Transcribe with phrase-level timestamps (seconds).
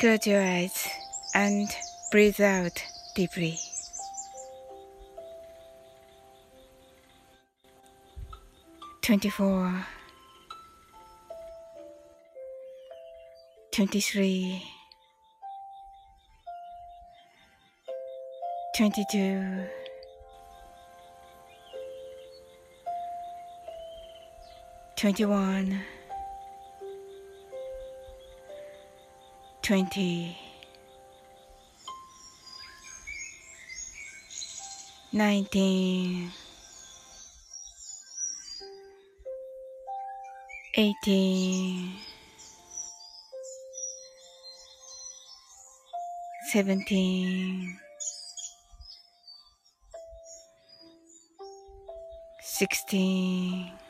[0.00, 0.88] Close your eyes
[1.34, 1.68] and
[2.10, 2.82] breathe out
[3.14, 3.58] deeply.
[9.02, 9.86] Twenty-four,
[13.72, 14.62] twenty-three,
[18.74, 19.66] twenty-two,
[24.96, 25.82] twenty-one.
[29.70, 30.36] 20
[35.12, 36.32] 19
[40.74, 41.94] 18
[46.52, 47.78] 17
[52.42, 53.89] 16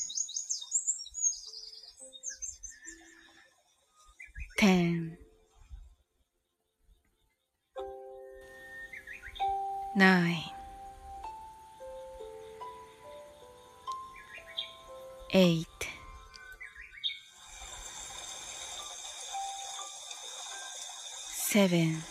[21.61, 22.10] seven,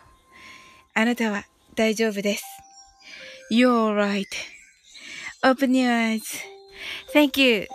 [0.93, 1.45] あなたは
[1.75, 2.43] 大丈夫です。
[3.49, 6.21] You're right.Open your eyes.
[7.13, 7.67] Thank you.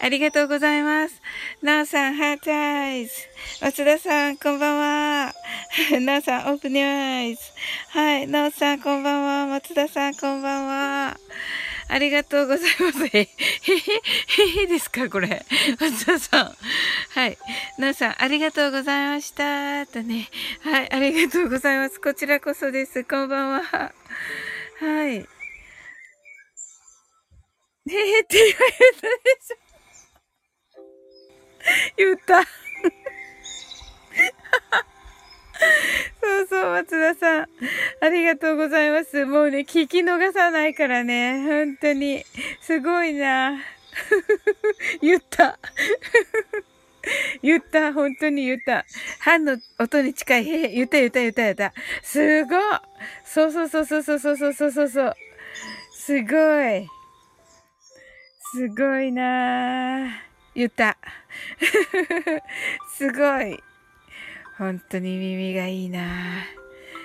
[0.00, 1.20] ありがとうございます。
[1.62, 3.12] なおさん、ハートアイズ。
[3.60, 5.32] 松田さん、こんばんは。
[6.00, 7.42] なおさん、オープニューアイズ。
[7.90, 8.26] はい。
[8.26, 9.46] なおさん、こんばんは。
[9.46, 11.16] 松田さん、こんばんは。
[11.90, 13.04] ありがとうございます。
[13.06, 13.28] へへ、へ
[14.62, 15.44] へですかこれ。
[15.80, 16.54] 松田さん。
[17.10, 17.36] はい。
[17.78, 19.84] なおさん、ありがとうございました。
[19.86, 20.28] とね。
[20.62, 20.92] はい。
[20.92, 22.00] ありがとうございます。
[22.00, 23.02] こちらこそです。
[23.04, 23.62] こんばんは。
[23.62, 23.92] は
[25.08, 25.16] い。
[25.16, 25.20] へへ
[28.20, 28.56] って言われ
[28.94, 29.08] たで
[29.40, 29.56] しょ。
[31.96, 32.46] 言った。
[36.20, 37.48] そうそう、松田さん。
[38.00, 39.26] ありがとうございます。
[39.26, 41.44] もうね、聞き逃さないからね。
[41.46, 42.24] 本当に。
[42.60, 43.58] すごいな。
[45.02, 45.58] 言った。
[47.42, 47.92] 言った。
[47.92, 48.84] 本当に言った。
[49.20, 50.48] 歯の音に近い。
[50.48, 51.72] へ言った言った言った言った。
[52.02, 52.62] すごい。
[53.24, 55.14] そうそうそうそうそうそうそうそうそう。
[55.92, 56.36] すご
[56.66, 56.88] い。
[58.52, 60.22] すごいな
[60.54, 60.96] 言った。
[62.92, 63.62] すごい。
[64.60, 66.44] 本当に耳がいいな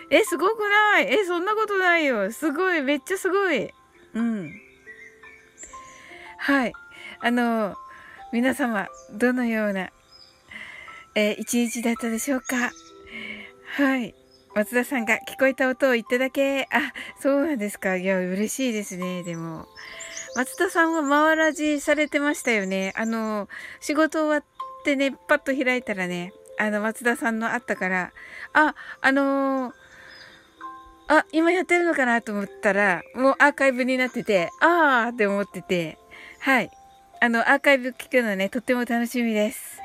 [0.09, 1.07] え、すごくない？
[1.07, 2.29] え、そんなことないよ。
[2.33, 2.81] すごい。
[2.81, 3.73] めっちゃすごい。
[4.13, 4.51] うん。
[6.37, 6.73] はい。
[7.21, 7.77] あの、
[8.33, 9.89] 皆様、どのような、
[11.15, 12.71] えー、一日だったでしょうか？
[13.77, 14.13] はい。
[14.53, 16.67] 松田さんが聞こえた音を言っただけ。
[16.71, 16.91] あ、
[17.21, 17.95] そうなんですか。
[17.95, 19.23] いや、嬉しいですね。
[19.23, 19.65] でも。
[20.35, 22.91] 松田さんは回らじされてましたよね。
[22.97, 23.47] あの、
[23.79, 24.43] 仕事終わっ
[24.83, 28.13] てね、パッと開いたらね、あの、松田さんのあったから、
[28.53, 29.73] あ、あのー、
[31.07, 35.97] あ、今やってるのかなと思ったら、もうアーカイブになってて、あーって思ってて、
[36.39, 36.71] はい。
[37.21, 39.79] あの、アーカイブ聞くのね、とっても楽しみです。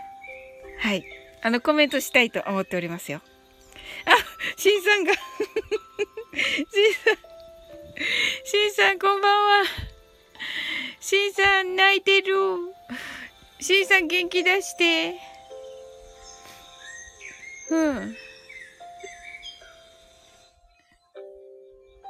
[0.78, 1.04] はい。
[1.42, 3.20] あの、コメントしたいと思っておりますよ。
[4.06, 4.16] あ、
[4.56, 5.22] しんさんが しん
[6.94, 7.16] さん、
[8.44, 9.64] しんさんこんばんは。
[11.00, 12.34] しんさん泣いてる。
[13.60, 15.29] しんさん元気出して。
[17.70, 18.16] うん。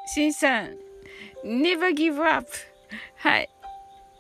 [0.07, 0.77] しんさん、
[1.45, 2.49] never give up.
[3.17, 3.49] はい。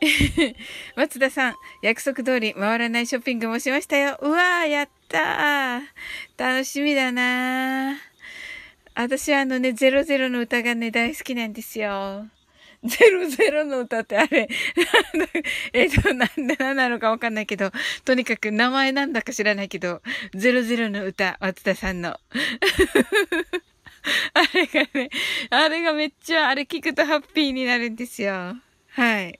[0.96, 4.18] 松田さん、約束通り回らないショッピングもしましたよ。
[4.20, 5.82] うわー、やったー。
[6.38, 7.96] 楽しみだなー。
[8.94, 12.26] 私はあのね、00の歌がね、大好きなんですよ。
[12.84, 14.48] ゼロゼロの歌ってあれ、
[15.72, 17.70] えっと、なんで何なのかわかんないけど、
[18.04, 20.00] とにかく名前なんだか知らないけど、
[20.34, 22.18] ゼロゼロの歌、松田さんの。
[24.32, 25.10] あれがね、
[25.50, 28.56] あれがめっちゃ、あれ聞くとハッピーになるんですよ。
[28.88, 29.38] はい。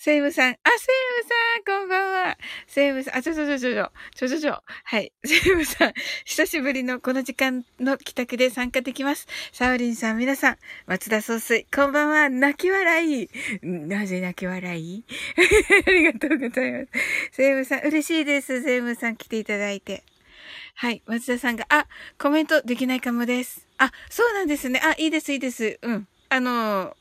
[0.00, 0.52] セイムさん。
[0.52, 0.64] あ、セイ
[1.24, 2.38] ムさん、こんばんは。
[2.68, 4.62] セイムさん、あ、ちょちょちょちょちょ、ちょちょちょ。
[4.84, 5.12] はい。
[5.26, 5.92] セイムさん、
[6.24, 9.26] 久しぶりのこの時間の帰宅で参加できます。
[9.52, 12.28] サウリンさん、皆さん、松田総帥、こんばんは。
[12.28, 13.28] 泣き笑い。
[13.62, 15.04] なぜ泣き笑い？
[15.84, 16.88] ありがとうございます。
[17.32, 18.62] セイムさん、嬉しいです。
[18.62, 20.04] セイムさん来ていただいて。
[20.76, 21.02] はい。
[21.06, 23.66] 松田さんが、あ、コメントできないかもです。
[23.78, 24.80] あ、そうなんですね。
[24.80, 25.80] あ、いいです、いいです。
[25.82, 26.06] うん。
[26.28, 26.96] あの、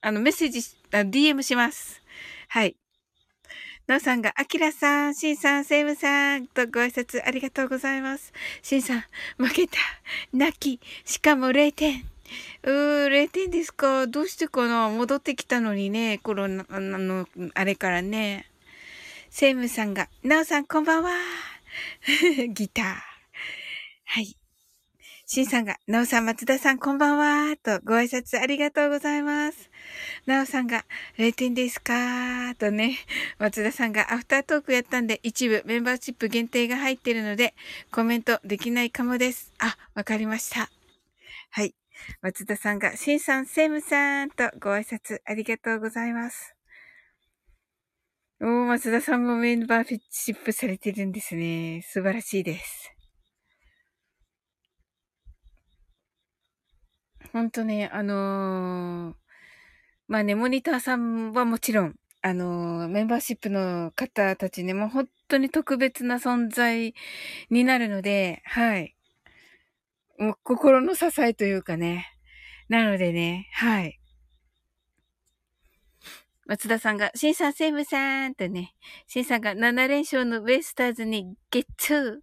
[0.00, 0.60] あの、メッセージ、
[0.92, 1.99] DM します。
[2.52, 2.74] はい。
[3.88, 8.32] のうさんが、あきらさん、しんさん、セイムさんとご挨拶ありがとうございます。
[8.60, 9.04] しんさん、
[9.36, 9.78] 負けた。
[10.32, 10.80] 泣き。
[11.04, 12.04] しかも0点。
[12.64, 18.46] うー、0点ですかどうしてかな戻ってきたのにね、コロナの、あのあれからね。
[19.30, 21.12] セイムさんが、なおさん、こんばんは。
[22.50, 22.84] ギター。
[24.06, 24.36] はい。
[25.24, 27.56] シンさんが、なおさん、松田さん、こんばんは。
[27.58, 29.69] と、ご挨拶ありがとうございます。
[30.26, 30.84] なおさんが、
[31.16, 32.54] 0点ですか？
[32.56, 32.98] とね、
[33.38, 37.54] 松田さんが、アフタートークやったんで、一部メンバーシップ限定が入ってるので、
[37.90, 39.52] コメントできないかもです。
[39.58, 40.70] あ、わかりました。
[41.50, 41.74] はい。
[42.22, 46.54] 松田さんが、シンさん、セムさんとご挨拶ありがとうございます。
[48.40, 51.82] おー、松田さんもメンバーシップされてるんですね。
[51.82, 52.92] 素晴らしいです。
[57.32, 59.14] ほんとね、あのー、
[60.10, 66.94] まあね、モニターさんはもちろん、あの、メンバーシップの方たちね、もう本当に特別な存在
[67.48, 68.96] になるので、はい。
[70.18, 72.06] もう心の支えというかね。
[72.68, 74.00] なのでね、はい。
[76.44, 78.74] 松田さんが、シンさん、セイムさんとね、
[79.06, 82.20] シンさんが7連勝のベイスターズにゲッツ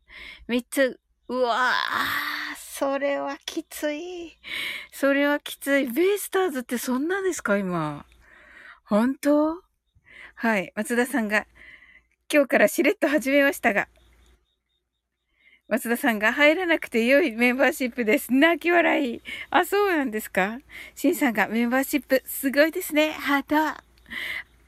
[0.50, 2.46] ー、3つ、うわー、
[2.77, 4.38] それはきつい。
[4.91, 5.88] それはきつい。
[5.88, 7.57] ベイスターズってそんなんですか？
[7.57, 8.05] 今。
[8.86, 9.63] 本当？
[10.36, 10.72] はい。
[10.75, 11.48] 松田さんが、
[12.31, 13.88] 今日からしれっと始めましたが、
[15.67, 18.31] 松田さんが入らなくて良いメンバーシップです。
[18.31, 19.22] 泣き笑い。
[19.50, 20.60] あ、そうなんですか？
[20.93, 23.12] シンさんがメンバーシップ、すごいですね。
[23.13, 23.55] ハート。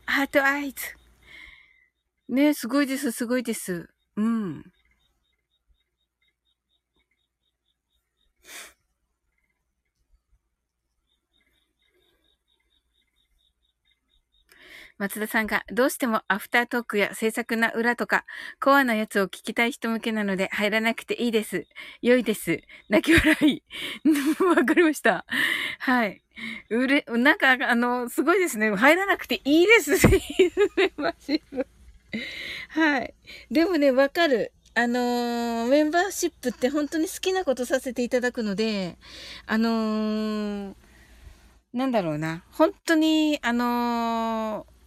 [0.07, 0.77] ハートアイズ。
[2.27, 3.87] ねすごいです、すごいです。
[4.15, 4.63] うん。
[14.99, 18.25] 松田さんが、どうしてもアフタートークや制作な裏とか、
[18.59, 21.67] コアなやつを聞きたい人向けなので入らなくていいです。
[22.01, 22.61] 良いです。
[22.89, 23.63] 泣き笑い。
[24.43, 25.25] わかりました。
[25.79, 26.21] はい。
[26.69, 28.75] うれ、なんか、あの、すごいですね。
[28.75, 30.21] 入らなくていいですね。
[30.75, 31.65] メンバーシップ。
[32.69, 33.13] はい。
[33.49, 34.51] でもね、わかる。
[34.75, 38.97] あのー、メンバーシップって本当に好きなことさせていただくので、
[39.45, 40.73] あのー、
[41.71, 42.43] なんだろうな。
[42.51, 44.78] 本当に、あのー、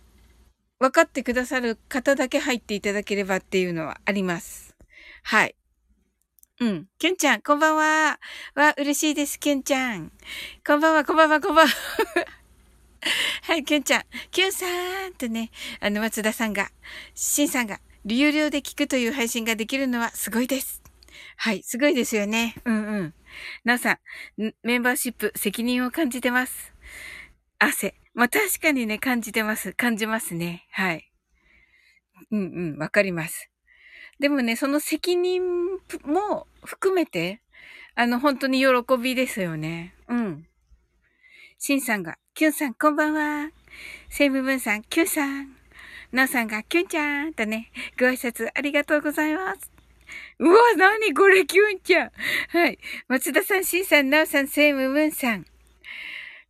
[0.82, 4.74] 分かってくださる方だけ入っていただければっていうのはあります。
[5.22, 5.54] はい。
[6.58, 6.88] うん。
[6.98, 8.18] きゅんちゃん、こんばんは。
[8.56, 10.10] わ、嬉しいです、きゅんちゃん。
[10.66, 11.72] こんばんは、こんばんは、こんばんは。
[13.46, 14.02] はい、きゅんちゃん。
[14.32, 14.66] きゅんさ
[15.06, 16.72] んとね、あの、松田さんが、
[17.14, 20.82] しんさんが、有料で聞くという配信ができるのはすごいです。
[21.36, 22.56] はい、すごいですよね。
[22.64, 23.14] うんうん。
[23.62, 24.00] なおさ
[24.36, 26.74] ん、メンバーシップ責任を感じてます。
[27.60, 28.01] 汗。
[28.14, 29.72] まあ、確かにね、感じてます。
[29.72, 30.66] 感じますね。
[30.70, 31.10] はい。
[32.30, 33.50] うんうん、わかります。
[34.20, 35.42] でもね、その責任
[36.04, 37.40] も含めて、
[37.94, 39.94] あの、本当に喜びですよね。
[40.08, 40.46] うん。
[41.58, 43.50] シンさんが、キュンさん、こんばんは。
[44.08, 45.56] セイムブンさん、キュンさん。
[46.12, 49.70] ナオさんが、キュンちゃんとね、ご挨拶ありがとうございます。
[50.38, 52.10] うわ、なにこれ、キュンちゃん。
[52.50, 52.78] はい。
[53.08, 55.46] 松田さん、シンさん、ナオさん、セイムブンさん。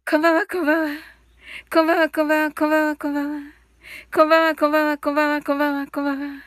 [0.09, 1.12] こんばんは、こんばんは。
[1.71, 3.53] こんばんは、こんばんは、こんばんは、こんばんは。
[4.11, 6.43] こんばんは、こんばんは、こんばんは、こんばんは、こんばんは。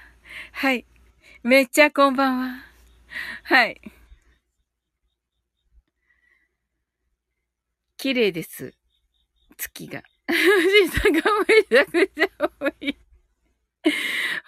[0.51, 0.85] はい。
[1.43, 2.65] めっちゃこんばんは。
[3.43, 3.79] はい。
[7.97, 8.73] 綺麗です。
[9.57, 10.01] 月が。
[10.25, 12.27] 富士山がめちゃくちゃ
[12.59, 12.97] 多い。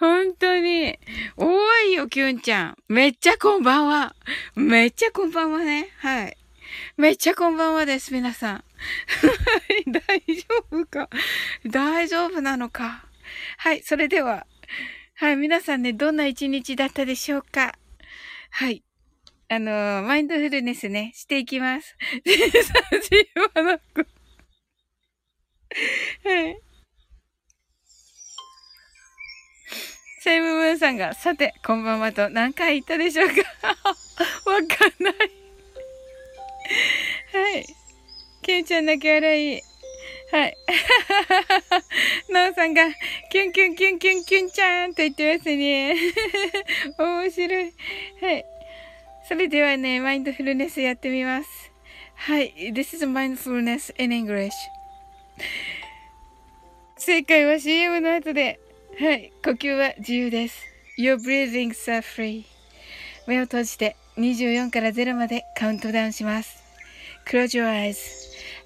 [0.00, 0.98] 本当に。
[1.36, 2.76] 多いよ、キュンちゃん。
[2.88, 4.16] めっちゃこんばんは。
[4.56, 5.90] めっちゃこんばんはね。
[5.98, 6.36] はい。
[6.96, 8.64] めっちゃこんばんはです、皆さん。
[9.90, 11.08] 大丈夫か？
[11.66, 13.06] 大丈夫なのか？
[13.58, 14.46] はい、それでは。
[15.14, 17.74] はい、皆さんね、どんな一日だったでしょうか？
[18.50, 18.84] はい。
[19.50, 21.96] あのー、マインドフルネスね、していきます。
[26.24, 26.60] はい。
[30.20, 33.34] セイムムーンさんが、さて、こんばんはと何回言ったでしょうか？
[33.64, 33.76] わ
[34.66, 35.47] かんない
[37.32, 37.66] はい。
[38.42, 39.62] ケンちゃん泣き笑い。
[40.30, 40.56] はい。
[42.30, 42.88] なおさんが、
[43.30, 45.96] キュンキュンキュンキュンキュンちゃんと言ってますね。
[46.98, 47.74] 面白い。
[48.20, 48.44] はい。
[49.26, 51.70] それではね、マインドフルネスやってみます。
[52.14, 52.52] はい。
[52.72, 54.50] This is mindfulness in English.
[56.96, 58.60] 正解は CM の後で。
[58.98, 59.32] はい。
[59.44, 60.66] 呼吸は自由です。
[60.98, 62.44] Your breathings are free.
[63.26, 66.60] 目を閉じて24から0までカウントダウンします。
[67.24, 67.96] Close your eyes.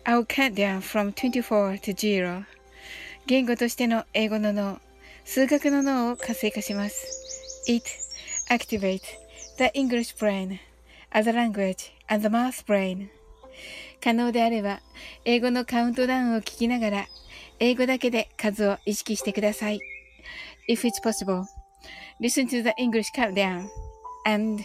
[0.04, 2.44] I'll count down from 24 to 0.
[3.26, 4.80] 言語としての英語の脳、
[5.24, 7.64] 数学の脳を活性化します。
[7.68, 7.84] It
[8.48, 9.02] activates
[9.58, 10.58] the English brain
[11.10, 13.08] as a language and the math brain.
[14.02, 14.80] 可能であれば、
[15.26, 17.06] 英語のカウントダウンを聞きながら、
[17.60, 19.80] 英語だけで数を意識してください。
[20.66, 21.44] If it's possible,
[22.22, 23.68] listen to the English countdown
[24.24, 24.64] and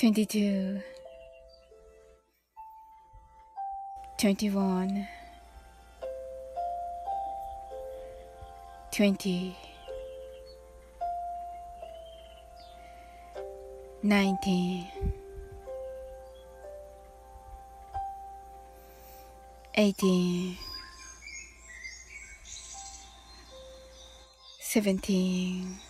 [0.00, 0.80] 22
[4.16, 5.06] 21
[8.90, 9.56] 20
[14.02, 14.86] 19
[19.74, 20.56] 18
[24.62, 25.89] 17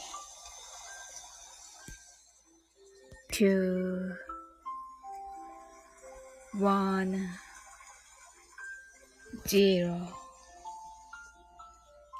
[3.41, 4.13] two,
[6.59, 7.17] one,
[9.47, 9.97] zero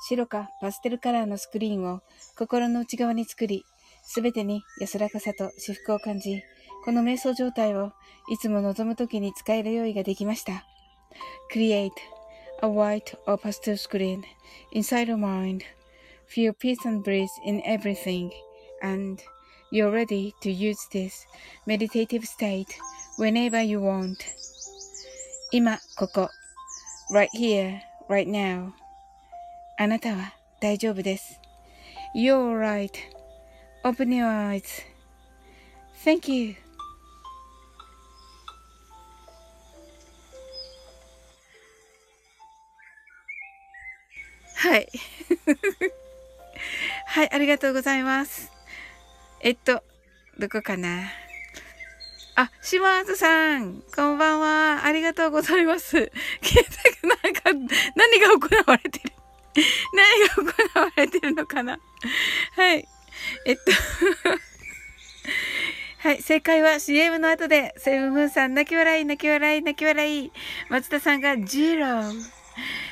[0.10, 2.02] 白かパステルカラーのスクリーンを
[2.36, 3.66] 心の内側に作り、
[4.02, 6.42] すべてに安らかさと至福を感じ、
[6.84, 7.92] この瞑想状態を
[8.32, 10.66] いつも望むときに使える用意ができました。
[11.54, 11.92] Create
[12.64, 14.24] a white or pastel screen
[14.74, 15.62] inside your mind.
[16.28, 18.32] Feel peace and bliss in everything.
[18.82, 19.22] And
[19.71, 21.27] you're ready to use this
[21.67, 22.79] meditative state
[23.19, 24.17] whenever you want.
[25.53, 26.31] 今、ここ。
[27.11, 28.73] right here, right now.
[29.79, 31.41] あなたは大丈夫です。
[32.15, 32.59] You're
[33.85, 34.27] right.Open your
[36.05, 36.57] eyes.Thank you.
[44.57, 44.89] はい。
[47.07, 48.50] はい、ありがとうございます。
[49.44, 49.84] えっと、
[50.38, 51.10] どこかな？
[52.36, 54.86] あ、島津さん、こんばんは。
[54.86, 55.96] ありがとうございます。
[55.98, 57.42] なんか、
[57.96, 59.12] 何が行われてる？
[60.36, 61.80] 何が行われてるのかな？
[62.56, 62.88] はい。
[63.46, 63.72] えっと
[66.08, 66.22] はい。
[66.22, 70.32] 正解は CM の後で、セブンムーンさん、泣き笑い、泣き笑い、泣き笑い。
[70.70, 72.32] 松田さんがジロー。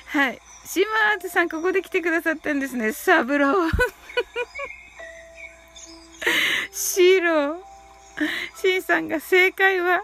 [0.07, 0.39] はい。
[0.65, 0.85] 島
[1.19, 2.91] 津さん、ここで来てくださったんですね。
[2.91, 3.71] サブロー。
[6.71, 7.55] シロー。
[8.61, 10.01] シンさんが正解は、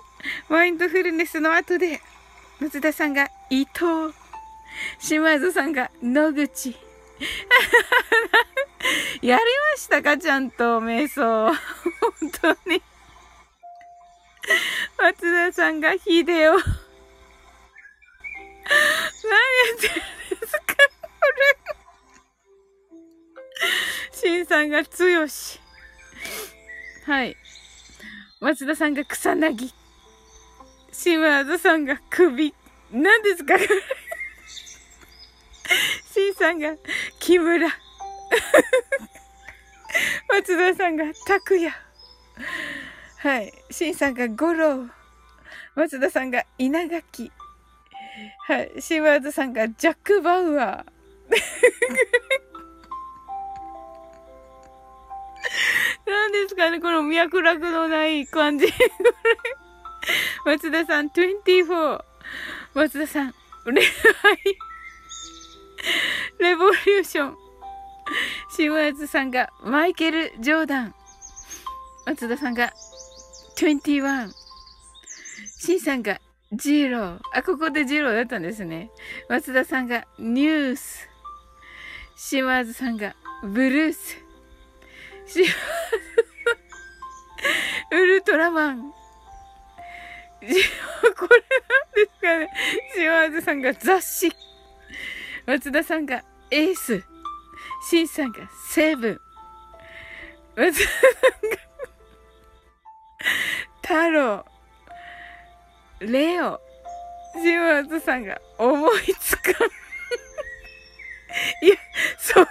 [0.50, 2.00] マインドフルネスの後で、
[2.60, 4.16] 松田さんが伊藤。
[5.00, 6.76] 島津さんが野口。
[9.22, 11.54] やりましたかちゃんと瞑想。
[11.54, 12.82] 本当に。
[14.98, 16.26] 松田さんが秀夫。
[16.28, 16.60] 何や
[19.76, 19.94] ってる
[20.38, 20.76] んですかこ
[23.62, 24.14] れ。
[24.14, 25.65] シンさんが剛。
[27.06, 27.38] はい。
[28.40, 29.74] 松田さんが草薙。
[30.92, 32.54] 島津さんが首。
[32.92, 33.68] 何ですかこれ？
[36.14, 36.76] シンさんが
[37.20, 37.68] 木村。
[40.30, 41.74] 松田さんが拓也。
[43.18, 43.54] はい。
[43.72, 44.90] シンさんが五郎。
[45.76, 47.32] 松田さんが稲垣。
[48.48, 48.72] はい。
[48.82, 50.95] 島津さんがジャック・バウアー。
[56.44, 58.68] ですかねこの脈絡のない感じ。
[60.46, 62.04] 松田さん24。
[62.74, 63.84] 松田さん、恋愛。
[66.40, 67.38] レボリューション。
[68.50, 70.96] 島津さんがマイケル・ジョーダン。
[72.06, 72.74] 松田さんが
[73.58, 74.32] 21。
[75.60, 76.20] シンさんが
[76.54, 77.20] ジロー。
[77.34, 78.92] あ、ここでジローだったんですね。
[79.30, 81.10] 松田さんがニュース。
[82.16, 84.18] 島津さんがブルース。
[85.26, 85.52] 島津
[87.92, 88.92] ウルトラマン。
[88.92, 88.96] こ
[90.42, 90.58] れなん
[91.96, 92.50] ですかね。
[92.96, 94.32] 島津さんが雑誌。
[95.46, 97.04] 松田さんがエース。
[97.90, 99.20] シンさんがセブン。
[100.56, 100.90] 松田
[103.92, 104.46] さんが太郎。
[106.00, 106.60] レオ。
[107.36, 109.54] 島津さんが思いつかん。
[111.62, 111.76] いや、
[112.18, 112.48] そうい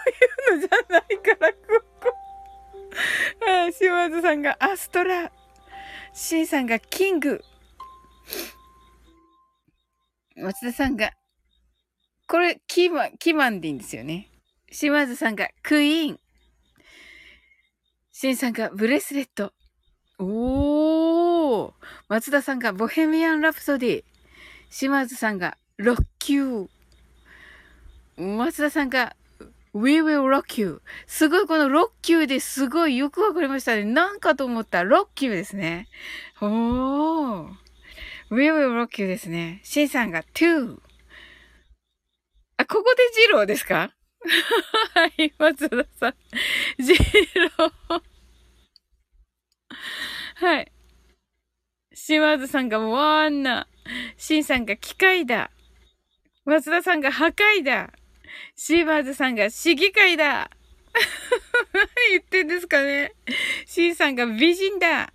[0.57, 1.93] うのじゃないから、ここ。
[3.68, 5.33] あ島津さんがアストラ。
[6.12, 7.42] シンさんがキング。
[10.37, 11.12] 松田さんが
[12.26, 14.30] これ、キーマン、キーマンでいいんですよね。
[14.70, 16.20] 島津さんがクイーン。
[18.12, 19.52] シンさんがブレスレット。
[20.18, 21.72] おー。
[22.09, 24.04] 松田さんがボヘミアン・ラプソディ。
[24.70, 28.37] 島津さんがロッキュー。
[28.37, 29.16] 松田さんが
[29.75, 30.83] We will rock you.
[31.07, 33.85] すごい、このロッキューですごいよくわかりましたね。
[33.85, 35.89] なんかと思ったらロッキューですね。
[36.41, 37.49] おー。
[38.31, 39.61] We will rock you ですね。
[39.65, 40.79] シンさんが to.。
[42.57, 43.91] あ、ここでジローですか？
[44.95, 46.15] はい、松田さん。
[46.83, 48.03] ジロー。
[50.37, 50.73] はい。
[51.93, 53.67] 島津さんがワンナ。
[54.17, 55.51] シンさんが機械だ。
[56.45, 57.91] 松田さんが破壊だ。
[58.57, 60.51] シーバーズさんが市議会だ。
[62.11, 63.12] 言ってんですかね。
[63.66, 65.12] シンさんが美人だ。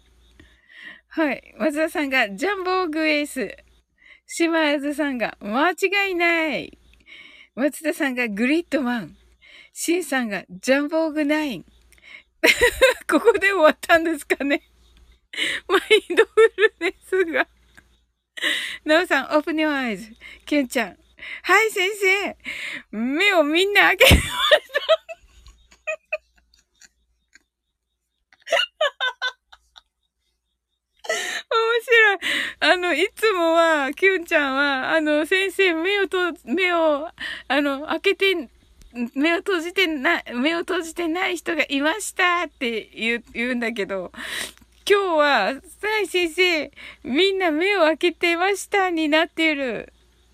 [1.08, 1.56] はい。
[1.58, 3.56] 松田さんがジャンボーグエース。
[4.28, 6.78] 島津さんが間違いない。
[7.56, 9.18] 松田さんがグリッドマン。
[9.74, 11.66] シンさんがジャンボーグナイン。
[13.10, 14.62] ここで終わったんですかね。
[15.68, 17.48] マインドフルネスが。
[18.86, 20.14] なおさん、オープニュアイズ。
[20.46, 20.98] キュンちゃん。
[21.44, 22.38] はい、先生。
[22.92, 24.30] 目をみんな開けました。
[31.10, 32.20] 面白い。
[32.60, 37.10] あの、いつもは、キュンちゃんは、あの、先生、目をと、目を、
[37.48, 38.50] あの、開けて、
[39.16, 44.12] 目を閉じてな、目を閉じてない人がいましたって言う、言うんだけど、
[44.90, 46.72] 今日は、さい先生、
[47.04, 49.94] みんな目を開けてましたになっている。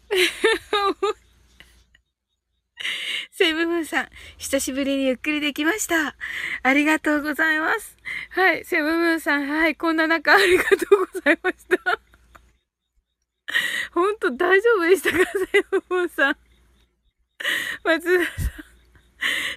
[3.31, 6.15] セブブンさん、久しぶりにゆっくりできました。
[6.63, 7.97] ありがとうございます。
[8.29, 11.99] はい、セブブンさん、はい、こんな中ありがとうございました。
[13.93, 15.17] ほんと大丈夫でしたか
[15.51, 16.37] セブブンさん。
[17.83, 18.53] 松田さん、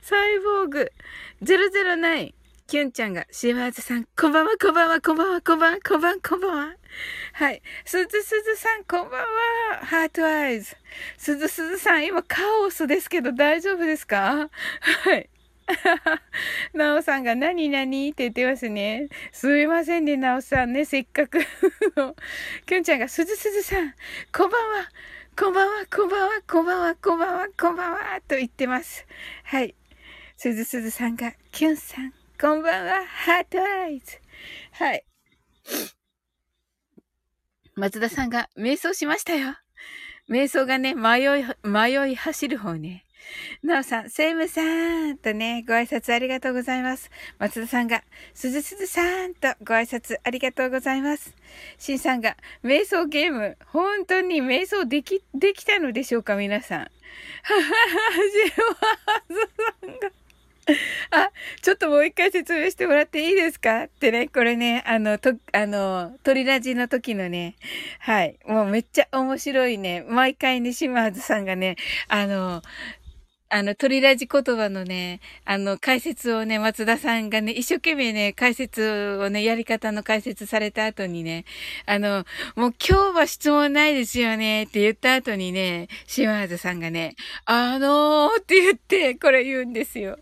[0.03, 0.93] サイボーグ、
[1.43, 2.35] 009。
[2.69, 6.78] キュンちゃんが、シワーズさん、こんばんは、こんばんは、こんばんは、こんばんは、こんばんは、こんばんは。
[7.33, 7.63] はい。
[7.85, 9.27] すずすずさん、こんばんは。
[9.83, 10.77] ハートアイズ。
[11.17, 14.51] すずすずさん、今カオスですけど大丈夫ですか？
[15.05, 15.29] はい。
[16.73, 19.09] なおさんが何何って言ってますね。
[19.33, 21.41] すいませんね、なおさんね、せっかく
[22.67, 23.95] きゅんちゃんが、すずすずさん、
[24.33, 24.89] こんばんは。
[25.39, 29.07] こんばんは、こんばんは、こんばんは、こんばんは、こんばんは、と言ってます。
[29.45, 29.75] はい。
[30.37, 34.19] すずすずさんが、きゅんさん、こんばんは、ハートアイズ。
[34.73, 35.05] はい。
[37.79, 39.55] 松田さんが瞑想しましたよ。
[40.29, 43.05] 瞑想がね、迷い、迷い走る方ね。
[43.63, 44.63] なおさん、セイムさ
[45.13, 47.09] んとね、ご挨拶ありがとうございます。
[47.39, 48.03] 松田さんが、
[48.35, 51.37] すずすずさんとご挨拶ありがとうございます。
[51.79, 56.81] しんさんが、瞑想ゲーム、本当に瞑想でき、できたのでしょうか皆さん。
[56.81, 57.71] ははは、
[58.33, 59.35] じわはず
[59.87, 60.11] さんが、
[61.11, 61.31] あ、
[61.63, 63.85] ちょっともう一回説明してもらっていいですか？
[63.85, 67.57] ってね、これね、あの、と、あの、鳥ラジの時のね、
[68.01, 71.77] はい、もうめっちゃ面白いね、毎回ね、島津さんがね、
[72.09, 72.63] あの、
[73.51, 81.47] あの、鳥ラジ言葉のね、あの、解説をね、松田さんがね、一生懸命ね、解説をね、やり方の解説された後にね、
[81.87, 90.19] あの、もう今日は質問ないですよね、って言った後にね、島津さんがね、あのーって言って、これ言うんですよ。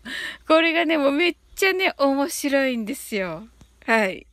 [0.47, 3.45] これがね、もうめっちゃね、面白いんですよ。
[3.85, 4.25] はい。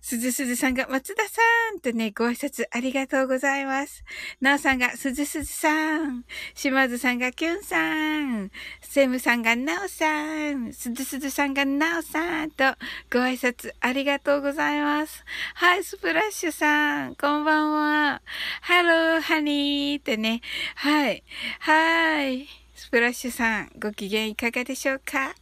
[0.00, 1.40] すずすずさんが、松田さ
[1.74, 4.04] んとね、ご挨拶ありがとうございます。
[4.40, 6.24] なおさんが、すずすずさん。
[6.54, 8.50] 島津さんが、きゅんさん。
[8.80, 10.72] セムさんが、なおさん。
[10.72, 12.64] すずすずさんが、なおさんと、
[13.10, 15.24] ご挨拶ありがとうございます。
[15.54, 17.14] はい、スプラッシュさん。
[17.16, 18.22] こんばんは。
[18.60, 20.40] Hello, honey ってね。
[20.74, 21.22] はい。
[21.60, 22.48] はい。
[22.74, 25.34] スプラッシュさん、ご機嫌いかがでしょうか？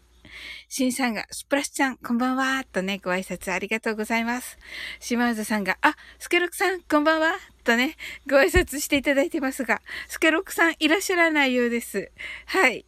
[0.72, 4.56] シンさんが、スプラッシュさん、こんばんは、とね、ご挨拶ありがとうございます。
[5.00, 7.32] 島津さんが、あ、スケロクさん、こんばんは、
[7.64, 7.96] とね、
[8.30, 12.12] ご挨拶していただいてますが、スケロクさんいらっしゃらないようです。
[12.46, 12.84] はい。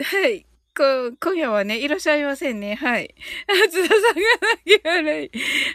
[0.00, 0.46] はい。
[0.76, 2.76] こ今夜はね、いらっしゃいませんね。
[2.76, 3.12] はい。
[3.48, 4.20] あ、津田さんが
[4.64, 5.30] 泣き笑い。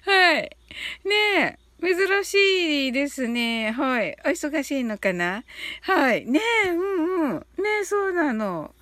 [0.10, 0.58] はい。
[1.04, 1.60] ねえ。
[1.82, 3.72] 珍しいですね。
[3.72, 4.16] はい。
[4.24, 5.44] お忙しいのかな
[5.82, 6.26] はい。
[6.26, 7.36] ねえ、うんうん。
[7.36, 7.46] ね
[7.82, 8.74] え、そうなの。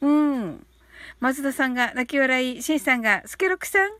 [0.00, 0.65] うん。
[1.20, 3.90] 松田さんが泣き笑い、シンさんがスケロクさん？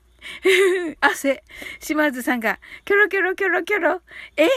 [1.00, 1.42] 汗。
[1.81, 4.02] 島津さんがキョロキョロキョロキョロ。
[4.37, 4.48] え？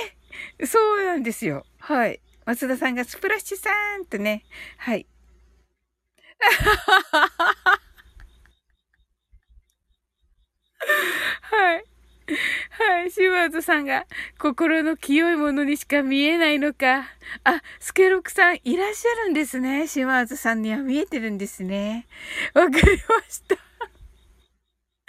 [0.65, 1.65] そうなんですよ。
[1.79, 2.19] はい。
[2.45, 4.43] 松田さんがスプラッシュさんとね。
[4.77, 5.05] はい。
[11.41, 11.83] はい。
[12.71, 14.05] はい、島津さんが、
[14.39, 17.05] 心の清いものにしか見えないのか。
[17.43, 19.87] あ、スケロクさんいらっしゃるんですね。
[19.87, 22.07] 島津さんには見えてるんですね。
[22.53, 23.57] わかりました。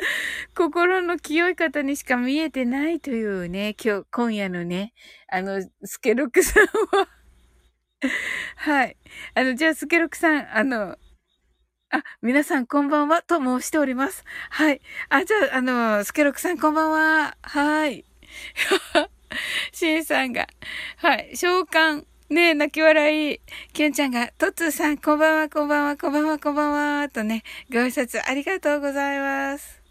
[0.56, 4.94] 心の清い方にしか見えてないというね、今日、今夜のね、
[5.28, 7.08] あの、スケロクさんは
[8.56, 8.96] はい。
[9.34, 10.96] あの、じゃあ、スケロクさん、あの、
[11.92, 14.24] あ、皆さんこんばんはと申しております。
[14.50, 14.80] はい。
[15.08, 17.36] あ、じゃあ、あの、スケロクさんこんばんは。
[17.42, 18.04] はい。
[19.72, 20.46] シンさんが、
[20.98, 21.36] はい。
[21.36, 22.04] 召喚。
[22.28, 23.40] ねえ、泣き笑い。
[23.72, 29.82] キュンちゃんが、トツーさん、こんばんは、こんばんは、こんばんは、こんばんは、とね、ご挨拶ありがとうございます。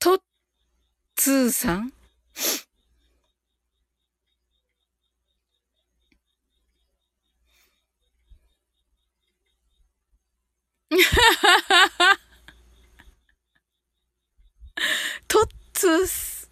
[0.00, 0.18] と、
[1.16, 1.92] つーさん？
[15.26, 16.48] とっつーす、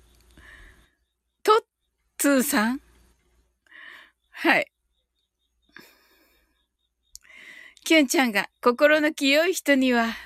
[1.44, 1.54] とっ
[2.18, 2.80] つーさん？
[4.32, 4.66] はい。
[7.84, 10.08] きゅんちゃんが心の清い人には、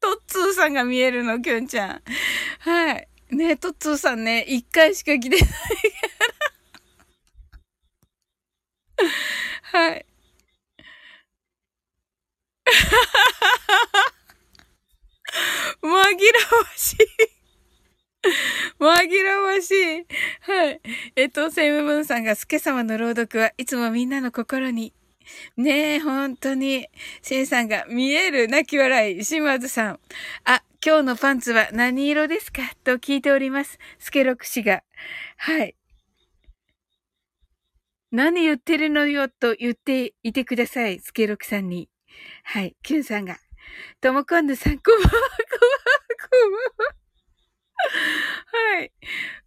[0.00, 2.02] トッツーさんが見えるの、きゅんちゃん。
[2.58, 3.08] はい。
[3.30, 5.46] ねトッツーさんね、一回しか来てないか
[9.72, 9.74] ら。
[9.88, 10.06] はい。
[15.82, 15.98] 紛らわ
[16.76, 16.96] しい
[18.80, 20.06] 紛らわしい。
[20.40, 20.80] はい。
[21.16, 24.92] えっと、セイムブンさんが、スケ様の朗読はいつもみんなの心に
[25.56, 26.88] ねえ、本当に。
[27.22, 29.24] シンさんが見える泣き笑い。
[29.24, 30.00] 島津さん。
[30.44, 33.78] あ、今日のパンツは何色ですかと聞いております。
[33.98, 34.82] スケロク氏が。
[35.36, 35.76] はい。
[38.10, 41.00] 何言ってるのよと言っていてください。
[41.00, 41.88] スケロクさんに。
[42.44, 42.76] はい。
[42.82, 43.38] キュンさんが。
[44.00, 45.94] ともこんぬさん、こんばんは、こんばんは、
[46.30, 47.04] こんばんは。
[48.76, 48.92] はい。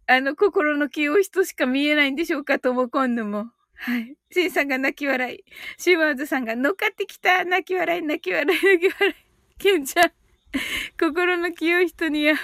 [0.06, 3.46] あの、心の清い人しか見えないんでしょうかともこんぬも。
[3.74, 4.16] はい。
[4.32, 5.44] シンさんが泣き笑い。
[5.76, 7.44] シーワーズさんが乗っかってきた。
[7.44, 9.14] 泣き笑い、泣き笑い、泣き笑い。
[9.58, 10.12] ケンちゃん。
[10.98, 12.36] 心の清い人には、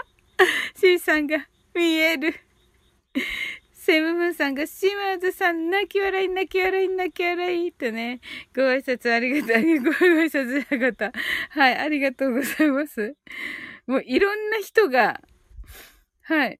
[0.76, 2.34] シンさんが見える。
[3.84, 8.20] セムムーンさんが、シマーズさん、泣き笑い、泣き笑い、泣き笑い、とね、
[8.56, 11.12] ご挨拶ありがとう、 ご挨拶ありがとう。
[11.50, 13.14] はい、ありがとうございます。
[13.86, 15.20] もういろんな人が、
[16.22, 16.58] はい、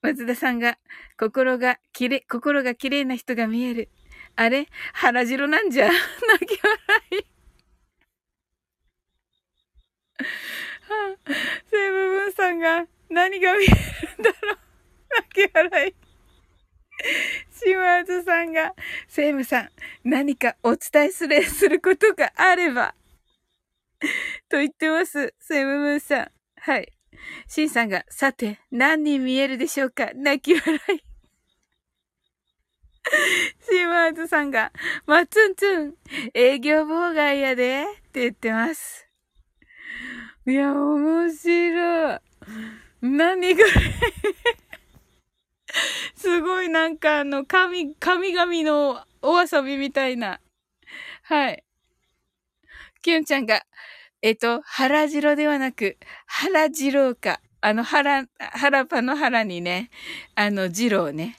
[0.00, 0.78] 松田さんが、
[1.18, 3.90] 心がきれ、心が綺麗な人が見える。
[4.36, 4.66] あれ？
[4.94, 5.90] 腹白なんじゃ？
[6.40, 6.78] 泣き笑
[7.10, 7.16] い。
[10.88, 11.32] はあ、
[11.70, 14.69] セブブンさんが、何が見えるんだろう
[15.10, 15.94] 泣き笑い。
[17.50, 18.74] 島津さんが、
[19.08, 19.70] セイムさん、
[20.04, 22.94] 何かお伝えする、することがあれば、
[24.48, 25.34] と言ってます。
[25.38, 26.30] セイムムーンさん。
[26.56, 26.92] はい。
[27.48, 30.10] シンさんが、さて、何人見えるでしょうか？
[30.14, 31.04] 泣き笑い。
[33.60, 34.72] シーマーズさんが、
[35.06, 35.94] まっつんつん、
[36.34, 39.06] 営業妨害やで、って言ってます。
[40.46, 42.18] いや、面白い。
[43.02, 44.69] 何これ
[46.16, 50.40] すごいなんかあの、神、神々のお遊びみたいな。
[51.22, 51.64] はい。
[53.02, 53.64] キュンちゃんが、
[54.22, 57.40] えっと、腹白ではなく、腹二郎か。
[57.62, 59.90] あの、腹、腹パの腹にね、
[60.34, 61.36] あの、二郎ね。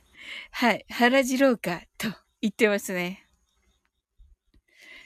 [0.52, 2.08] はい、腹二郎か、と
[2.42, 3.26] 言ってますね。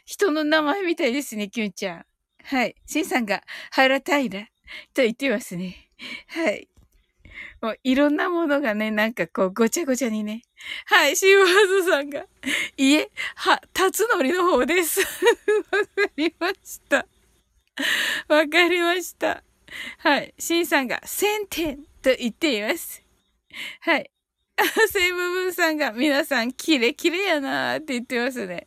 [0.05, 2.05] 人の名前みたいですね、キュンちゃん。
[2.43, 2.75] はい。
[2.85, 4.47] シンさんが、腹平
[4.93, 5.89] と言ってますね。
[6.27, 6.69] はい。
[7.61, 10.43] もういろんなものがね、なんかこう、ごちゃごちゃにね。
[10.85, 12.25] はい、シーワーズさんが、
[12.77, 15.01] いえ、は、辰則の方です。
[15.01, 17.05] わかりました。
[18.27, 19.43] わかりました。
[19.99, 20.33] はい。
[20.39, 23.03] シンさんが1000点と言っています。
[23.81, 24.09] はい。
[24.89, 28.65] セイムブンさんが皆さんキレキレやなーって言ってますね。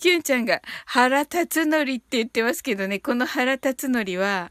[0.00, 4.50] キュンちゃんが腹立つのりって言ってますけどね、この腹立つのりは、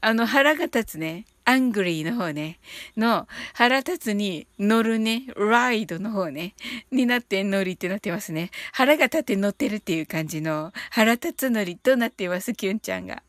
[0.00, 2.58] あの腹が立つね、アングリーの方ね、
[2.96, 6.54] の腹立つに乗るね、ライドの方ね、
[6.90, 8.50] になって乗りってなってますね。
[8.72, 13.22] 腹が立って乗ってるっていう感じの腹立つのりとなっています、キュンちゃんが。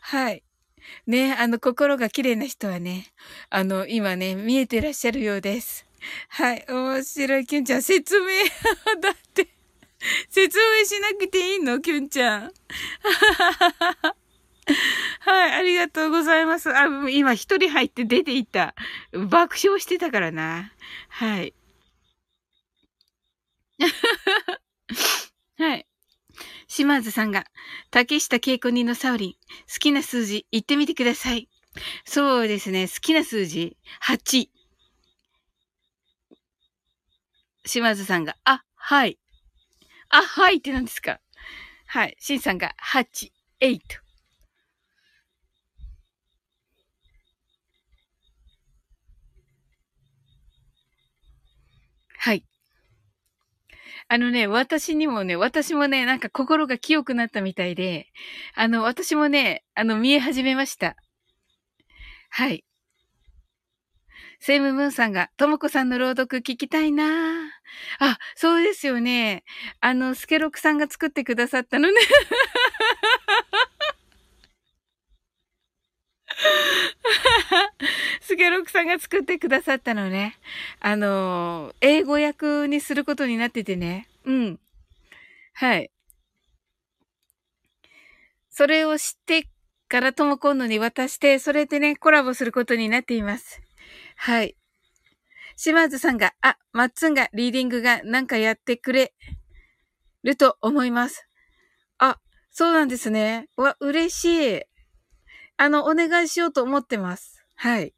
[0.00, 0.42] はい。
[1.06, 3.06] ね、あの、心が綺麗な人はね、
[3.50, 5.86] あの、今ね、見えてらっしゃるようです。
[6.28, 7.82] はい、面白い、キュンちゃん。
[7.82, 8.26] 説明
[9.02, 9.48] だって、
[10.30, 12.42] 説明しなくていいのキュンちゃん。
[12.42, 12.50] は
[15.20, 16.70] はい、ありがとうございます。
[16.70, 18.74] あ、今一人入って出ていった。
[19.12, 20.72] 爆笑してたからな。
[21.08, 21.54] はい。
[25.58, 25.86] はい。
[26.66, 27.46] 島津さんが、
[27.90, 29.38] 竹下恵子ニのサウリン、好
[29.80, 31.48] きな数字言ってみてください。
[32.04, 34.48] そうですね、好きな数字、8。
[37.64, 39.18] 島津さんが、あ、はい。
[40.10, 41.20] あ、はいって何ですか
[41.86, 42.16] はい。
[42.18, 44.07] シンさんが、8、8。
[52.18, 52.44] はい。
[54.08, 58.06] あのね、私にもね、私もね、なんか心が清くなったみたいで、
[58.54, 60.96] あの、私もね、あの、見え始めました。
[62.30, 62.64] はい。
[64.40, 67.04] セイムムーンさんが、ともこさんの朗読聞きたいな
[67.98, 69.44] あ、そうですよね。
[69.80, 72.00] あの、スケロクさんが作ってくださったのね。
[78.28, 80.36] スケロクさんが作ってくださったのね。
[80.80, 84.06] あの、英語訳にすることになっててね。
[84.26, 84.60] うん。
[85.54, 85.90] はい。
[88.50, 89.48] それを知って
[89.88, 93.62] からとも今度に渡して、それでね、コラボすることになっています。
[94.16, 94.58] はい。
[95.56, 99.14] 島津さんが、あ、マッツンがリーディングがなんかやってくれ
[100.22, 101.26] ると思います。
[101.96, 102.18] あ、
[102.50, 103.48] そうなんですね。
[103.56, 104.62] わ、嬉しい。
[105.56, 107.42] あの、お願いしようと思ってます。
[107.56, 107.94] はい。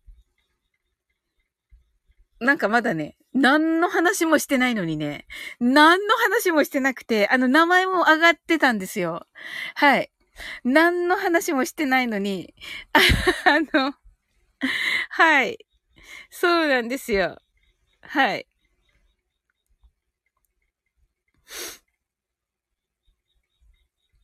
[2.41, 5.27] なんかまだね、何の話もしてないのにね、
[5.61, 9.27] 何の話もしてなくて、あの、名前も上がってたんですよ。
[9.75, 10.11] はい。
[10.65, 12.55] 何の話もしてないのに、
[13.45, 13.95] あの、
[15.11, 15.59] はい。
[16.31, 17.39] そうなんですよ。
[18.03, 18.47] はい。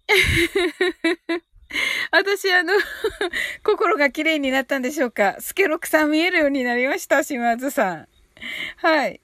[2.13, 2.73] 私、あの
[3.65, 5.37] 心が綺麗になったんでしょうか？
[5.41, 8.09] スケロクさん見えるようになりました、島津さん。
[8.77, 9.21] はい。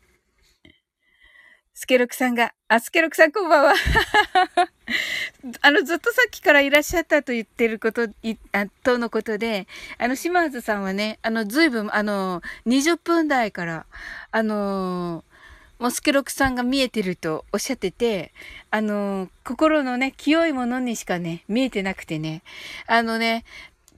[1.74, 3.74] スケロクさんが、あ、スケロクさんこんばんは。
[5.62, 9.66] あの、ずっとさっきからいらっしゃったと言ってること、い、あ、とのことで、
[9.98, 13.86] あの、島津さんはね、あの、ずいぶん、あの、20分台から、
[14.30, 15.24] あの
[15.82, 18.32] モスケロクさんが見えてるとおっしゃってて、
[18.70, 22.44] あの、心のね、清いものにしかね、見えてなくてね、
[22.86, 23.44] あのね、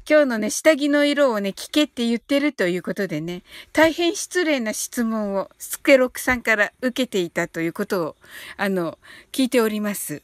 [0.08, 3.42] 今日のね、下着の色をね、聞けって言ってるということでね、
[3.74, 8.16] 大変失礼な質問をスケロクさんから受けていたということを、
[8.56, 8.98] あの、
[9.30, 10.22] 聞いております。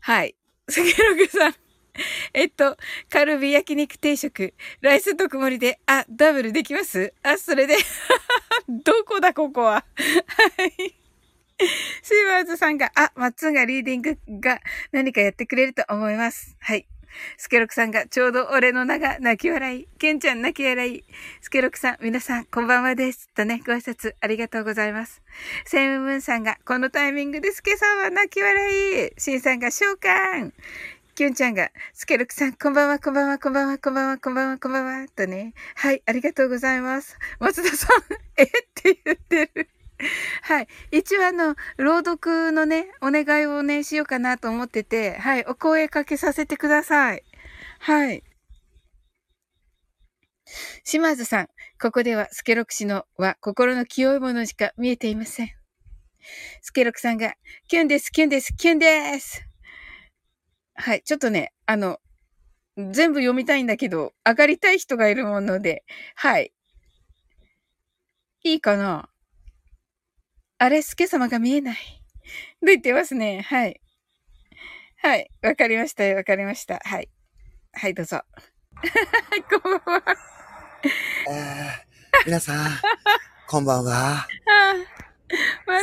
[0.00, 0.34] はい。
[0.68, 1.61] スケロクさん。
[2.32, 2.76] えっと、
[3.10, 7.12] カルビ焼肉定食、ライスと曇りで、あ、ダブルできます？
[7.22, 7.76] あ、それで
[8.68, 9.84] どこだ、ここは？
[10.56, 10.94] はい。
[12.02, 16.56] シーバーズさんが、あ、マッツンがリーディングが何かやってくれると思います。
[16.60, 16.86] はい。
[17.36, 19.86] スケロクさんが、ちょうど俺の名が泣き笑い。
[19.98, 21.04] ケンちゃん泣き笑い。
[21.42, 23.28] スケロクさん、皆さん、こんばんはです。
[23.34, 25.22] とね、ご挨拶ありがとうございます。
[25.66, 29.10] セイムムーンさんが、このタイミングでスケさんは泣き笑い。
[29.18, 30.52] シンさんが、召喚。
[31.14, 35.52] キュンちゃんが、スケルクさん、こんばんは、こんばんは、こんばんは、こんばんは、こんばんは、こんばんは、とね。
[35.74, 37.18] はい、ありがとうございます。
[37.38, 38.02] 松田さん、
[38.40, 38.44] え？
[38.44, 39.68] って言ってる。
[40.40, 40.68] はい。
[40.90, 47.22] 一応あの、朗読のね、お願いをね、しようかなと思ってて、はい、お声かけさせてください。
[47.80, 48.24] はい。
[50.82, 51.48] 島津さん、
[51.78, 55.50] ここではスケロク氏のは心の清いものしか見えていません。
[56.62, 57.34] スケロクさんが、
[57.68, 59.51] キュンです、キュンです、キュンです
[60.74, 62.00] はい、ちょっとね、あの、
[62.76, 66.52] 全部読みたいんだけど、上がりたい人がいるもので、はい。
[68.44, 69.08] いいかな？
[70.58, 71.76] あれ、スケ様が見えない。
[72.60, 73.42] と言ってますね？
[73.42, 73.80] はい。
[75.02, 75.30] はい。
[75.42, 76.16] わかりましたよ。
[76.16, 76.80] わかりました。
[76.82, 77.10] はい。
[77.72, 78.22] はい、どうぞ。
[79.50, 80.04] こんばんは。
[81.28, 82.70] えー、皆さん、
[83.48, 84.26] こんばんは。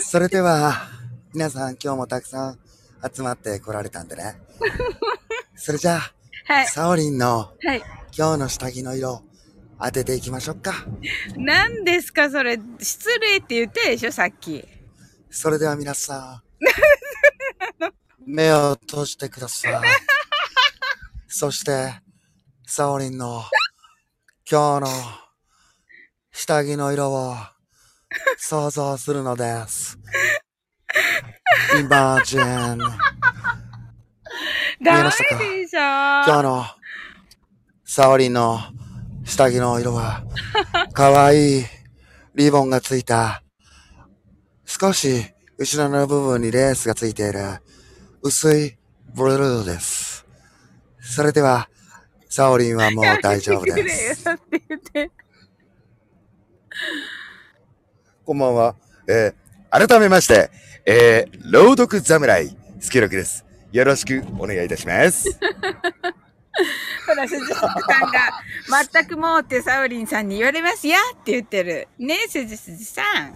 [0.02, 0.73] それでは、
[1.34, 2.60] 皆さん今日もたくさん
[3.13, 4.35] 集まって来られたんでね。
[5.55, 6.13] それじゃあ、
[6.53, 6.67] はい。
[6.67, 7.83] サオリンの、はい。
[8.17, 9.23] 今日の下着の色、
[9.81, 10.73] 当てていきましょうか。
[11.38, 12.29] 何ですか？
[12.29, 14.67] それ、失礼って言ってでしょさっき。
[15.29, 17.85] それでは皆さん、
[18.25, 19.73] 目を閉じてください。
[21.27, 22.01] そして、
[22.65, 23.43] サオリンの、
[24.49, 24.88] 今日の、
[26.31, 27.35] 下着の色を、
[28.38, 29.97] 想像するのです。
[31.79, 32.39] イマジン。
[34.79, 36.23] 見えましたか？
[36.25, 36.65] 今日の、
[37.83, 38.59] サオリンの
[39.25, 40.23] 下着の色は、
[40.93, 41.65] かわいい
[42.35, 43.43] リボンがついた、
[44.65, 45.25] 少し
[45.57, 47.39] 後ろの部分にレースがついている、
[48.21, 48.77] 薄い
[49.13, 50.25] ブルーです。
[51.02, 51.67] それでは、
[52.29, 54.23] サオリンはもう大丈夫です。
[58.23, 58.75] こんばんは。
[59.08, 60.52] えー、改めまして、
[60.92, 63.46] えー、朗読侍、スケロクです。
[63.71, 65.29] よろしくお願いいたします。
[67.06, 71.87] ほら、鈴木さんが、全くもうってサオリンさんに言われますよって言ってる。
[72.00, 73.35] ねえ、鈴木さん。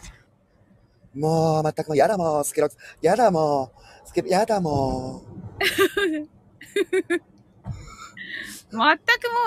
[1.19, 3.71] もう、全くもう、やだもん、スケロク、やだも
[4.03, 5.59] ん、スケロ、やだもん。
[6.09, 6.29] 全
[8.71, 8.89] くも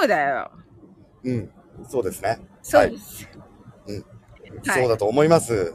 [0.04, 0.52] うだよ。
[1.24, 1.50] うん、
[1.88, 2.38] そうですね。
[2.62, 3.24] そうです。
[3.24, 3.30] は
[3.92, 4.15] い、うん。
[4.62, 5.72] そうだと思います。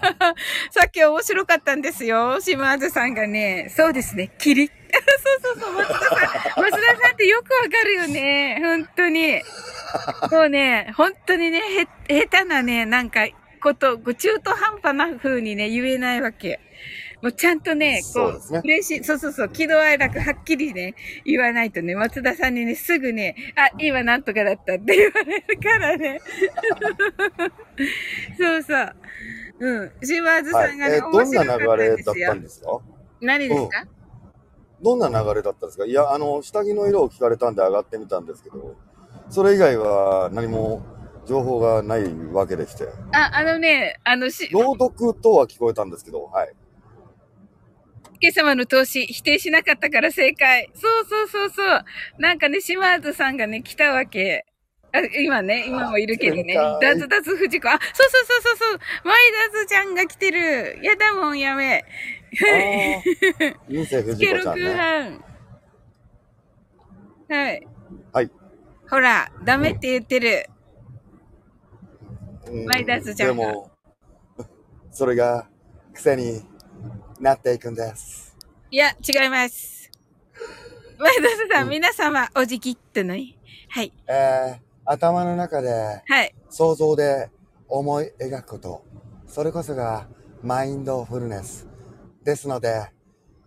[0.70, 2.40] さっき面白かったんですよ。
[2.40, 4.70] 島津さんがね、そうですね、キリ
[5.42, 6.62] そうそうそう、松田さん。
[6.62, 8.58] 松田さんってよくわかるよね。
[8.60, 9.42] 本当に。
[10.30, 11.60] もうね、本当にね、
[12.08, 13.26] へ、下手なね、なんか、
[13.62, 16.60] こと、中途半端な風にね、言えないわけ。
[17.22, 20.94] もうちゃんとね、こう、そうね嬉しい、そうそうそう、喜怒哀楽はっきりね、
[21.24, 26.20] 言わないとね、松田さんにね、すぐね、あ、今なんとかだったって言われるからね。
[28.36, 28.94] そうそう。
[29.60, 29.92] うん。
[30.02, 30.70] 島津はい。
[30.70, 31.50] さんがね、えーどんな流
[31.82, 32.40] れだったん。
[32.42, 32.80] ですか？
[33.20, 33.84] 何ですか、
[34.82, 35.84] どんな流れだったんですか？
[35.86, 38.74] いや、あの、下着の色を聞かれたんで上がってみたんですけど、
[39.30, 40.82] それ以外は何も
[41.26, 46.52] 情報がないわけでして、あ、あのね、あの、し、朗読とは聞こえたんですけど、はい。
[48.22, 50.70] 今朝の投資否定しなかったから正解。
[50.74, 51.84] そうそうそうそう。
[52.18, 54.46] なんかね、島津さんがね、来たわけ。
[54.92, 56.54] あ今ね、今もいるけどね。
[56.80, 57.68] ダズダズ藤子。
[57.68, 58.78] あ、そうそうそうそうそう。
[59.04, 59.16] マイ
[59.52, 60.78] ダズちゃんが来てる。
[60.84, 61.78] やだもん、やめ。
[61.78, 65.24] ああ、二世藤子ちゃん。
[67.28, 67.66] はい。
[68.12, 68.30] はい。
[68.88, 70.46] ほら、ダメって言ってる。
[72.46, 73.70] うんマイダスちゃんがでも、
[74.92, 75.48] それが
[75.92, 76.42] 癖に
[77.22, 78.36] なっていくんです。
[78.68, 79.88] いや、違います。
[80.98, 83.38] マイダズさん、うん皆様、おじきってのに。
[83.68, 83.92] はい。
[84.08, 86.34] えー、頭の中ではい。
[86.50, 87.30] 想像で
[87.68, 88.84] 思い描くこと、
[89.28, 90.08] それこそが
[90.42, 91.68] マインドフルネス。
[92.24, 92.90] ですので、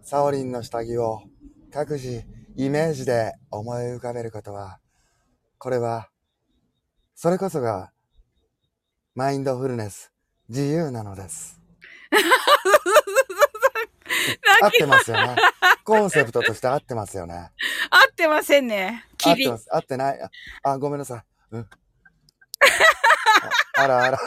[0.03, 1.23] サオリンの下着を
[1.69, 2.23] 各自
[2.55, 4.79] イメージで思い浮かべることは、
[5.57, 6.07] これは、
[7.13, 7.91] それこそが
[9.15, 10.13] マインドフルネス、
[10.47, 11.59] 自由なのです。
[14.61, 15.35] 合ってますよね。
[15.83, 17.51] コンセプトとして合ってますよね。
[17.89, 19.05] 合ってませんね。
[19.23, 19.67] 合ってます。
[19.71, 20.19] 合ってない。
[20.63, 21.23] あ、あごめんなさい。
[21.51, 21.61] うん。
[21.61, 21.67] あ
[23.83, 24.17] あらあら。
[24.17, 24.23] す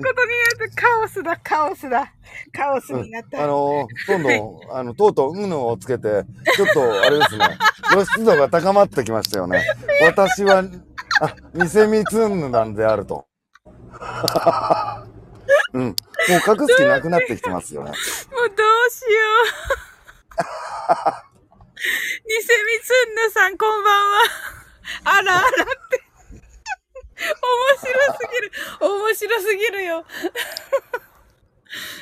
[0.00, 2.12] ごいことになって、カオスだ、カオスだ。
[2.52, 3.42] カオスになった。
[3.42, 6.24] あのー、今度、あの、とうとう、うのをつけて、
[6.56, 7.58] ちょっと、あれですね、
[7.90, 9.64] 露出度が高まってきましたよね。
[10.02, 10.64] 私は、
[11.20, 11.68] あ、偽
[12.04, 13.26] 光ぬなんであると。
[15.74, 15.82] うん。
[15.82, 15.96] もう隠
[16.68, 17.90] す気なくなってきてますよね。
[17.90, 18.04] もうど
[18.54, 18.56] う
[18.90, 19.08] しよ
[20.30, 20.34] う。
[22.26, 24.20] ニセミツンヌさん、こんばんは。
[25.04, 25.50] あらあらっ
[25.90, 26.02] て。
[27.16, 27.22] 面
[27.80, 28.52] 白すぎる。
[28.80, 30.04] 面白すぎるよ。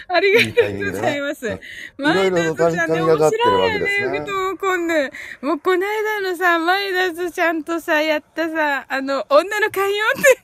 [0.09, 1.49] ありがとうございます。
[1.49, 1.59] いい
[1.97, 3.37] マイダズちゃんね、面白いわけ
[3.79, 4.21] ですねね。
[4.21, 5.11] ふとこんね。
[5.41, 10.43] もうこの間のさ、マイダズちゃんとさ、やったさ、あの、女の寛容って。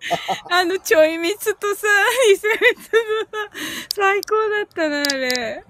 [0.50, 1.86] あの、ちょいみつとさ、
[2.32, 3.50] 伊勢みつのさ、
[3.94, 5.64] 最高だったな、あれ。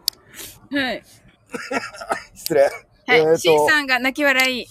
[0.72, 1.02] はい。
[2.34, 2.62] 失礼。
[2.62, 2.72] はい。
[3.06, 4.66] えーさんが泣き笑い。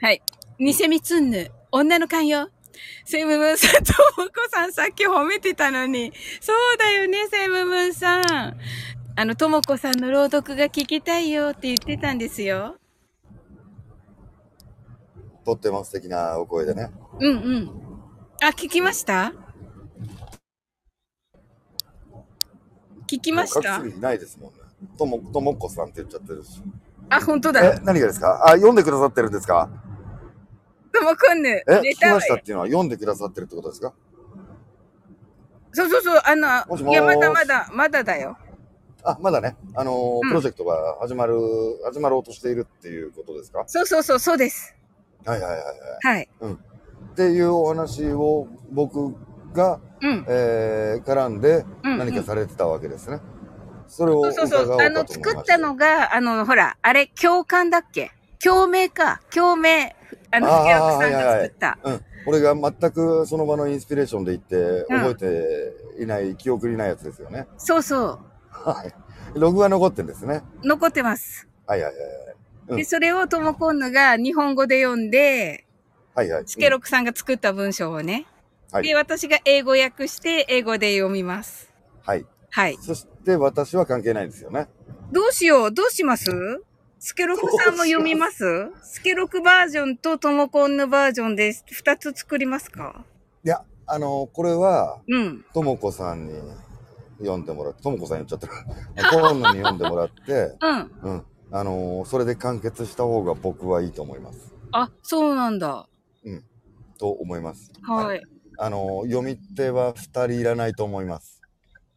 [0.00, 0.22] はい。
[0.58, 1.50] ニセミツンヌ。
[1.70, 2.50] 女の勘よ。
[3.04, 6.12] セムムンさん、ともこさんさっき褒めてたのに。
[6.40, 8.56] そうだよね、セムムンさん。
[9.16, 12.76] あの、ともこさんの朗読が聞きたいよって言ってたんですよ。
[15.44, 16.90] とっても素敵なお声でね。
[17.20, 17.87] うんうん。
[18.40, 19.32] あ、聞きました？
[23.08, 23.78] 聞きました？
[23.78, 24.58] 隠ないですもんね。
[24.96, 26.62] とも、ともっこさんって言っちゃってるし。
[27.10, 28.44] あ、本当えだ。、何がですか？
[28.46, 29.68] あ、読んでくださってるんですか？
[30.92, 31.48] ともこんぬ。
[31.48, 32.42] え、聞きましたっよ。
[32.44, 33.92] ていうのは読んでくださってるってことですか？
[35.72, 38.38] そうそうそう、あのもし、もーしいや、まだまだ、まだだよ。
[39.02, 41.34] あ、まだね、あのーうんプロジェクトが始まる、
[41.84, 43.64] 始まろうとしているっていうことですか？
[43.66, 44.76] そうそうそう、そうです。
[45.24, 45.68] はいはいはいはい。
[46.02, 46.28] はい。
[47.18, 49.12] っていうお話を僕
[49.52, 50.24] が、うん。
[50.28, 53.18] えー、絡んでうん何かされてたわけですね。
[53.88, 54.80] それをそうそうそう。
[54.80, 58.12] あの、作ったのが、あの、ほら、あれ、共感だっけ？
[58.40, 59.20] 共鳴か。
[59.34, 59.96] 共鳴。
[60.30, 61.78] あの、あー福山さんが作った。
[61.82, 62.00] うん。
[62.26, 67.48] 俺が全くその場のインスピレーションで言って、うん覚えていない、記憶にないやつですよね。
[67.56, 68.94] そうそはい。
[69.34, 70.42] ログは残ってんですね。
[70.62, 70.68] う。
[70.68, 71.48] 残ってます。
[71.66, 72.02] はいはいはい
[72.68, 75.64] うんで、それをともこんぬが日本語で読んで、
[76.18, 76.28] はい。
[76.30, 76.44] はいはい。
[76.48, 78.26] スケロクさんが作った文章をね。
[78.72, 81.70] はいで、私が英語訳して、英語で読みます。
[82.04, 82.26] はい。
[82.50, 82.76] はい。
[82.80, 84.68] そして私は関係ないですよね。
[85.12, 85.72] どうしよう？
[85.72, 86.30] どうします？
[86.98, 88.44] スケロクさんも読みます？
[88.82, 93.04] スケロクバージョンとともこんぬバージョンで二つ作りますか？
[93.44, 95.44] いや、あの、これは、うん。
[95.54, 96.34] ともこさんに
[97.20, 98.52] 読んでもらって、ともこさん言っちゃってる。
[99.10, 100.90] コンヌに読んでもらって、 うん。
[101.02, 101.24] うん。
[101.52, 104.52] あのーそれで完結した方が僕はいいと思います。
[104.72, 105.88] あ、そうなんだ。
[106.98, 107.72] と思います。
[107.82, 108.22] はい。
[108.58, 111.40] あのー読み手は二人いらないと思います。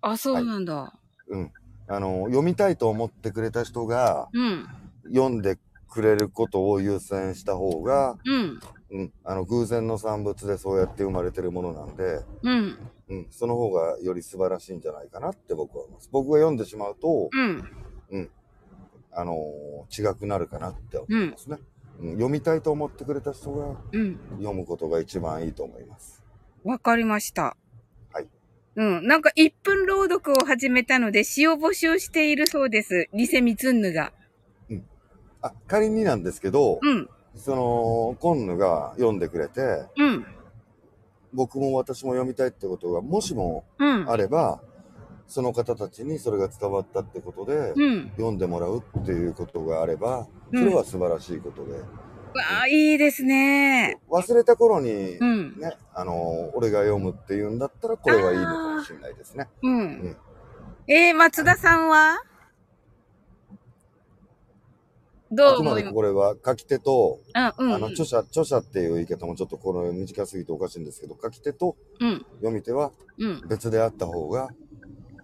[0.02, 0.94] あ、そうなんだ。
[1.28, 1.52] うん。
[1.88, 4.68] あのー読みたいと思ってくれた人がうん。
[5.06, 5.58] 読んで
[5.90, 8.60] くれることを優先した方が、うん。
[8.92, 9.14] うん。
[9.24, 12.78] あの、偶然の産物でそうやって生まれてるものなんで、うん。
[13.10, 13.28] うん。
[13.32, 16.10] その方がより素晴らしいんじゃないかなって僕は思います。
[16.12, 17.64] 僕が読んでしまうと、うん。
[19.14, 21.66] あのー違くなるかなって思いますね、うん
[22.02, 24.20] 読みたいと思ってくれた人がうん。
[24.38, 26.24] 読むことが一番いいと思います。
[26.64, 27.56] わかりました。
[28.12, 28.28] はい。
[28.76, 29.08] うん。
[29.08, 33.08] なんか1分朗読を始めたので詩を募集しているそうです。
[33.14, 34.14] リセミツンヌが。
[35.42, 37.10] あ、仮になんですけど、うん。
[37.36, 39.62] その、コンヌが読んでくれて、
[39.98, 40.26] うん。
[41.34, 44.10] 僕も私も読みたいってことが、もしもうん。
[44.10, 44.62] あれば、
[45.32, 48.10] その方たちにそれが伝わったってことで、うん。
[48.18, 51.80] 読んでもらうっていうことがあれば、うんそれは素晴らしいことで、わ
[52.64, 53.98] あ、いいですね。
[54.10, 55.58] 忘れた頃に、うん。
[55.58, 59.48] ね、あの、俺が読むっていうんだったら、これはいいのかもしれないですね。
[59.64, 59.80] うん。
[59.80, 60.18] ん
[60.88, 62.22] えー、松田さんは？
[65.32, 67.22] どうあくまでこれは書き手と、
[67.58, 67.74] うん、うん。
[67.76, 72.26] あの、著者、著者っていう言い方もちょっとこの短すぎておかしいんですけど、書き手とうん。
[72.42, 73.42] 読み手はうん。
[73.48, 74.50] 別であった方が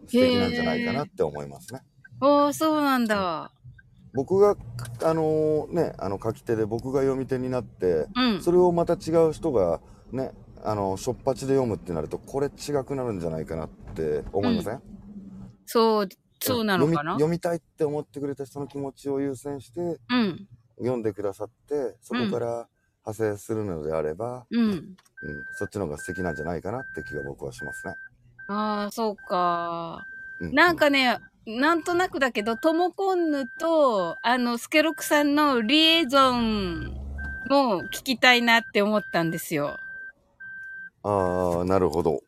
[0.07, 1.81] 素敵なんじゃないかなって思いますね。
[2.21, 3.51] おー、そうなんだ。
[4.13, 4.55] 僕が、
[5.03, 8.41] あのね、あの書き手で僕が読み手になって、うん。
[8.41, 9.79] それをまた違う人が
[10.11, 10.31] ね、
[10.63, 14.81] あの、しょっぱちで読むってなると、これ違くなるんじゃないかなって思いません、
[15.65, 17.13] そう、そうなのかな？
[17.13, 20.47] 読み読みたいって思ってくれた人の気持ちを優先してうん。
[20.79, 22.67] 読んでくださって、そこから
[23.05, 24.61] 派生するのであれば、うん。
[24.69, 24.95] うん、
[25.57, 27.93] そっちの方が素敵なんじゃないかなって気が僕はしますね。
[28.47, 30.07] ああ、そうか。
[30.39, 36.83] うなんかね、なんとなくだけど、トモコンヌと、あの、スケロクさんのリエゾン
[37.49, 39.77] も聞きたいなって思ったんですよ。
[41.03, 42.21] ああ、なるほど。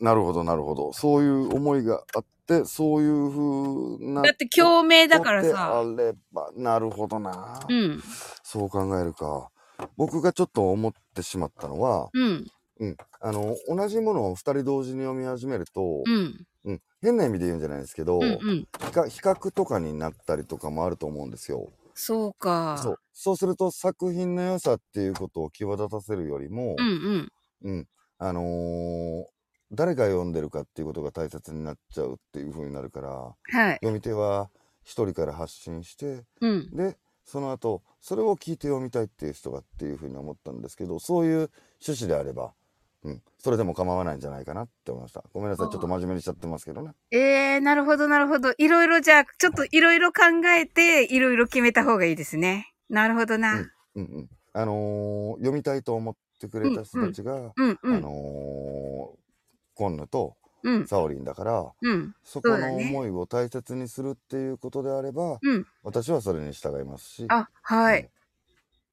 [0.00, 0.92] なるほど、なるほど。
[0.92, 4.22] そういう思いがあって、そういう風な。
[4.22, 5.82] だって共鳴だからことさ。
[5.94, 8.02] であれば、なるほどな、うん。
[8.42, 9.50] そう考えるか。
[9.96, 12.46] 僕がちょっと思ってしまったのは、うん。
[12.80, 12.96] うん。
[13.20, 16.46] あの、同じものを二人同時に読み始めると、うん。
[16.64, 16.82] うん。
[17.00, 18.22] 変な意味で言うんじゃないですけど、うん。
[18.24, 18.38] うん。
[19.08, 21.72] 比較とかになったりとかもあると思うんですよ。
[21.94, 22.78] そうか。
[22.82, 22.98] そう。
[23.12, 27.72] そうすると作品の良さっていうことを際立たせるよりも、うんうん。
[27.72, 27.88] うん。
[28.18, 29.24] あのー
[29.70, 33.74] 誰が読んでるかっていうことが大切になっちゃうっていう風になるから、はい。
[33.74, 34.48] 読み手は
[34.82, 36.70] 一人から発信して、うん。
[36.74, 41.50] で、その後、それを聞いて読みたいっていう人がっていう風に思ったんですけど、そういう
[41.86, 42.54] 趣旨であれば、
[43.04, 43.22] うん。
[43.38, 45.22] それでも構わないんじゃないかなって思いました。
[45.32, 45.70] ごめんなさい。
[45.70, 46.92] ちょっと真面目にしちゃってますけどね。
[47.10, 48.52] えー、なるほど、なるほど。
[48.58, 52.74] いろいろじゃあ、ちょっといろいろ考えて、いろいろ決めた方がいいですね。
[52.88, 53.54] なるほどな。
[53.54, 54.28] うんうんうん。
[54.52, 59.18] あのー読みたいと思ってくれた人たちが、うん、うん、あのー
[59.74, 65.66] コンヌとうん、サオリンだから、うん、そこの思いを大切にするっていうことであれば、うん。
[65.82, 67.26] 私はそれに従いますし。
[67.28, 68.10] あ、はい。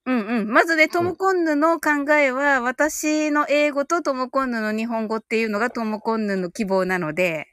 [0.05, 0.47] うんうん。
[0.51, 7.47] まずね、トモコンヌの考えは、私の英語とトモコンヌの日本語っていうのがトモコンヌの希望なので、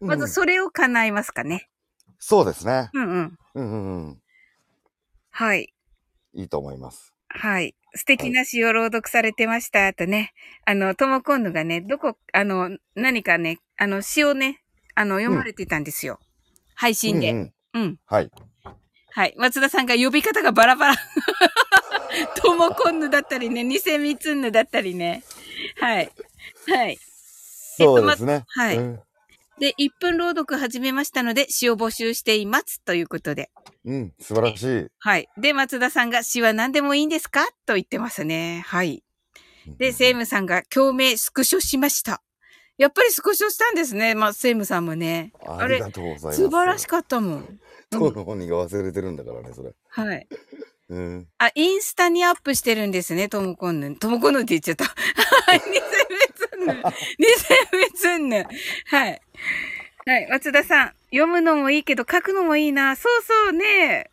[0.00, 1.68] うんまずそれを叶えますかね。
[2.18, 2.90] そうですね。
[2.92, 3.38] うんうん。
[3.54, 4.22] うんうんうん。
[5.30, 5.72] はい。
[6.34, 7.12] いいと思います。
[7.28, 7.76] はい。
[7.94, 9.92] 素敵な詩を朗読されてました。
[9.92, 10.32] とね、
[10.64, 14.62] あの、トモコンヌがね、どこ、あの、何かね、あの、詩をね、
[14.96, 16.18] あの、読まれてたんですよ。
[16.74, 17.30] 配信で。
[17.30, 17.98] うんうんうん。
[18.06, 18.30] はい。
[19.14, 19.34] はい。
[19.36, 20.96] 松田さんが呼び方がバラバラ。
[22.36, 25.22] トモコンヌだったりね、ニセミツンヌだったりね。
[25.78, 26.10] はい。
[26.66, 26.98] はい。
[27.78, 28.44] そうですね。
[28.48, 29.00] はいうん
[29.58, 32.80] で、1分朗読始めましたので、詩を募集しています。
[32.80, 33.48] ということで。
[33.84, 34.86] うん、素晴らしい。
[34.98, 35.28] はい。
[35.36, 37.46] で、松田さんが詩は何でもいいんですか？
[37.64, 38.64] と言ってますね。
[38.66, 39.04] はい。
[39.78, 42.22] で、セイムさんが共鳴スクショしました。
[42.78, 44.14] やっぱりスクショしたんですね。
[44.14, 45.32] まあ、セイムさんもね。
[45.46, 46.36] ありがとうございます。
[46.38, 47.58] 素晴らしかったもん。
[47.90, 49.72] 当の本人が忘れてるんだからね、それ。
[49.88, 50.26] はい。
[50.88, 51.28] うん。
[51.38, 53.96] あ、インスタにアップしてるんですね、ともこんぬ。
[53.96, 54.84] ともこんぬって言っちゃった。
[54.84, 56.74] はい、ニセメツンヌ。
[57.18, 58.46] ニセメツンヌ。
[58.86, 59.22] はい。
[60.04, 60.94] はい、松田さん。
[61.10, 62.96] 読むのもいいけど、書くのもいいな。
[62.96, 64.10] そうそうね。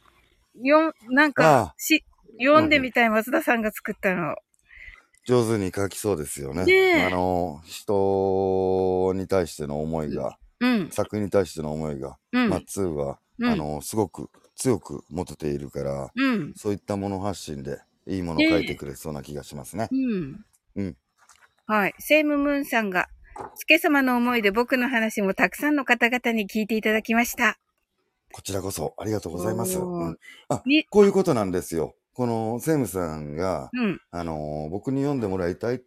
[0.62, 2.04] よ、なんあかあ、し、
[2.42, 4.36] 読んでみたい、松田さんが作ったの。
[5.30, 6.66] 上手に書きそうですよね。
[6.66, 10.90] ねえあの、人に対しての思いが、うん。
[10.90, 12.50] 作品に対しての思いが、うん。
[12.50, 16.54] まあ、2は、うんあの、すごく強く持てているから、うん。
[16.56, 17.78] そういったもの発信で、
[18.08, 19.88] いいものを書いてくれそうな気がしますね。
[19.92, 20.46] うん。
[20.78, 20.98] うん。
[21.68, 21.94] はい。
[22.00, 23.08] セイムムーンさんが、
[23.54, 27.60] スケ様の思いで僕の話もたくさんの方々に聞いていただきました。
[28.32, 29.78] こちらこそ、ありがとうございます。
[29.78, 30.18] うん
[30.50, 31.94] あに、こういうことなんですよ。
[32.20, 34.02] この、セムさんが、うん。
[34.12, 35.80] あのー僕に読んでもらいたいっ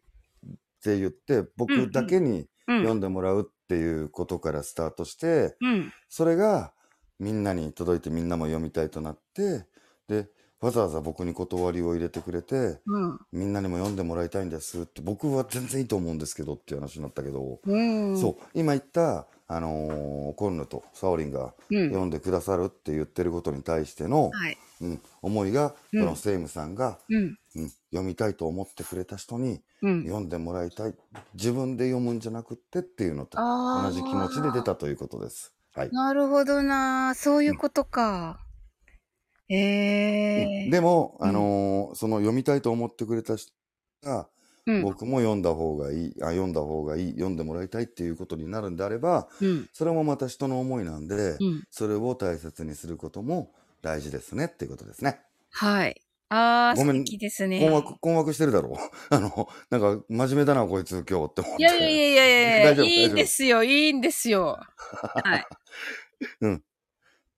[0.82, 2.78] て言って、僕だけにうん。
[2.78, 5.92] 読んでもらうっていうことからスタートして、うん。
[6.08, 6.72] それが
[7.18, 9.66] みんなに届いてみんなも読みたいとなって、
[10.08, 10.30] で、
[10.62, 13.20] わざわざ僕に断りを入れてくれて、うん。
[13.32, 18.16] みんなにも読んでもらいたいんですって、僕は全然いいと思うんですけどっていう話になったけど、うん。
[18.16, 21.88] そう、今言った、あのーコンヌとサオリンがうん。
[21.88, 24.56] 読んでくださるって言ってることに対しての、はい。
[24.80, 27.38] うん、思いが、うんこのセイムさんが、うん。
[27.56, 30.04] うん、読みたいと思ってくれた人にうん。
[30.04, 30.94] 読んでもらいたい。
[31.34, 33.36] 自分で読むんじゃなくってっていうのと。
[33.36, 35.52] 同じ気持ちで出たということです。
[35.74, 35.90] はい。
[35.90, 37.16] なるほどな。
[37.16, 38.38] そういうことか。
[39.48, 43.52] ええうんでも、うんあのーその読みたいと思ってくれた人
[44.02, 44.28] が、
[44.66, 44.82] うん。
[44.82, 49.68] 僕も読んだ方がいいあ、読んだ方がいい、読んでもらいたいっていうことになるんであれば、うん。
[49.72, 51.64] それもまた人の思いなんで、うん。
[51.70, 55.20] それを大切にすることも大事ですねっていうことですね。
[55.50, 56.00] はい。
[56.28, 57.60] ああ、ごですね。
[57.60, 58.74] 困惑、困惑してるだろう。
[59.14, 61.62] あの、なんか、真面目だな、こいつ今日って思って。
[61.62, 64.58] いやいやいやいやいや 大丈夫いいんですよ、いいんですよ。
[65.24, 65.46] はい。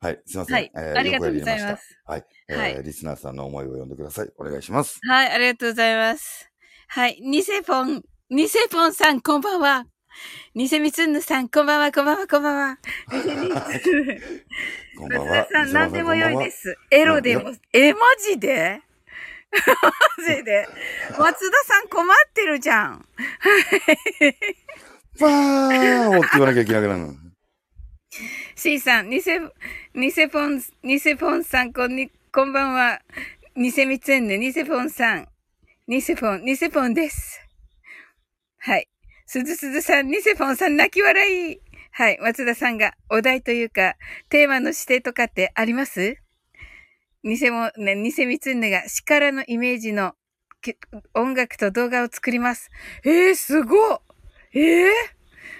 [0.04, 0.54] はい、すいません。
[0.54, 1.98] はいえーありがとうございまます。
[2.04, 4.30] はい、えーはいリスナーさんの思いを読んでください。
[4.36, 5.00] お願いします。
[5.08, 6.50] はい、ありがとうございます。
[6.88, 9.86] はい、ニセポン、ニセポンさん、こんばんは。
[10.54, 12.76] ニセミツンヌさん、こんばんは、こんばんは、こんばんは。
[14.98, 15.48] こんばんは。
[15.50, 16.60] さん、何でもよいです。
[16.60, 16.76] す。
[16.90, 18.82] エロでも、え、マジで？
[20.20, 20.68] マジで？
[21.18, 23.08] 松田さん困ってるじゃん。
[25.20, 27.14] わーおって言わなきゃいけなくなるの。
[28.64, 29.40] C さん、ニセ、
[29.94, 32.98] ニセポン、ニセポンさん、こんに、こんばんは。
[33.56, 35.28] ニセミツンヌ、ニセポンさん。
[35.86, 37.42] ニセポン、ニセポンです。
[38.56, 38.88] はい。
[39.26, 41.60] すずすずさん、ニセポンさん、泣き笑い。
[41.90, 42.18] はい。
[42.22, 43.96] 松田さんが、お題というか、
[44.30, 46.16] テーマの指定とかってあります？
[47.22, 50.14] ニセモ、ね、ニセミツンヌが、力のイメージの
[51.12, 52.70] 音楽と動画を作ります。
[53.04, 54.00] えー、すごっ
[54.54, 54.90] えー、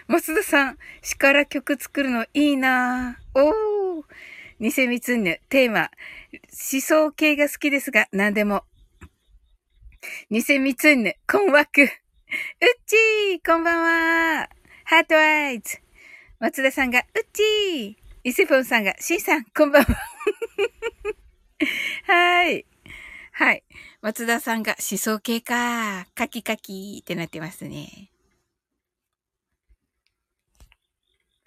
[0.07, 3.41] 松田さん、しから曲作るのいいなぁ。
[3.41, 4.05] おー。
[4.61, 5.91] ニセミツンヌ、テーマ、
[6.73, 8.65] 思想系が好きですが、何でも。
[10.31, 11.83] ニセミツンヌ、困惑。
[11.83, 11.89] うっ
[12.87, 13.83] ちー、こんばん
[14.41, 14.49] は。
[14.85, 15.79] ハートアイズ。
[16.41, 17.95] 松田さんが、うっちー。
[18.25, 19.97] イセポンさんが、シーさん、こんばんは。
[22.07, 22.65] はい。
[23.33, 23.65] はい。
[24.01, 26.07] 松田さんが、思想系か。
[26.15, 28.14] カキカキってなってますね。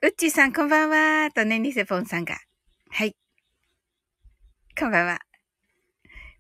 [0.08, 1.30] うっちーさん、こんばんは。
[1.32, 2.38] とね、ニセポンさんが。
[2.92, 3.14] はい。
[4.80, 5.20] こんばんは。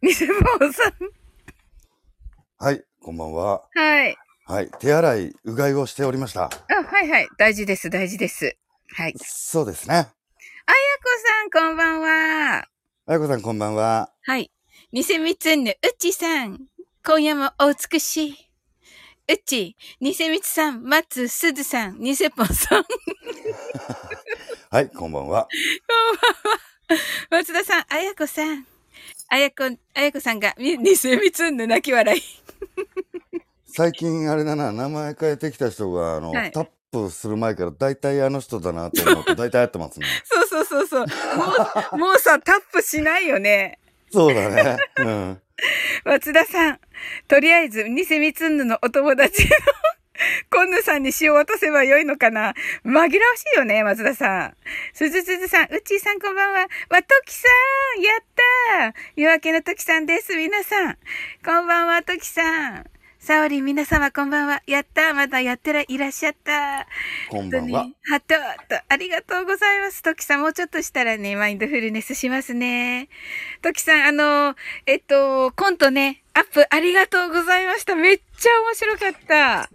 [0.02, 0.94] ニセポンさん。
[2.60, 3.64] はい、こんばんは。
[3.74, 4.16] はい。
[4.46, 6.44] はい、手洗い、うがいをしておりました。
[6.46, 6.50] あ、
[6.82, 7.28] はいはい。
[7.38, 8.56] 大事です、大事です。
[8.96, 9.14] はい。
[9.18, 9.96] そうですね。
[9.96, 10.14] あやこ
[11.26, 12.60] さん、こんばんは。
[12.60, 14.10] あやこさん、こんばんは。
[14.22, 14.50] はい。
[14.94, 16.58] ニセミツンヌ、うっちーさん。
[17.06, 18.47] 今夜もお美しい。
[19.30, 22.86] うっちー、ニセミツさん、松すずさん、ニセポンさん。
[24.72, 25.50] はい、こんばんは。
[27.30, 28.66] 松田さん、あやこさん。
[29.28, 32.22] あやこ、あやこさんが、みニセミツンヌ泣き笑い。
[33.66, 40.06] 最近あれだな、名前変えてきた人が、あの、はいタップする前から大体あの人だなと思うと大体やってますね。
[40.24, 41.00] そうそうそうそう。
[41.02, 41.06] も
[41.92, 43.78] う、もうさ、タップしないよね。
[44.12, 44.78] そうだね。
[45.00, 45.42] うん。
[46.06, 46.80] 松田さん。
[47.28, 49.50] とりあえず、ニセミツンヌのお友達の
[50.50, 52.54] コンヌさんに塩渡せばよいのかな？
[52.86, 53.20] 紛らわし
[53.54, 54.58] いよね、松田さん。
[54.94, 56.68] すずすずさん、うっちーさんこんばんは。
[56.90, 57.48] わ、ときさ
[57.98, 58.24] んやっ
[58.82, 60.98] たー夜明けのときさんです、皆さん。
[61.46, 62.86] こんばんは、ときさん。
[63.28, 64.64] さおりん、皆様こんばんは。
[64.68, 66.88] やったーまだやってらいらっしゃった
[67.30, 67.90] こんばんは。
[68.06, 68.36] ハット
[68.74, 70.02] と、ありがとうございます。
[70.02, 73.10] トキさん、もうちょっとしたらね、マインドフルネスしますね。
[73.62, 74.56] トキさん、あの、
[74.86, 77.96] えっと、コントね、アップありがとうございました。
[77.96, 79.70] めっちゃ面白かった。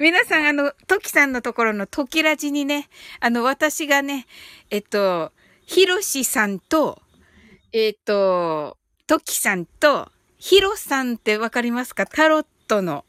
[0.00, 2.88] 皆さん、あの、トキさんのところのトキラジにね、
[3.20, 4.24] あの、私がね、
[4.70, 5.32] えっと、
[5.66, 7.02] ヒロシさんと、
[7.74, 12.06] えっと、トキさんと、ヒロさんってわかりますか？
[12.06, 13.04] タロットの。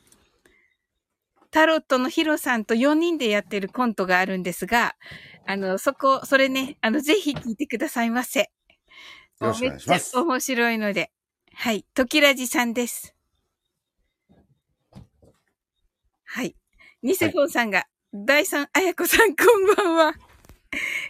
[1.51, 4.95] タロットのヒロさんと4人でやってるコントがあるんですが、
[5.45, 8.39] あの、そこ、それね、あの、ぜひ聞いてくださいませ。
[8.41, 11.11] よろしくお願いしますめっちゃ面白いので。
[11.53, 11.85] はい。
[11.93, 13.15] トキラジさんです。
[16.25, 16.55] はい。
[17.01, 20.13] ニセフォンさんが、第三あやこさん、こんばんは。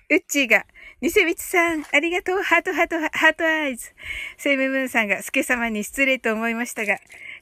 [0.10, 0.66] うっちーが、
[1.02, 3.91] ニセビツさん、ありがとう、ハートハート、ハートアイズ。
[4.38, 6.98] セイムムーンさんが、スケ様に失礼と思いましたが、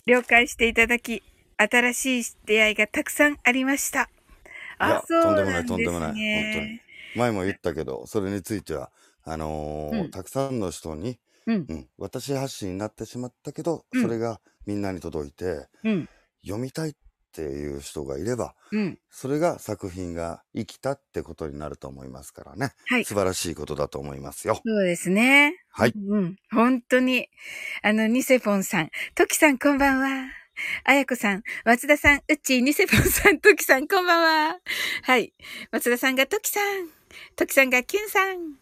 [0.08, 1.24] 了解していただき、
[1.58, 4.08] 新しい出会いがたくさんありました。
[4.78, 6.82] あ、そうとんでもないなんですとんでもないね。
[7.16, 8.91] 前も言ったけど、それについては、
[9.24, 16.10] あのーうんたくさんの人に、うんうん、私発信になってしまったけど、うんそれがみんなに届いて、うん、
[16.43, 16.93] 読みたいっ
[17.32, 18.99] ていう人がいれば、うん。
[19.10, 22.74] それが作品が生きたってことになると思いますからね。
[22.86, 23.06] はい。
[23.06, 24.62] 素晴らしいことだと思いますよ。
[24.64, 25.64] そうですね。
[25.78, 25.93] はい。
[25.93, 26.38] うん。
[26.53, 27.28] 本当に。
[27.84, 28.91] あの、ニセポンさん。
[29.13, 30.30] トキさん、こんばんは。
[30.86, 34.21] あやこさん、松田さん、うっちー、ニセポンさん、トキさん、こんばん
[34.53, 34.57] は。
[35.03, 35.34] はい。
[35.73, 36.88] 松田さんがトキさん。
[37.36, 38.53] トキさんがキュンさん。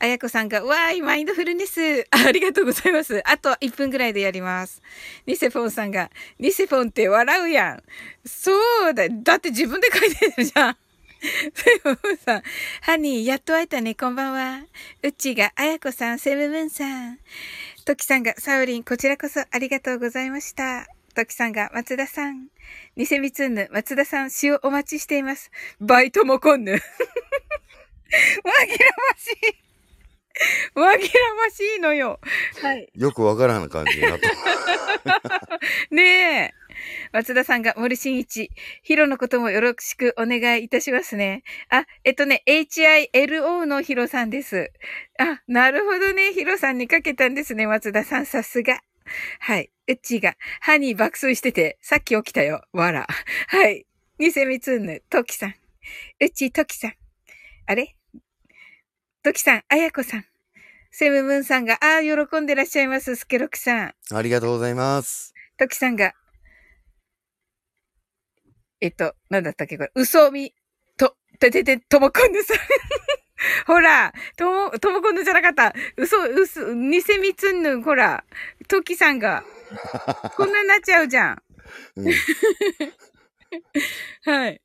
[0.00, 2.00] あやこさんが、わーい、マインドフルネス。
[2.10, 3.22] あありがとうございます。
[3.24, 4.82] あと1分ぐらいでやります。
[5.26, 7.82] ニセフォンさんが、ニセフォンって笑うやん。
[8.26, 8.50] そ
[8.88, 9.08] うだ。
[9.08, 10.76] だって自分で書いてるじゃん。
[11.20, 12.42] セブムーンさん、
[12.82, 14.64] ハニー、やっと会えたね、こんばんは。
[15.02, 17.18] うっちーが、あやこさん、セブムーンさん。
[17.84, 20.86] トキさんが、サウリン、こちらこそありがとうございました。
[21.14, 22.48] トキさんが、松田さん。
[22.96, 25.50] ニセミツンヌ、松田さん、詩をお待ちしています。
[25.80, 26.72] バイトもこんぬ。
[26.72, 26.82] 紛らわ
[29.16, 29.68] しい。
[30.74, 31.00] 紛らわ
[31.50, 32.20] しいのよ。
[32.62, 32.88] はい。
[32.94, 34.28] よくわからん感じになった。
[35.90, 36.57] ねえ。
[37.12, 38.50] 松田さんが森進一、
[38.82, 41.42] ヒロのこともよろしくお願いいたしますね。
[41.70, 44.72] あ、えっとね、HILO のヒロさんです。
[45.18, 46.32] あ、なるほどね。
[46.32, 47.66] ヒロさんにかけたんですね。
[47.66, 48.80] 松田さん、さすが。
[49.40, 49.70] はい。
[49.86, 52.62] うっちーが、ハニー爆睡してて、さっき起きたよ。
[52.72, 53.06] わら。
[53.48, 53.86] はい。
[54.18, 55.54] ニセミツンヌ、トキさん。
[56.20, 56.94] うっちー、トキさん。
[57.66, 57.94] あれ？
[59.22, 60.24] トキさん、あやこさん。
[60.90, 63.16] セムムーンさんが、ああ、喜んでらっしゃいます。
[63.16, 63.94] スケロクさん。
[64.10, 65.34] ありがとうございます。
[65.56, 66.14] トキさんが、
[68.80, 69.76] えっと、なんだったっけ？
[69.76, 69.90] これ。
[69.94, 70.54] 嘘み、
[70.96, 72.58] と、ててて、ともこんぬさん。
[73.66, 75.74] ほら、とも、ともこんぬじゃなかった。
[75.96, 78.24] 嘘、嘘、偽みつんぬ、ほら、
[78.68, 79.44] トキさんが、
[80.36, 81.42] こんなになっちゃうじゃん。
[81.96, 82.04] う
[84.30, 84.60] はい。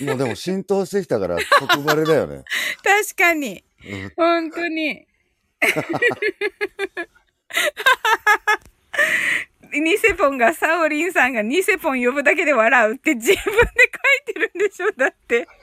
[0.00, 2.44] ん、もうでも浸透してきたから、即バレだよね。
[2.84, 3.64] 確かに。
[3.84, 5.06] うん本当に。
[9.80, 15.46] ニセポンが、サオリンさんがニセポン呼ぶだけで笑うって自分で書いてるんでしょだって。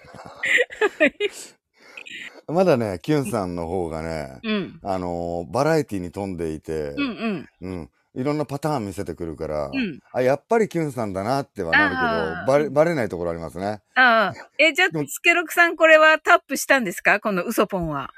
[2.48, 4.80] まだね、キュンさんの方がね、うん。
[4.84, 7.70] あのーバラエティに富んでいて、うんうん。
[7.70, 7.90] うん。
[8.16, 12.02] いろんなパターン見せてくるから、うんあ、やっぱりキュンさんだなってはなるけ
[12.46, 13.82] ど、バレ、バレないところありますね。
[13.96, 14.50] ああ。
[14.60, 17.20] え、じゃあスケロクさんこれはタップしたんですか？
[17.20, 18.12] この嘘ポンは。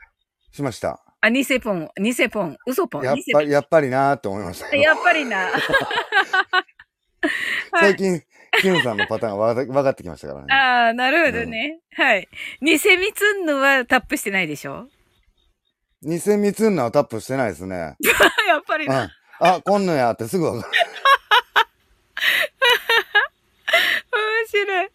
[0.51, 1.04] しました。
[1.25, 3.03] あ、ニセポン、ニセポン、嘘ポン。
[3.03, 4.75] やっぱり、やっぱりなーって思いました。
[4.75, 5.49] やっぱりな。
[5.49, 5.61] はい
[7.79, 8.21] 最近、
[8.61, 10.53] キュンさんのパターンが分かってきましたからね。
[10.53, 11.79] ああ、なるほどね。
[11.95, 12.29] はい。
[12.61, 14.87] ニセミツンヌはタップしてないでしょ？
[16.03, 17.95] 偽ミツンナはタップしてないですね。
[18.47, 18.91] やっぱりうん。
[18.93, 19.11] な。
[19.39, 20.73] あ、こんのやってすぐ分かる。
[24.13, 24.89] 面白い。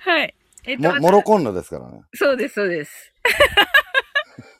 [0.00, 0.34] はい。
[0.64, 2.00] えっと、も、モロコンノですからね。
[2.12, 3.12] そうです、そうです。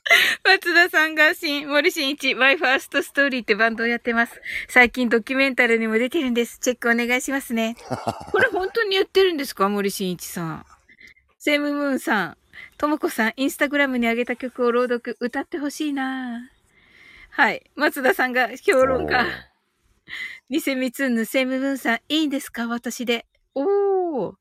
[0.45, 4.41] 松田さんが新、森進一、マイファーストストーリーってバンドをやってます。
[4.69, 6.59] 最近ドキュメンタルにも出てるんです。
[6.61, 7.77] チェックお願いしますね。
[8.31, 10.67] これ本当にやってるんですか森進一さん。
[11.39, 12.37] セムムーンさん。
[12.79, 16.51] ともこさん、インスタグラムに上げた曲を朗読、歌ってほしいな
[17.31, 17.71] はい。
[17.75, 19.27] 松田さんが評論家。
[20.49, 23.27] ニセミツンヌ、セムムーンさん、いいんですか私で。
[23.55, 24.35] おー。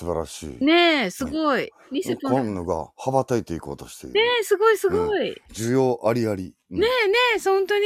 [0.00, 0.64] 素晴らしい。
[0.64, 1.70] ねえ、すごい。
[1.92, 2.32] ニセポン。
[2.32, 4.14] コンヌが羽ばたいていこうとしている。
[4.14, 5.36] ねえ、すごいすごい。
[5.52, 6.54] 需要ありあり。
[6.70, 7.84] うんねえねえ、本当に、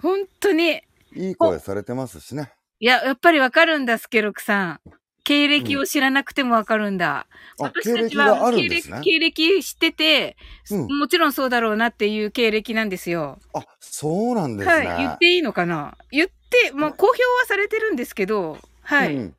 [0.00, 0.80] 本当に。
[1.14, 2.54] いい声されてますしね。
[2.78, 4.80] いや、やっぱりわかるんだ、スケロクさん。
[5.22, 7.26] 経歴を知らなくてもわかるんだ。
[7.58, 8.52] あ、私経たちは。
[8.52, 10.38] 経歴経歴知ってて、
[10.70, 13.38] うんもちろんそうだろうなっていう経歴なんですよ。
[13.52, 14.86] あ、そうなんですね。
[14.86, 14.96] はい。
[14.96, 19.14] 言っていいのかな言って、まあ、公表はされてるんですけど、はい。
[19.14, 19.36] うん。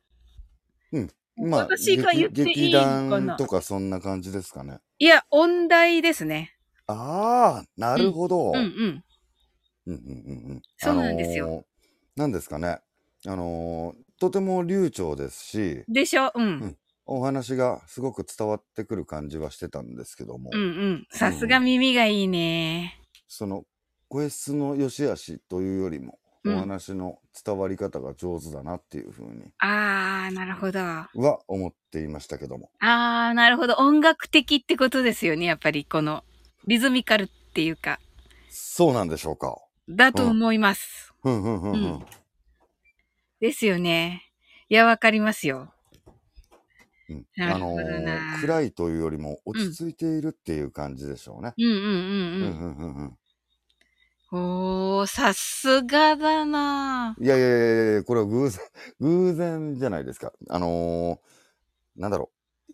[1.38, 1.50] うん。
[1.50, 2.80] まあ、私が言っていい劇の
[3.10, 3.26] かな？
[3.26, 4.78] 団とかそんな感じですかね。
[4.98, 6.56] いや、音大ですね。
[6.86, 8.50] ああ、なるほど。
[8.50, 9.04] うんうん。
[9.86, 10.62] うんうんうんうん。
[10.76, 11.64] そうなんですよあのー。
[12.16, 12.78] なんですかね。
[13.26, 16.30] あのーとても流暢ですし、でしょ？
[16.34, 16.50] うん。
[16.60, 16.76] ん
[17.06, 21.06] お話がすごく伝わってくる感じはしてたんですけども、うんうん。
[21.10, 23.00] さすが耳がいいね。
[23.26, 23.64] その
[24.06, 30.80] 声質の良し悪しというよりも、うんお話の伝わり方が上手だなっていうふうにああ、なるほど。
[30.80, 31.08] は
[31.46, 32.70] 思っていましたけども。
[32.80, 33.74] ああ、なるほど。
[33.74, 35.46] 音楽的ってことですよね。
[35.46, 36.24] やっぱりこの
[36.66, 38.00] リズミカルっていうか、
[38.50, 39.56] そうなんでしょうか。
[39.88, 41.12] だと思います。
[41.22, 41.84] ふんふんふんふん。
[41.84, 42.06] うん
[43.40, 44.22] ですよね。
[44.68, 45.72] いや、わかりますよ。
[47.08, 51.52] うんあのー暗いというよりも落ち着いているっていう感じでしょうね。
[51.58, 53.18] うんうんんんんうんうんうん
[54.34, 58.60] おー、さすがだないやいやいやいや、これは偶然、
[59.00, 60.32] 偶然じゃないですか。
[60.48, 61.32] あのー
[62.00, 62.30] なんだろ
[62.70, 62.72] う。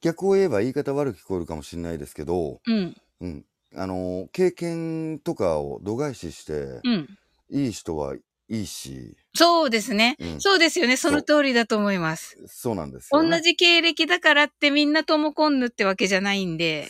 [0.00, 3.44] 逆を言えば言い方悪く聞こえるかもしれないですけど、うん、うん。
[3.76, 7.08] あのー経験とかを度外視して、うん。
[7.50, 8.16] いい人は
[8.48, 10.16] いいし、そうですね。
[10.18, 10.96] うんそうですよね。
[10.96, 12.36] その通りだと思います。
[12.46, 13.30] そうなんですよ、ね。
[13.30, 16.88] 同じ経歴だからってみんなともこんぬってわけじゃないんで。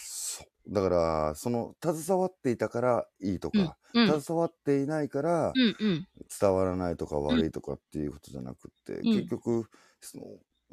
[0.72, 6.08] だから、その、携わっていたからいいとか、うん、うん、携わっていないからうん、うん。
[6.40, 9.68] 伝わらないとか悪いとかっていうことじゃなくって、ん結局、
[10.00, 10.24] その、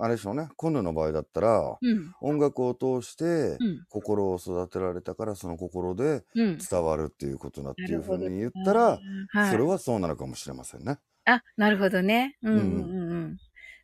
[0.02, 0.48] あれでしょうね。
[0.56, 2.14] 今度の場合だったら、うん。
[2.22, 3.86] 音楽を通してうん。
[3.90, 6.58] 心を育てられたから、その心でうん。
[6.58, 9.00] 伝わるっていうことだっていうふうに言っなたら、
[9.34, 11.00] はい、それはそうなのかもしれませんね。
[11.26, 12.38] あ、なるほどね。
[12.42, 13.38] うんうんうん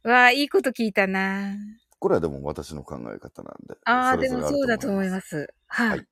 [0.04, 0.10] うん。
[0.10, 1.56] わあ、いいこと聞いたな。
[2.00, 3.76] これはでも私の考え方なんで。
[3.86, 5.12] ああ、でもそうだと思いす。
[5.12, 5.54] ます。
[5.68, 5.90] はい。
[5.90, 6.08] はい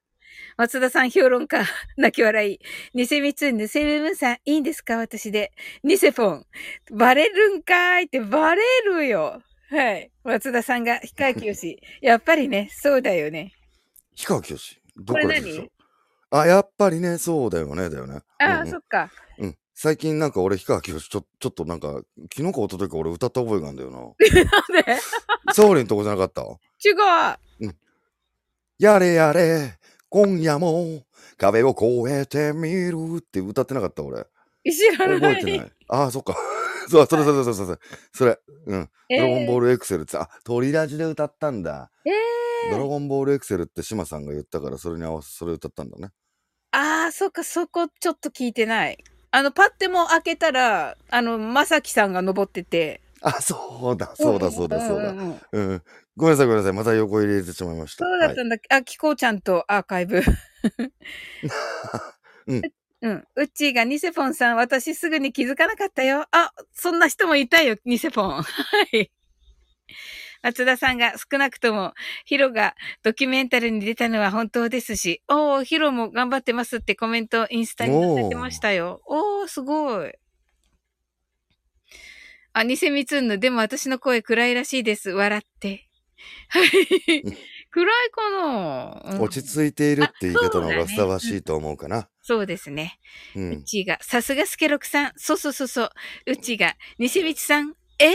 [0.57, 1.63] 松田さん、評論家、
[1.95, 2.59] 泣き笑い。
[2.95, 4.97] ニセミツンヌ、セブンさん、いいんですか？
[4.97, 5.51] 私で。
[5.83, 6.45] ニセフォン。
[6.91, 9.41] バレるんかーいって、バレるよ。
[9.69, 10.11] はい。
[10.23, 11.79] 松田さんが、ヒカキヨシ。
[12.01, 13.53] やっぱりね、そうだよね。
[14.15, 14.81] 氷川きよし。
[14.95, 15.67] どこれこでしょ
[16.31, 18.21] 何あ、やっぱりね、そうだよね、だよね。
[18.39, 19.11] ああ、うんうんそっか。
[19.37, 19.57] うん。
[19.75, 22.01] 最近なんか俺、氷川きよし、ちょ、ちょっとなんか、
[22.35, 23.97] 昨日か一昨日か俺歌った覚えがあるんだよな。
[23.99, 24.13] なん
[24.85, 24.97] で？
[25.53, 26.41] サオリンとこじゃなかった？
[26.43, 26.91] 違
[27.67, 27.75] う。
[28.79, 29.77] やれやれ、
[30.09, 31.03] 今夜も
[31.37, 34.25] 壁を越えてみるって歌ってなかった俺。
[34.65, 35.37] 知らない。
[35.37, 35.71] 覚えてない。
[35.89, 36.35] ああ、そっか。
[36.89, 37.79] そう、それそれそれそれ
[38.13, 38.39] それ。
[38.67, 38.89] うん。
[39.09, 41.91] えードラゴンボールエクセルって、あ、鳥ラジで歌ったんだ。
[42.05, 42.11] え
[42.71, 46.09] ドラー、ゴンボールエクセルって島さんが言ったから、それに合わせ、それ歌ったんだね。
[46.71, 48.97] ああ、そっか、そこちょっと聞いてない。
[49.35, 53.01] あの、パッても開けたら、あの、まさきさんが登ってて。
[53.23, 55.15] あ、そうだ、そうだ、そうだ、そうだ。
[55.53, 55.81] うん。
[56.15, 56.73] ごめんなさい、ごめんなさい。
[56.73, 58.05] また横入れてしまいました。
[58.05, 60.21] そうだったんだっけ、あ、キコちゃんとアーカイブ。
[62.45, 62.61] うん。
[63.01, 63.27] うん。
[63.35, 66.27] うっちーがニセポンさん、私すぐに気づかなかったよ。
[66.29, 68.43] あ、そんな人もいたよ、ニセポン。
[68.43, 68.45] は
[68.93, 69.09] い。
[70.43, 71.93] 松田さんが少なくとも
[72.25, 79.01] ヒロがドキュメンタルに出たのは本当ですし、おー、ヒロも頑張ってますってコメントインスタに載せてましたよ。
[79.07, 80.11] おー、すごい。
[82.51, 85.09] あ、偽ミツンヌ、でも私の声暗いらしいです。
[85.09, 85.89] 笑って。
[86.49, 86.69] はい。
[87.71, 92.07] 暗いかな、うん落ち着いているって言い方の方がふさわしいと思うかな。
[92.21, 92.99] そうですね。
[93.35, 93.41] う。
[93.41, 95.11] うんちが、さすがスケロクさん。
[95.15, 95.89] そうそうそうそう。
[96.27, 97.73] うちが、西光さん。
[97.97, 98.13] え？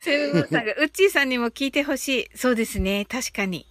[0.00, 2.28] セブンさんが、うっちーさんにも聞いてほしい。
[2.34, 3.04] そうですね。
[3.04, 3.66] 確かに。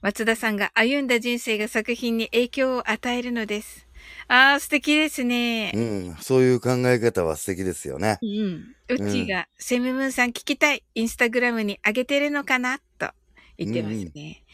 [0.00, 3.86] 松田さんが、歩んだ人生が作品に影響を与えるのです。
[4.28, 5.72] あー、素敵ですね。
[5.74, 6.16] うん。
[6.20, 8.18] そういう考え方は素敵ですよね。
[8.22, 8.74] うん。
[8.88, 10.84] うちが、セムムーンさん聞きたい。
[10.94, 12.78] インスタグラムに上げてるのかな？
[12.98, 13.10] と
[13.56, 14.44] 言ってますね。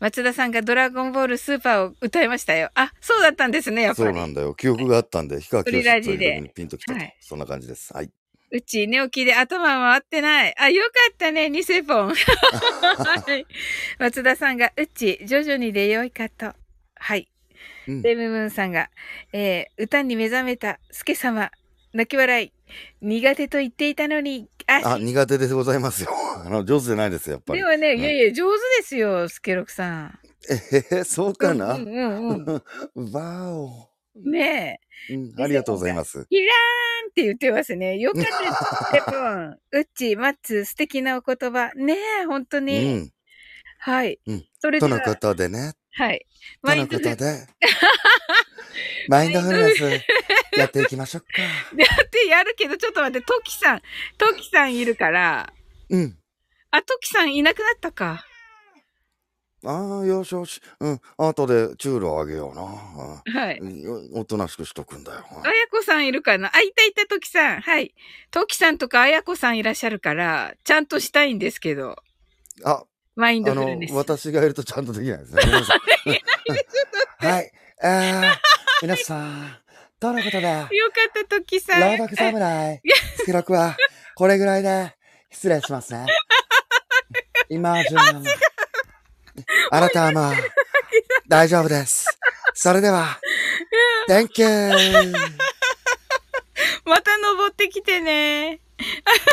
[0.00, 2.70] 松田さんがドラゴンボールスーパーを歌いましたよ。
[2.74, 4.08] あ、そうだったんですね、やっぱり。
[4.08, 4.54] そうなんだよ。
[4.54, 7.16] 記憶があったんで、氷川きよしという時にピンときたとはい。
[7.20, 7.92] そんな感じです。
[7.92, 8.10] はい。
[8.54, 10.54] うち寝起きで頭回ってない。
[10.56, 12.14] あ、よかったね、ニセポン。
[12.14, 13.46] はい。
[13.98, 16.52] 松田さんが、うち、徐々にでよいかと。
[16.94, 17.28] はい。
[17.88, 18.90] うんレムムーンさんが、
[19.32, 21.50] えー、歌に目覚めた、スケ様、
[21.92, 22.52] 泣き笑い、
[23.02, 26.10] 苦手と言っていたのに、あ、あ、苦手でございますよ。
[26.46, 27.60] あの、上手じゃないです、やっぱり。
[27.60, 30.18] でもね、うんいやいや、上手ですよ、スケロクさん。
[30.48, 32.62] えへへ、そうかな、うんうん
[32.94, 33.10] うん。
[33.12, 35.14] わお、ねえ。
[35.14, 35.42] うん。
[35.42, 36.26] ありがとうございます。
[36.30, 37.98] キラーンって言ってますね。
[37.98, 39.78] よかったです。
[39.78, 41.72] うっち、マッツ、素敵なお言葉。
[41.74, 42.94] ねえ、本当うに。
[42.94, 43.10] ん。
[43.78, 44.18] はい。
[44.26, 45.74] うんそれとの、ことでね。
[45.92, 46.24] はい。
[46.64, 47.46] とのことで。
[49.08, 50.04] マインドフル ネス、
[50.58, 51.26] やっていきましょうか。
[51.76, 53.82] で やってやるけど、ちょっと待って、トキさん、
[54.16, 55.52] トキさんいるから、
[55.90, 56.18] うん。
[56.70, 58.26] あ、トキさんいなくなったか。
[59.66, 60.60] ああ、よしよし。
[60.80, 61.00] うん。
[61.16, 63.40] 後でチュールをあげような。
[63.40, 63.58] はい。
[63.58, 65.24] うんおとなしくしとくんだよ。
[65.42, 67.60] あやこさんいるかなあ、いたいた、トキさん。
[67.60, 67.94] はい。
[68.30, 71.96] トキさんとかあやこさんいらっしゃるから、ちゃんとしたいんですけど、
[72.64, 72.84] あ、
[73.16, 73.94] マインドフルネ、ス。
[73.94, 75.42] 私がいるとちゃんとできないですね。
[77.18, 77.52] はい。
[77.82, 78.34] えー、
[78.82, 79.56] 皆さん、
[80.00, 80.68] とのことで、よか
[81.08, 81.80] った、トキさん。
[81.80, 82.80] 朗読侍、
[83.24, 83.76] 記録は、
[84.14, 84.94] これぐらいで、
[85.30, 86.06] 失礼しますね。
[87.48, 88.12] 今じゃ
[89.70, 90.34] あなたはもう、
[91.28, 92.06] 大丈夫です。
[92.54, 93.18] それでは、
[94.08, 95.12] Thank you!
[96.84, 98.60] また登ってきてね。
[98.78, 99.24] ありが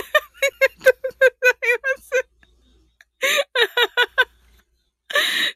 [0.83, 2.25] とうございます。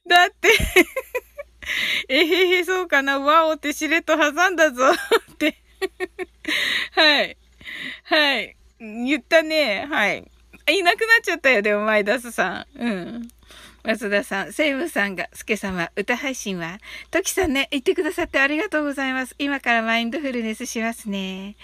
[0.08, 0.50] だって、
[2.10, 3.20] えへへ、そうかな。
[3.20, 5.56] わおってしれっと挟んだぞって。
[6.92, 7.38] はい。
[8.04, 8.56] はい。
[8.80, 9.88] 言ったね。
[9.90, 10.30] はい。
[10.72, 12.82] いなくなっちゃったよ、でも、マイダスさん。
[12.82, 13.28] うん。
[13.86, 16.80] 松田さん、セイムさんが、スケ様、歌配信は、
[17.12, 19.36] トキさんね、言ってくださってありがとうございます。
[19.38, 21.56] 今からマインドフルネスしますね。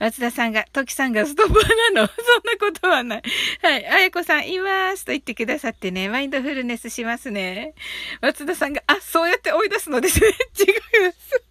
[0.00, 3.22] 松田さんが、トキさんがストッパーなのそんなことはない。
[3.62, 3.86] はい。
[3.86, 7.74] あやこさん、いますと言ってくださってね、マインドフルネスしますね。
[8.22, 10.28] 松田さんが、あ、そうやって追い出すのですね。
[10.58, 11.42] 違います。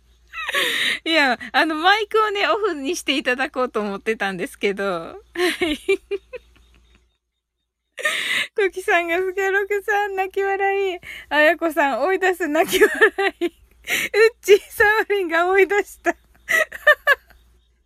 [1.05, 5.15] いや、あの、マイクをね、オフにしていただこうと思ってたんですけど、は
[5.61, 5.77] い。
[8.55, 10.99] トキさんがスケロクさん泣き笑い。
[11.29, 13.45] あやこさん追い出す泣き笑い。
[13.45, 13.51] うっ
[14.41, 16.15] ちーサオリンが追い出した。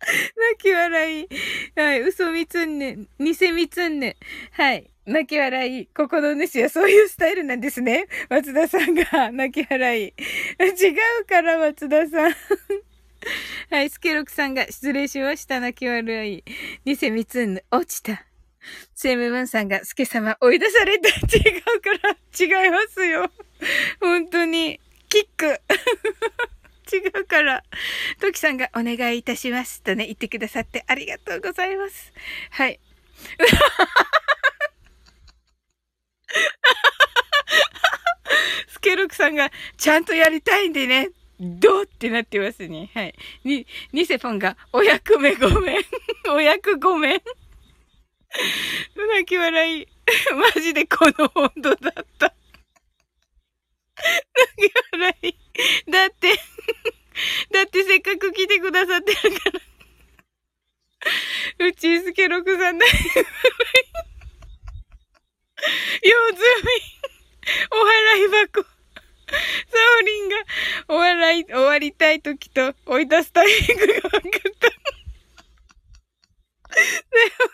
[0.00, 1.28] 泣き笑い。
[1.76, 2.00] はい。
[2.02, 2.96] 嘘みつんね。
[3.18, 4.16] 偽みつんね。
[4.52, 4.90] はい。
[5.06, 5.86] 泣き笑い。
[5.86, 8.06] ここの主はそういうスタイルなんですね。
[8.28, 10.04] 松田さんが 泣き笑い。
[10.04, 10.10] 違
[11.20, 12.34] うから、松田さん。
[13.70, 13.90] はい。
[13.90, 15.60] スケロクさんが失礼しました。
[15.60, 16.44] 泣き笑い。
[16.84, 17.64] 偽みつんね。
[17.70, 18.29] 落ちた。
[18.94, 21.08] セムムンさんが、スケ様追い出された。
[21.08, 22.16] 違うから、
[22.62, 23.30] 違いますよ。
[24.00, 24.80] 本当に。
[25.08, 25.46] キック。
[26.92, 27.62] 違うから。
[28.20, 32.12] トキさんがお願いいたしますとね、言ってくださってありがとうございます。
[32.50, 32.80] はい。
[38.68, 42.90] スケロクさんがちゃんとやりたいんでね、どうってなってますね。
[42.94, 43.14] はい。
[43.44, 45.84] に、ニセポンがお役目ごめん。
[46.30, 47.22] お役ごめん。
[48.96, 49.86] 泣き笑い。
[50.34, 52.34] マジでこの温度だった。
[54.56, 55.34] 泣き笑い。
[55.90, 56.34] だって
[57.52, 59.50] だってせっかく来てくださってるか
[61.58, 62.92] らうちすけろくさんだよ。
[66.02, 67.00] 用済み。
[67.70, 68.62] お払い箱。
[68.62, 68.68] サ
[69.98, 70.36] オリンが
[70.88, 74.20] お笑い、終わりたい時と追い出すタイミングが分かっ
[74.58, 74.68] た。
[76.70, 76.76] で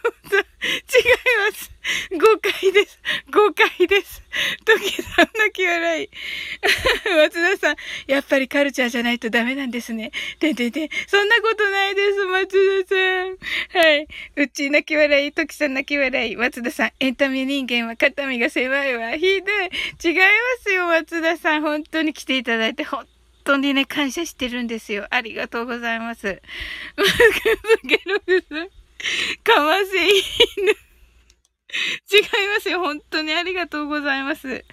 [0.04, 1.70] もさ、違い違います。
[2.10, 2.98] 誤解です。
[3.32, 4.22] 誤解です。
[4.64, 6.10] 時さん泣き笑い。
[7.16, 10.10] 松田さん、やっぱりカルチャーじゃないとダメなんですね。
[10.40, 10.88] てんてんてん。
[11.06, 13.84] そんなことないです、松田さん。
[13.84, 14.08] はい。
[14.36, 16.36] うち泣き笑い、時さん泣き笑い。
[16.36, 19.12] 松田さん、エンタメ人間は肩身が狭いわ。
[19.16, 19.32] ひどい。
[20.04, 20.22] 違いま
[20.62, 21.62] すよ、松田さん。
[21.62, 23.06] 本当に来ていただいて、本
[23.44, 25.06] 当にね、感謝してるんですよ。
[25.10, 26.42] ありがとうございます。
[27.84, 28.75] ゲログさん。
[29.44, 30.06] かませ
[30.60, 30.70] 犬。
[30.70, 32.80] 違いますよ。
[32.80, 34.64] 本当にありがとうございます。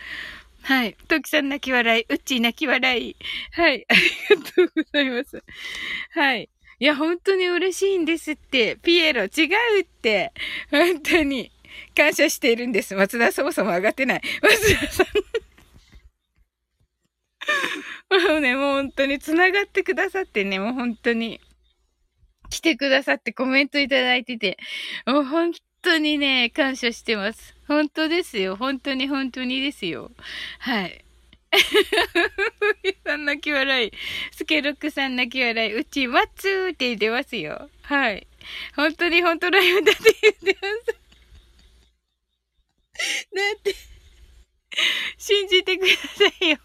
[0.62, 0.96] はい。
[1.08, 2.06] トキさん泣き笑い。
[2.08, 3.16] うっちー泣き笑い。
[3.52, 3.86] はい。
[3.90, 4.02] あり
[4.38, 5.44] がとうございます。
[6.12, 6.50] はい。
[6.80, 8.78] いや、本当に嬉しいんですって。
[8.78, 9.30] ピエロ、違う
[9.82, 10.32] って。
[10.72, 11.52] 本当に。
[11.96, 12.96] 感謝しているんです。
[12.96, 14.22] 松田そもそも上がってない。
[14.42, 15.08] 松田さん。
[18.30, 21.42] もうね、もう本当に繋がってくださってね、もう本当に。
[22.54, 24.58] 来てくださってコメントいただいてて、
[25.08, 27.56] もう本当にね、感謝してます。
[27.68, 28.56] 本当ですよ。
[28.56, 30.12] 本当に本当にですよ。
[30.60, 31.04] はい。
[33.06, 33.92] さん泣き笑い。
[34.32, 35.74] スケロックさん泣き笑い。
[35.74, 37.70] うち、マッツーって言ってますよ。
[37.82, 38.28] はい。
[38.76, 41.04] 本当に本当ライブだって言ってます。
[43.34, 43.76] だって、
[45.18, 46.58] 信じてくださいよ。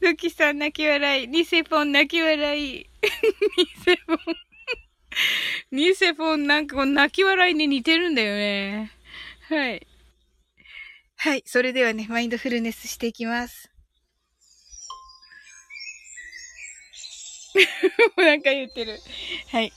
[0.00, 1.28] ルキさん泣き笑い。
[1.28, 2.86] ニセポン泣き笑い。
[3.58, 4.18] ニセポン。
[5.70, 8.90] ニセフォンなんかこう泣き笑いに似てるんだよね。
[9.48, 9.86] はい。
[11.16, 11.42] はい。
[11.46, 13.70] それではね、マインドフルネスしていきます。
[18.16, 18.98] なんか言ってる。
[19.50, 19.72] はい。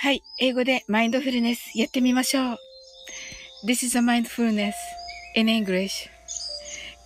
[0.00, 0.22] はい。
[0.38, 2.58] 英語でマインドフルネスやってみましょう。
[3.66, 4.72] This is a mindfulness
[5.34, 6.08] in English.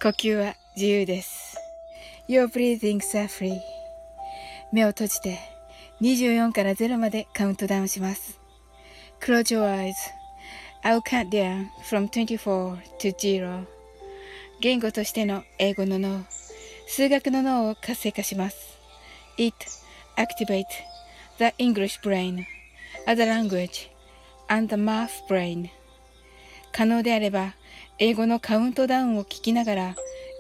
[0.02, 1.41] 呼吸は自由です。
[2.28, 3.60] Your breathings are free.
[4.72, 5.38] 目を閉じて
[6.00, 8.38] 24から0までカウントダウンします。
[9.20, 9.94] Close your eyes.
[10.84, 13.66] I'll count down from 24 to 0.
[14.60, 16.24] 言語としての英語の脳、
[16.86, 18.78] 数学の脳を活性化します。
[19.36, 19.56] It
[20.16, 20.66] activates
[21.38, 22.44] the English brain,
[23.06, 23.90] other language,
[24.48, 25.70] and the math brain.
[26.72, 27.54] 可能であれば、
[27.98, 29.96] 英語のカウントダウンを聞きながら、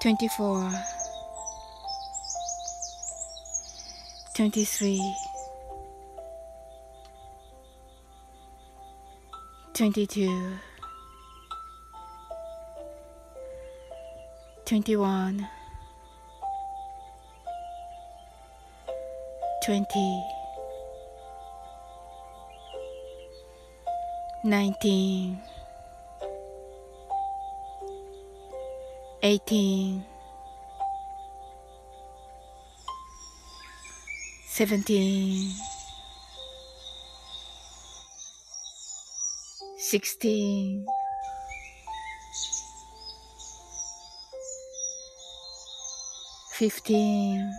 [0.00, 0.70] 24
[4.34, 5.00] 23
[9.74, 10.28] 22
[14.64, 15.48] 21
[19.60, 20.22] 20
[24.44, 25.57] 19
[29.22, 30.02] 18
[34.48, 35.52] 17
[39.78, 40.84] 16
[46.58, 47.52] 15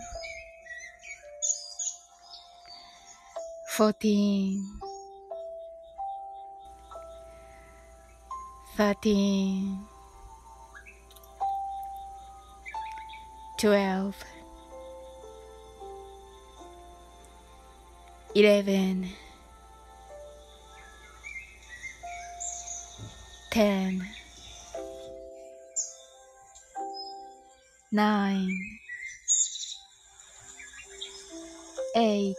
[3.66, 4.80] 14
[8.76, 9.89] 13
[13.60, 14.14] 12
[18.34, 19.04] 11
[23.50, 24.00] 10
[27.92, 28.48] 9
[31.94, 32.34] 8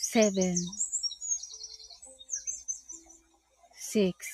[0.00, 0.56] 7
[3.76, 4.33] 6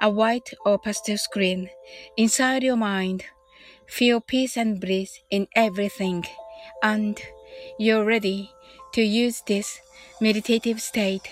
[0.00, 1.68] a white or pastel screen
[2.16, 3.24] inside your mind.
[3.86, 6.24] Feel peace and bliss in everything.
[6.82, 7.20] And
[7.78, 8.50] you're ready
[8.94, 9.80] to use this
[10.20, 11.28] meditative state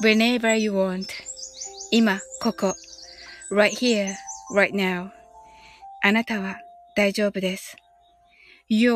[0.00, 1.12] whenever you want.
[1.90, 2.74] 今、ここ。
[3.50, 4.14] right here,
[4.54, 5.10] right now.
[6.02, 6.56] あなたは
[6.94, 7.76] 大丈夫です。
[8.70, 8.94] You're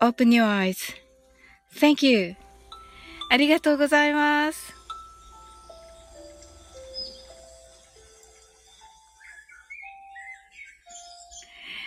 [0.00, 2.36] alright.Open your eyes.Thank you.
[3.30, 4.74] ありがとうございます。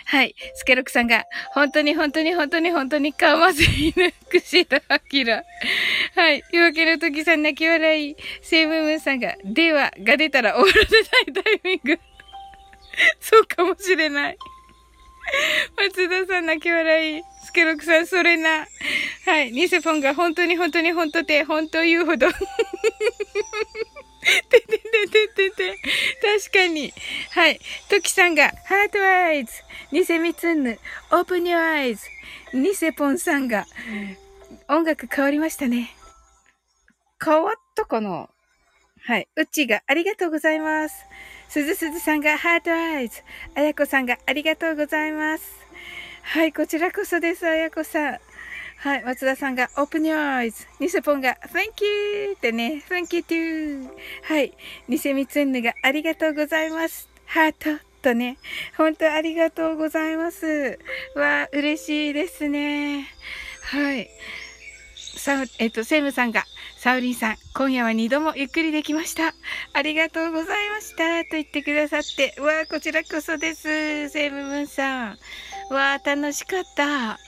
[0.09, 0.33] はい。
[0.55, 5.43] スケロクさんが、本当に本当に本当に本当にかまずいぬ、くしらあきら。
[6.15, 6.41] はい。
[6.51, 8.15] 夜明けの時さん泣き笑い。
[8.41, 11.99] セイムムーンさんが、では、が出たら終わらせないタイミング。
[13.21, 14.37] そうかもしれない。
[15.77, 17.21] 松田さん泣き笑い。
[17.45, 18.65] スケロクさん、それな。
[19.27, 19.51] はい。
[19.51, 22.29] ニセポンが本当に本当に本当て、本当言うほど。
[24.49, 25.77] てててててて。
[26.41, 26.93] 確かに。
[27.31, 27.59] はい。
[27.89, 29.51] トキさんが、ハートアイズ。
[29.91, 30.79] ニセミツンヌ、
[31.11, 32.05] オープニューアイズ。
[32.53, 33.65] ニセポンさんが、
[34.67, 35.91] 音楽変わりましたね。
[37.23, 38.29] 変わったかな？
[39.05, 39.27] はい。
[39.35, 41.05] うちがありがとうございます。
[41.47, 43.21] すずすずさんがハートアイズ。
[43.55, 45.51] あやこさんがありがとうございます。
[46.21, 48.19] はい、こちらこそです、あやこさん。
[48.79, 50.65] はい、松田さんが Open your eyes。
[50.79, 53.89] ニセポンが Thank you ってね、Thank you too。
[54.23, 54.53] はい、
[54.87, 57.09] ニセミツンヌがありがとうございます。
[57.25, 58.37] ハートとね、
[58.77, 60.79] 本当ありがとうございます。
[61.13, 63.09] わあ、嬉しいですね。
[63.63, 64.07] はい。
[64.95, 66.45] さえっと、セムさんが、
[66.77, 69.33] サウリンさん、今夜は二度もゆっくりできました。
[69.73, 71.25] ありがとうございました。
[71.25, 74.07] と言ってくださって、わあ、こちらこそです。
[74.07, 75.17] セムムーンさん。
[75.69, 77.19] わあ、楽しかった。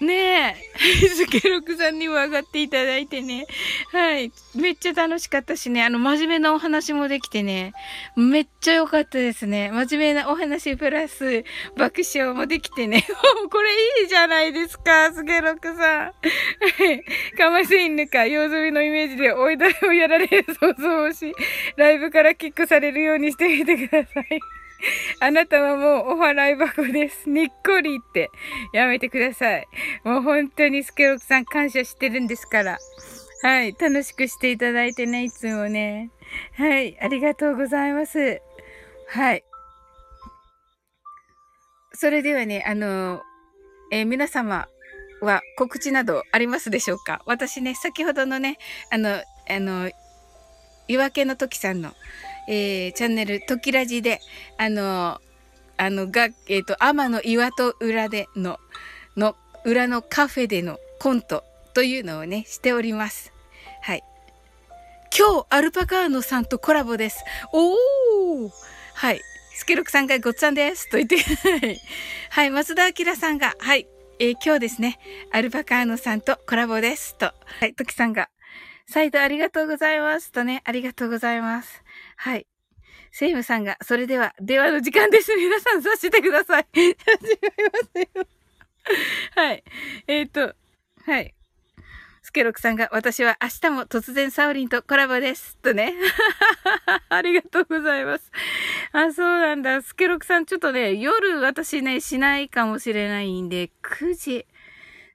[0.00, 3.46] ねえ、スケロクさんにも上がっていただいてね。
[3.90, 4.30] はい。
[4.54, 7.72] めっちゃ楽しかったしね、あの、真面目なお話もできてね、
[8.14, 9.70] めっちゃ良かったですね。
[9.72, 11.44] 真面目なお話プラス、
[11.76, 13.04] 爆笑もできてね。
[13.50, 15.78] これいいじゃないですか、スケロクさん。
[15.78, 16.12] は
[16.92, 17.04] い。
[17.36, 21.34] かませ犬か、用済みのイメージで追いだをやられる想像をし、
[21.76, 24.57] ライブからキックされるようにしてみてください。
[25.20, 27.28] あなたはもうお笑い箱です。
[27.28, 28.30] にっこりって。
[28.72, 29.66] やめてください。
[30.04, 32.78] もう本当にスケロクさん感謝してるんですから。
[33.42, 33.74] はい。
[33.78, 36.10] 楽しくしていただいてね、いつもね。
[36.56, 36.98] はい。
[37.00, 38.40] ありがとうございます。
[39.08, 39.44] はい。
[41.92, 43.22] それではね、あの、
[43.90, 44.68] えー皆様
[45.20, 47.22] は告知などありますでしょうか？
[47.26, 48.58] 私ね、先ほどのね、
[48.92, 49.22] あの、あ
[49.58, 49.90] の、
[50.86, 51.92] 夜明けの時さんの、
[52.48, 54.20] えーチャンネル、時ラジで、
[54.56, 55.20] あの、
[55.76, 58.58] あの、が、えっ、と、天の岩と裏での、
[59.16, 61.44] の、裏のカフェでのコント
[61.74, 63.32] というのをね、しております。
[63.82, 64.02] はい。
[65.16, 67.22] 今日、アルパカーノさんとコラボです。
[67.52, 68.50] おー
[68.94, 69.20] はい。
[69.54, 70.88] スケロクさんがごっつぁんです。
[70.88, 71.80] と言って、はい。
[72.30, 72.50] はい。
[72.50, 73.86] 松田明さんが、はい。
[74.20, 74.98] えー今日ですね、
[75.32, 77.14] アルパカーノさんとコラボです。
[77.16, 77.26] と。
[77.26, 78.30] はい、トキさんが、
[78.90, 80.32] 再度ありがとうございます。
[80.32, 81.82] とね、ありがとうございます。
[82.16, 82.46] はい。
[83.10, 85.30] セイムさんが、それでは、電話の時間です。
[85.36, 86.66] 皆さん、さしてください。
[86.74, 86.98] 違いま
[87.92, 88.26] すよ。
[89.36, 89.64] はい。
[90.06, 90.54] えっ、と、
[91.04, 91.34] はい。
[92.22, 95.58] スケロクさんが、私は明日も突然サオリンとコラボです。
[95.58, 95.94] とね。
[97.10, 98.30] ありがとうございます。
[98.92, 99.82] あ、そうなんだ。
[99.82, 104.46] スケロクさん、ちょっとね、夜私ね、しないかもしれないんで、9時。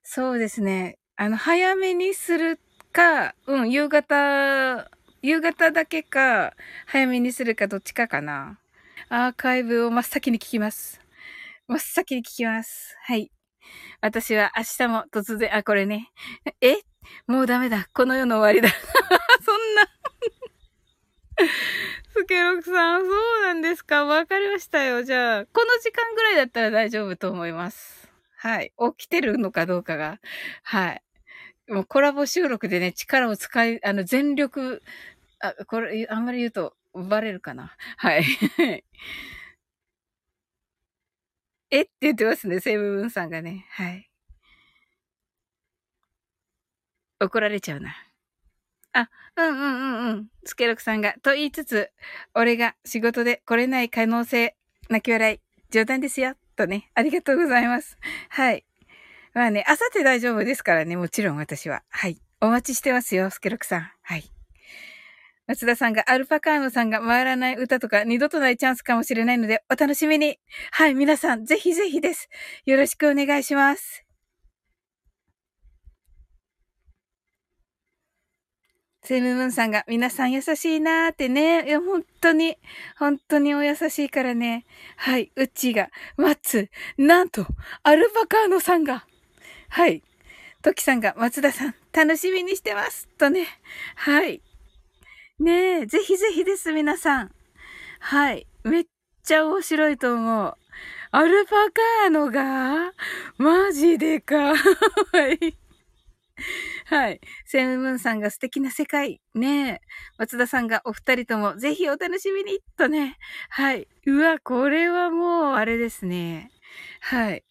[0.04, 1.00] そうですね。
[1.16, 2.60] あの、早めにする
[2.94, 4.90] か、うん、夕方、
[5.22, 6.54] 夕方だけか、
[6.86, 8.60] 早めにするかどっちかかな。
[9.10, 11.02] アーカイブを真っ先に聞きます。
[11.68, 12.96] 真っ先に聞きます。
[13.04, 13.32] はい。
[14.02, 16.12] 私は明日も突然、あ、これね。
[16.62, 16.78] え？
[17.28, 17.88] もうダメだ。
[17.94, 18.70] この世の終わりだ。
[19.44, 19.90] そんな。
[22.14, 23.08] スケロクさん、そ
[23.40, 24.06] うなんですか？
[24.06, 25.04] わかりましたよ。
[25.04, 28.10] じゃあ、この時間ぐらいだったら大丈夫と思います。
[28.38, 28.72] はい。
[28.98, 30.20] 起きてるのかどうかが。
[30.64, 31.02] はい。
[31.70, 34.82] もうコラボ収録でね、力を使い、あの、全力、
[35.40, 37.76] あ、これ、あんまり言うとバレるかな？
[37.98, 38.24] はい。
[41.72, 41.82] え？
[41.82, 43.66] って言ってますね、セイブブンさんがね。
[43.72, 44.08] はい。
[47.20, 47.96] 怒られちゃうな。
[48.94, 50.28] あ、うんうんうんうん。
[50.46, 51.92] スケロクさんが、と言いつつ、
[52.36, 54.56] 俺が仕事で来れない可能性、
[54.90, 55.40] 泣き笑い、
[55.72, 56.92] 冗談ですよ、とね。
[56.96, 57.98] ありがとうございます。
[58.30, 58.66] はい。
[59.34, 61.84] まあね、あさって大丈夫ですからね、もちろん私は。
[61.90, 62.22] はい。
[62.40, 63.92] お待ちしてますよ、スケロクさん。
[64.02, 64.24] はい。
[65.48, 70.40] 松田さんが、アルパカーノさんが回らない歌とか二度とないチャンスかもしれないので、お楽しみに。
[70.72, 72.30] はい、皆さん、ぜひぜひです。
[72.66, 74.06] よろしくお願いします。
[79.06, 81.68] セムムーンさんが、皆さん優しいなーってね。
[81.68, 82.58] いや、本当に、
[82.98, 84.66] 本当にお優しいからね。
[84.96, 87.46] はい、うちが、マッツ、なんと、
[87.84, 89.06] アルパカーノさんが、
[89.74, 90.04] はい。
[90.62, 93.08] トキさんが、松田さん、楽しみにしてます。
[93.18, 93.48] とね。
[93.96, 94.44] はい。
[95.40, 97.32] ねえ、ぜひぜひです、皆さん。
[98.00, 98.46] はい。
[98.64, 98.86] めっ
[99.24, 100.54] ちゃ面白いと思う。
[101.10, 102.94] アルパカーノが
[103.40, 104.54] マジでか。
[104.54, 104.58] い。
[106.86, 107.20] はい。
[107.48, 109.22] セムムーンさんが素敵な世界。
[109.34, 109.82] ねえ。
[110.20, 112.60] 松田さんがお二人ともぜひお楽しみに。
[112.78, 113.18] とね。
[113.50, 113.88] はい。
[114.06, 116.52] うわ、これはもう、あれですね。
[117.02, 117.44] はい。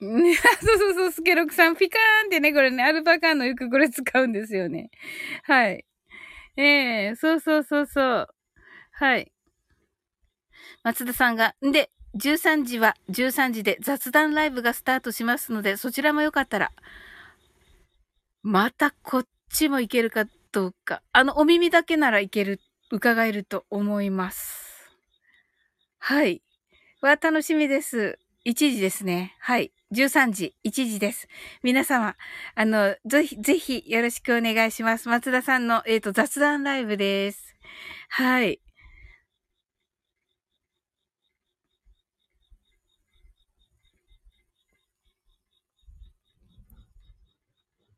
[0.00, 4.90] ね、 そうそうそう、スケロクさん、ピカーンってね、これね、アルパカーのよくこれ使うんですよね。
[5.44, 5.84] はい。
[6.56, 8.28] ええそうそうそうそう。
[8.92, 9.32] はい。
[10.82, 16.72] 松田さんが、んで、13時は13時で雑談ライブがスタートしますので、そちらもよかったら、
[18.42, 21.02] またこっちもいけるかどうか。
[21.12, 22.60] あの、お耳だけならいける、
[22.90, 24.90] 伺えると思います。
[25.98, 26.42] はい。
[27.02, 28.18] は、楽しみです。
[28.46, 29.34] 1時ですね。
[29.40, 29.72] はい。
[29.90, 31.26] 13時、1時です。
[31.64, 32.14] 皆様、
[32.54, 35.08] あの、ぜひ、ぜひ、よろしくお願いします。
[35.08, 37.56] 松田さんの、えっ、と、雑談ライブです。
[38.08, 38.60] はい。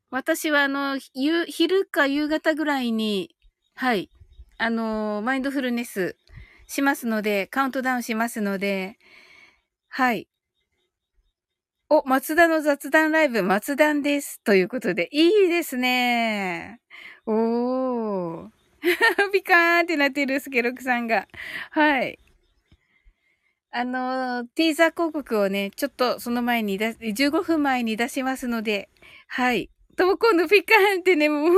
[0.09, 3.35] 私は、あの、夕、昼か夕方ぐらいに、
[3.75, 4.09] はい、
[4.57, 6.17] あの、マインドフルネス
[6.65, 8.97] しますので、カウントダウンしますので、
[9.89, 10.28] はい。
[11.91, 14.39] お、松田の雑談ライブ、松談です。
[14.43, 16.81] ということで、いいですね。
[17.25, 18.49] おー。
[19.33, 21.27] ピカーンってなってるスケロクさんが。
[21.71, 22.19] はい。
[23.71, 28.89] あの、ティーザー広告をね、ちょっとその前に出、15分前に出しますので、
[29.27, 29.71] はい。
[29.97, 31.49] とも今度ピカーンってね、もう、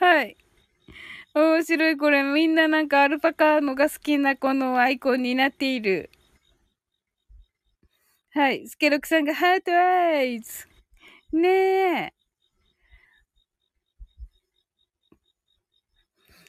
[0.00, 0.36] はい。
[1.32, 2.24] 面白い、これ。
[2.24, 6.10] みんななんかアルパカのが好きなこのアイコンになっている。
[8.36, 8.68] はい。
[8.68, 10.68] スケロクさんがハートアイズ。
[11.32, 12.12] ねえ。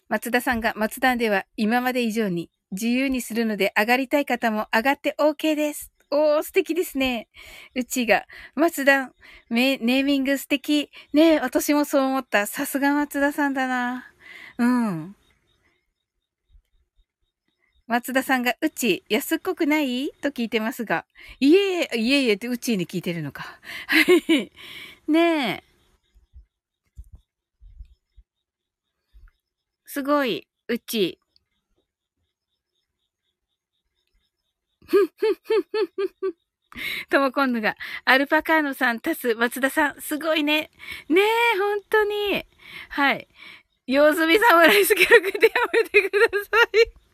[0.09, 5.93] 松田さんが松田では今まで以上に自由にするので上がりたい方も上がって OK です。
[6.11, 7.29] おー、素敵ですね。
[7.73, 9.13] うちが、松田、
[9.49, 10.89] ネーミング素敵。
[11.13, 12.47] ねえ、私もそう思った。
[12.47, 14.11] さすが松田さんだな。
[14.57, 15.15] うん。
[17.87, 20.11] 松田さんが、うち、安っこくない？
[20.21, 21.05] と聞いてますが、
[21.39, 23.43] いえいえ、いえいえってうちに聞いてるのか。
[23.87, 24.51] はい。
[25.07, 25.63] ねえ。
[29.85, 31.17] すごい、うち。
[37.09, 40.71] とも今度が、アルパカーノさん足す松田さん、すごいね。
[41.07, 42.45] ねえ、本当に。
[42.89, 43.29] はい。
[43.87, 47.06] 用済み侍スケロクでやめてください。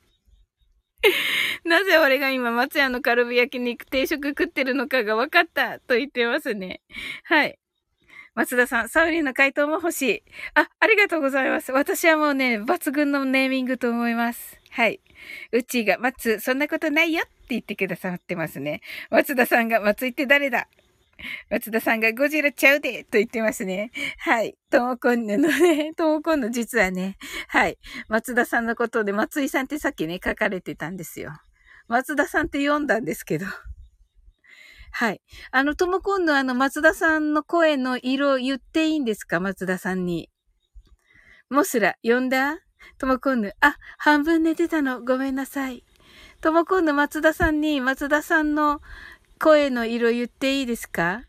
[1.66, 6.82] なぜ俺が今松屋のカルビ焼肉定食食ってるのかが分かったと言ってますね。
[7.24, 7.60] はい。
[8.36, 10.24] 松田さん、サウリンの回答も欲しい。
[10.56, 11.72] あ、ありがとうございます。
[11.72, 14.60] 私はもうね、抜群のネーミングと思います。
[14.72, 15.02] はい。
[15.52, 18.82] うちが、松、そんなことないよって言ってくださってますね。
[19.12, 20.68] 松田さんが、松井って誰だ
[21.50, 23.92] 松田さんがゴジラちゃうでと言ってますね。
[24.18, 24.58] はい。
[24.70, 27.18] ともこんぬのね、ともこんぬ実はね、
[27.48, 27.78] はい。
[28.10, 31.32] 松田さんのことで松井さんってさっきね、書かれてたんですよ。
[31.88, 33.46] 松田さんって読んだんですけど。
[34.92, 35.22] はい。
[35.52, 39.40] あの、ともこんぬあの、松田さんの声の色言っていいんですか？
[39.40, 40.30] 松田さんに。
[41.50, 42.60] もすら、呼んだ？
[42.98, 43.54] ともこんぬ。
[43.60, 45.04] あ、半分寝てたの。
[45.04, 45.84] ごめんなさい。
[46.42, 48.82] ともこんぬ松田さんに、松田さんの
[49.44, 51.24] 声の色言っていいですか？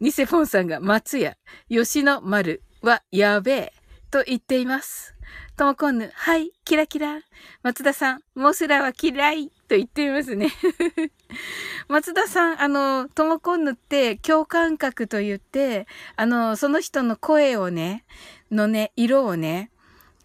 [0.00, 1.36] ニセフォンさんが松屋、
[1.68, 3.72] 吉野丸はやべえ
[4.10, 5.14] と言っています。
[5.58, 7.20] ともこんぬ、はい、キラキラ。
[7.62, 10.48] 松田さん、モスラは嫌いと言っていますね。
[11.86, 18.06] 松田さん、あの、ともこんぬって共感覚と言って、あの、その人の声をね、
[18.50, 19.70] のね、色をね、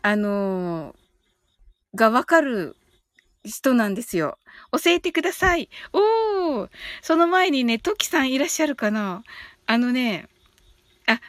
[0.01, 0.95] あの
[1.95, 2.77] がわかる
[3.43, 4.39] 人なんですよ。
[4.71, 5.69] 教えてください。
[5.91, 6.34] おー
[7.01, 9.23] その前にね、トキさんいらっしゃるかな
[9.67, 10.27] あのね、
[11.07, 11.19] あ、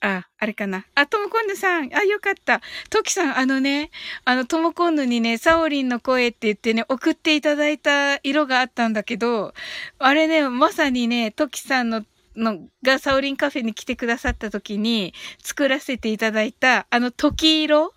[0.00, 0.84] あ、あれかな。
[0.94, 1.94] あ、ともこんぬさん。
[1.94, 2.60] あ、よかった。
[2.90, 3.90] トキさん、あのね、
[4.24, 9.54] あの、ともこんぬにね、サオリンの声って言ってね、送っていただいた色があったんだけど、
[9.98, 12.04] あれね、まさにね、トキさんの
[12.36, 15.12] のがサオリンカフェに来てくださった時に
[15.42, 17.92] 作らせていただいたあの時色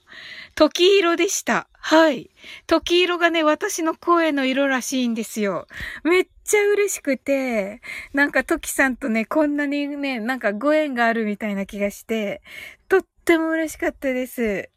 [0.56, 1.68] 時色でした。
[1.74, 2.32] はい。
[2.66, 5.68] 時色がね、私の声の色らしいんですよ。
[6.04, 7.82] めっちゃ嬉しくて、
[8.14, 12.42] なんかトキさんとね、こんなにね、なんかご縁があるみたいな気がして、
[12.88, 14.70] とっても嬉しかったです。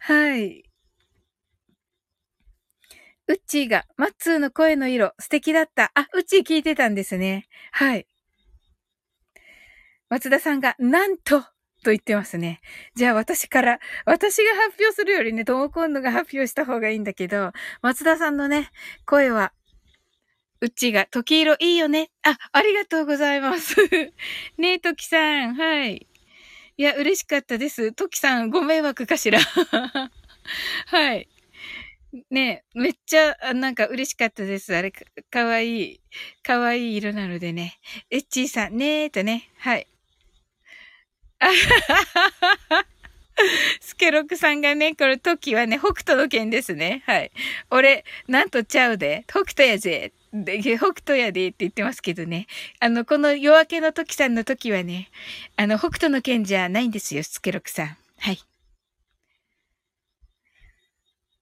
[0.00, 0.64] はい。
[3.28, 5.92] うっちーが、マッツーの声の色、素敵だった。
[5.94, 7.46] あ、うっちー聞いてたんですね。
[7.72, 8.06] はい。
[10.08, 11.44] 松田さんが、なんと、
[11.82, 12.60] と言ってますね。
[12.94, 17.52] じゃあ私から、私が発表するよりね、ともこんのが発表した方がいいんだけど、
[17.82, 18.70] 松田さんのね、
[19.06, 19.52] 声は、
[20.60, 22.10] うちが、時色いいよね。
[22.22, 23.76] あ、ありがとうございます。
[24.58, 25.54] ねえ、ときさん。
[25.54, 26.06] はい。
[26.76, 27.92] いや、嬉しかったです。
[27.92, 29.40] ときさん、ご迷惑かしら。
[30.86, 31.28] はい。
[32.30, 34.74] ねえ、めっちゃ、なんか嬉しかったです。
[34.74, 36.00] あれ、かかわいい、
[36.42, 37.78] かわいい色なのでね。
[38.10, 39.50] エッチーさん、ねえとね。
[39.58, 39.86] はい。
[43.80, 47.02] スケロクさんがね、これ、時はね、北斗の剣ですね。
[47.06, 47.30] はい。
[47.70, 50.12] 俺、なんとちゃうで、北斗やぜ。
[50.32, 52.46] で、北斗やでって言ってますけどね。
[52.78, 55.10] あの、この夜明けの時さんの時はね、
[55.56, 57.96] あの、北斗の剣じゃないんですよ、スケロクさん。
[58.18, 58.38] はい。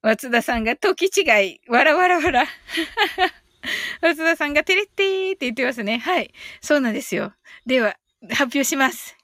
[0.00, 2.46] 松田さんが時違い、わらわらわら。
[4.00, 5.98] 松田さんがてれってーって言ってますね。
[5.98, 6.32] はい。
[6.62, 7.34] そうなんですよ。
[7.66, 7.96] では、
[8.30, 9.17] 発表します。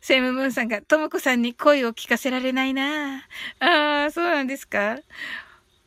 [0.00, 3.24] セムムーンさんが、ともこさんに声を聞かせられないな
[3.60, 4.98] ああ、そうなんですか？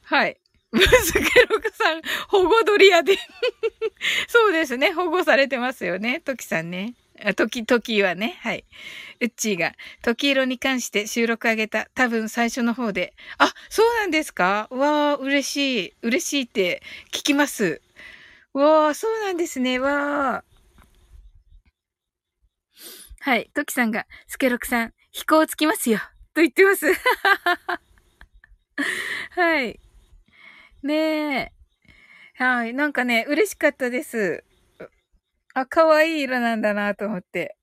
[0.04, 0.38] はい。
[0.72, 3.18] ムズケロクさん、保護鳥屋で
[4.28, 4.94] そうですね。
[4.94, 6.22] 保護されてますよね。
[6.24, 6.94] トキさんね。
[7.24, 8.38] あ、時、時はね。
[8.42, 8.64] はい。
[9.20, 11.88] うっちーが、時色に関して収録あげた。
[11.94, 13.14] 多分最初の方で。
[13.38, 14.68] あ、そうなんですか？
[14.72, 15.94] わあ、嬉しい。
[16.04, 16.82] 嬉しいって
[17.12, 17.82] 聞きます。
[18.54, 19.78] わあ、そうなんですね。
[19.78, 20.44] わあ。
[23.24, 23.52] はい。
[23.54, 26.00] トキさんが、スケロクさん、飛行つきますよ。
[26.34, 26.88] と言ってます。
[29.30, 29.80] はい。
[30.82, 31.52] ねえ。
[32.34, 32.74] はい。
[32.74, 34.44] なんかね、嬉しかったです。
[35.54, 37.56] あ、可愛い色なんだなと思って。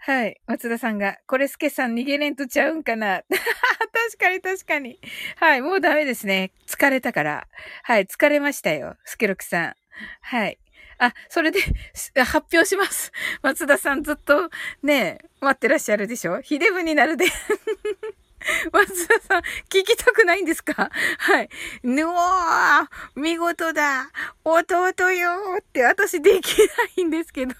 [0.00, 0.40] はい。
[0.48, 4.98] 松田さんが、これスケさん逃げれんとちゃうんかな 確かに確かに。
[5.36, 5.62] はい。
[5.62, 6.50] もうダメですね。
[6.66, 7.46] 疲れたから。
[7.84, 8.06] はい。
[8.06, 8.96] 疲れましたよ。
[9.04, 9.76] スケロクさん。
[10.22, 10.58] はい。
[10.98, 11.60] あ、それで、
[12.24, 13.12] 発表します。
[13.42, 14.50] 松田さんずっと
[14.82, 16.40] ね、待ってらっしゃるでしょ？
[16.40, 17.26] ヒデブになるで。
[18.72, 20.90] 松田さん、聞きたくないんですか？
[21.18, 21.48] はい。
[21.82, 24.10] ぬおー見事だ
[24.44, 26.64] 弟よーって私できな
[26.96, 27.54] いんですけど。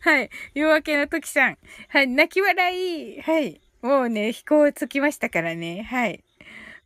[0.00, 0.30] はい。
[0.54, 1.58] 夜明けの時さん。
[1.88, 2.06] はい。
[2.08, 3.20] 泣き笑い。
[3.20, 3.60] はい。
[3.82, 5.82] もうね、飛行つきましたからね。
[5.82, 6.24] はい。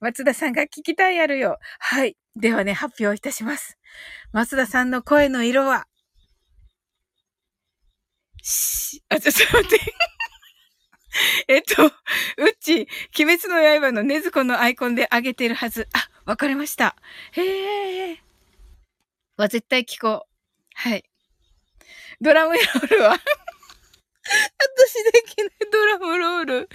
[0.01, 1.59] 松田さんが聞きたいやるよ。
[1.79, 2.17] はい。
[2.35, 3.78] ではね、発表いたします。
[4.33, 5.87] 松田さんの声の色は、
[8.43, 9.95] し、あ、ちょっと待って。
[11.49, 11.93] えっと、うっ
[12.61, 12.89] ち、
[13.19, 15.89] 鬼滅の刃のねずこのアイコンで上げてるはず。
[15.93, 16.97] あ、わかりました。
[17.33, 18.23] へえ。
[19.37, 20.29] は絶対聞こう。
[20.75, 21.05] はい。
[22.21, 23.19] ドラムロールは？
[24.29, 25.51] 私できない。
[25.73, 26.69] ドラムロール。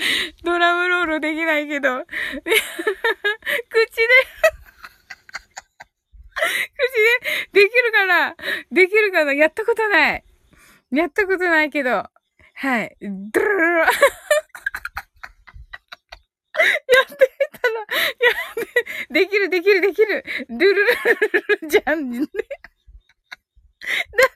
[0.44, 2.06] ドラムロールできないけど。
[2.06, 2.08] 口
[2.46, 4.08] で
[6.44, 8.36] 口で、できるかな？
[8.72, 9.34] できるかな？
[9.34, 10.24] やったことない。
[10.92, 12.06] やったことないけど。
[12.56, 12.96] はい。
[13.02, 13.80] ドゥルルル。
[16.54, 16.68] や
[17.04, 17.16] って
[17.62, 17.86] たら、や
[18.52, 18.56] っ
[19.08, 20.24] て、できるできるできる。
[20.50, 20.86] ドゥルルル
[21.62, 22.12] ルじゃん。
[22.12, 22.20] ね。
[22.20, 22.30] だっ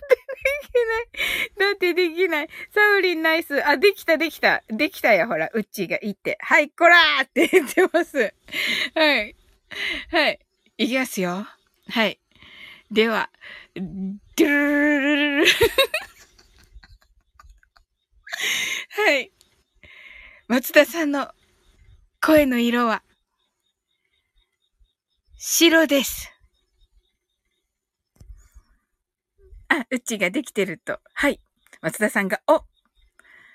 [0.07, 1.69] てできない。
[1.69, 2.49] だってできない。
[2.73, 3.65] サウリンナイス。
[3.65, 4.63] あ、できたできた。
[4.67, 5.49] できたよ、ほら。
[5.53, 6.37] ウッチーが言って。
[6.41, 8.33] はい、こらーって言ってます。
[8.95, 9.35] はい。
[10.11, 10.39] はい。
[10.77, 11.47] いきますよ。
[11.89, 12.19] はい。
[12.91, 13.29] では、
[13.75, 15.45] ドゥルルルルル。
[18.89, 19.31] はい。
[20.47, 21.33] 松田さんの
[22.21, 23.03] 声の色は
[25.37, 26.31] 白です。
[29.69, 30.99] あ、うちができてると。
[31.13, 31.39] はい。
[31.81, 32.65] 松田さんが、お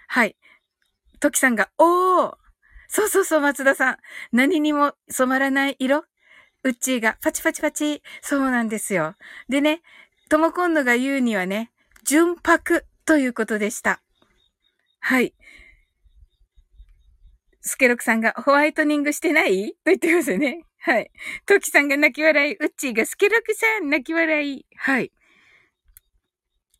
[0.08, 0.36] はい。
[1.20, 2.36] トキさんが、おー
[2.88, 3.96] そうそうそう、松田さん。
[4.32, 6.04] 何にも染まらない色
[6.64, 8.02] うっちーが、パチパチパチ。
[8.20, 9.16] そうなんですよ。
[9.48, 9.82] でね、
[10.28, 11.70] ともこんのが言うにはね、
[12.04, 14.00] 純白ということでした。
[15.00, 15.34] はい。
[17.60, 19.72] スケロクさんがホワイトニングしてない？
[19.72, 20.64] と言ってますね。
[20.78, 21.10] はい。
[21.46, 22.56] トキさんが泣き笑い。
[22.56, 24.66] ウッチーがスケロクさん泣き笑い。
[24.76, 25.12] はい。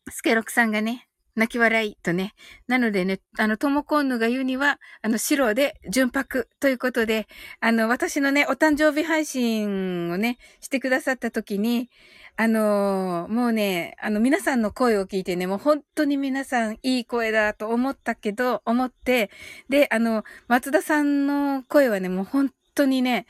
[0.09, 2.33] スケロクさんがね、泣き笑いとね。
[2.67, 7.27] なのでね、あの、トモコンヌが言うには、あの、白で純白ということで、
[7.59, 11.89] あの、私のね、お誕生日配信をね、してくださった時に、
[12.35, 19.29] あのー、もうね、あの、皆さんの声を聞いてね、もう本当に皆さんいい声だと思ったけど、思って、
[19.69, 23.25] で、あの、松田さんの声はね、もう本当にね、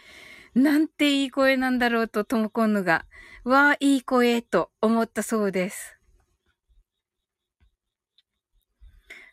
[0.55, 3.05] なんていい声なんだろうと、トモコンヌが、
[3.43, 5.97] わあ、いい声と思ったそうです。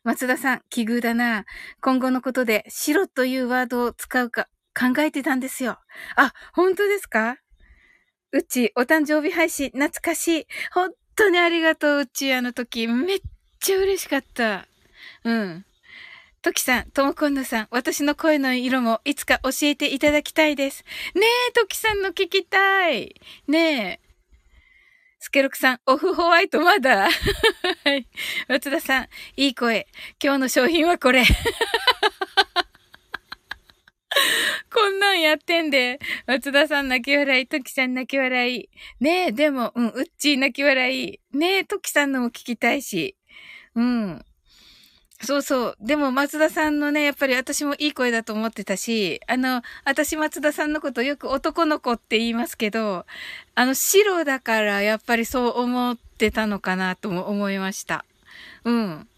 [0.03, 1.45] 松田さん、奇遇だな。
[1.81, 5.79] 今後のことで白というワードを使うか考えてたんですよ。
[6.17, 7.37] あ、本当ですか？
[8.33, 10.47] うち、お誕生日配信、懐かしい。
[10.73, 12.87] 本当にありがとう、うち、あの時。
[12.87, 13.21] めっ
[13.59, 14.67] ちゃ嬉しかった。
[15.25, 15.67] うん。
[16.41, 20.85] トキさん、ともこんぬさん、私の声の色もいつか教えていただきたいです。
[21.15, 23.21] ねえ、トキさんの聞きたい。
[23.47, 24.10] ねえ。
[25.23, 27.11] スケロクさん、オフホワイトまだ？
[27.85, 28.07] はい。
[28.49, 29.87] 松田さん、いい声。
[30.23, 31.25] 今日の商品はこれ。
[34.73, 35.99] こんなんやってんで。
[36.27, 38.71] 松田さん泣き笑い、トキさん泣き笑い。
[39.01, 41.21] ねえ、でも、うん、うっちー泣き笑い。
[41.33, 43.15] ねえ、トキさんのも聞きたいし。
[43.75, 44.25] うん。
[45.23, 45.77] そうそう。
[45.81, 53.05] でも松田さんのね、やっぱり私もいい声だと思ってたし、あの、私松田さんのことよく男の子って言いますけど、
[53.55, 58.07] あの、白だからやっぱりそう思ってたのかなとも思いました。
[58.65, 59.09] うん。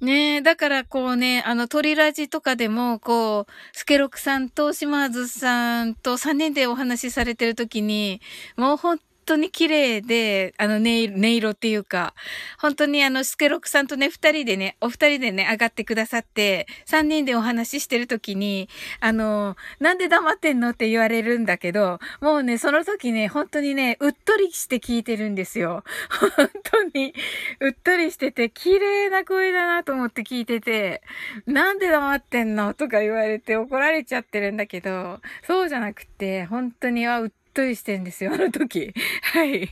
[0.00, 8.20] ねえ、だからこうね、あの、鳥ラジとかでも、こう、スケロクさんと島津さんと3人でお話しされてるときに、
[8.56, 12.14] もう本当に綺麗で、あの、音色っていうか、
[12.58, 18.68] 本当にあの、スケロクさんとね、二人でね、お二人でね、上がってくださって、三人でお話ししてるときに、
[19.00, 25.84] あの、なんで黙ってんのって言われるんだけど、もうね、その時ね、本当にね、うっとりして聞いてるんですよ。
[26.10, 27.14] 本当に、
[27.60, 31.02] うっとりしてて、綺麗な声だなと思って聞いてて、
[31.46, 38.94] なんで黙ってんのとか言われて怒られちゃってるんだけど、そうじゃなくて、本当に、あ、うっとりしてんですよ、あの時。
[39.34, 39.68] はい。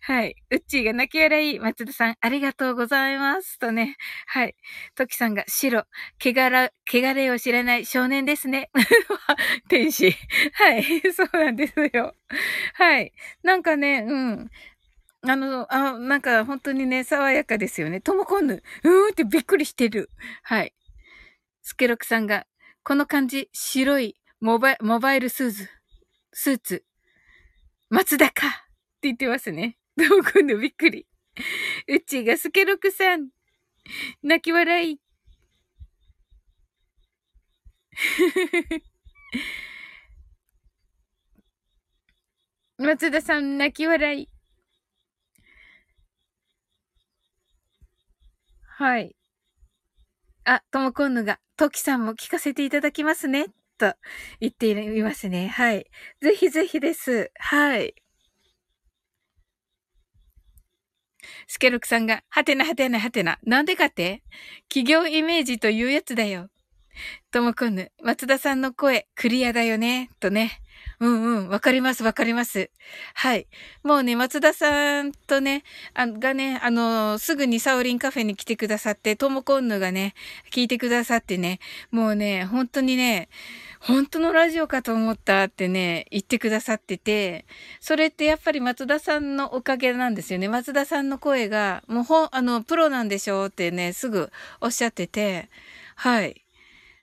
[0.00, 0.34] はい。
[0.50, 3.60] うっちーが泣き笑い、松田さん、ありがとうございます。
[3.60, 3.96] とね。
[4.26, 4.56] はい。
[4.96, 5.86] ときさんが白、
[6.20, 8.70] 汚ら、汚れを知らない少年ですね。
[9.68, 10.12] 天使。
[10.54, 10.82] はい。
[11.14, 12.16] そうなんですよ。
[12.74, 13.12] はい。
[13.44, 14.50] なんかね、うん。
[15.22, 18.00] あの、あ、なんか本当にね、爽やかですよね。
[18.00, 18.64] ともこんぬ。
[18.82, 20.10] うーんってびっくりしてる。
[20.42, 20.74] はい。
[21.62, 22.46] スケロクさんが、
[22.82, 25.77] この感じ、白いモバイモバイルスーツ。
[26.40, 26.84] スーツ。
[27.90, 28.50] 松田かっ
[29.00, 29.76] て言ってますね。
[29.98, 31.04] どう今度びっくり。
[31.88, 33.30] うちがスケロクさん。
[34.22, 35.00] 泣き笑い。
[42.78, 44.28] 松田さん、泣き笑い。
[48.62, 49.16] はい。
[50.44, 53.46] あ、ともこんぬが、トキさんも聞かせていただきますね。
[53.78, 53.94] と
[54.40, 55.48] 言っていますね。
[55.48, 55.86] はい。
[56.20, 57.30] ぜひぜひです。
[57.38, 57.94] はい。
[61.46, 63.38] スケルクさんが、はてなはてなはてな。
[63.44, 64.22] なんでかって？
[64.68, 66.48] 企業イメージというやつだよ。
[67.30, 70.60] ともこぬ、松田さんの声、クリアだよね、とね。
[71.00, 72.70] うんうん、わかります、わかります。
[73.14, 73.46] はい。
[73.84, 75.62] もうね、松田さんとね、
[75.94, 80.14] あがね、あの、すぐにサオリンカフェに来てくださって、ともこんぬがね、
[80.50, 81.60] 聞いてくださってね、
[81.92, 83.28] もうね、本当にね、
[83.80, 87.46] 本当のラジオかと思ったってね、言ってくださってて、
[87.80, 90.48] それってやっぱり松田さんのおかげなんですよね。
[90.48, 94.30] 松田さんの声が、もうほ、あの、プロなんでしょうってね、すぐ
[94.60, 95.48] おっしゃってて、
[95.94, 96.44] はい。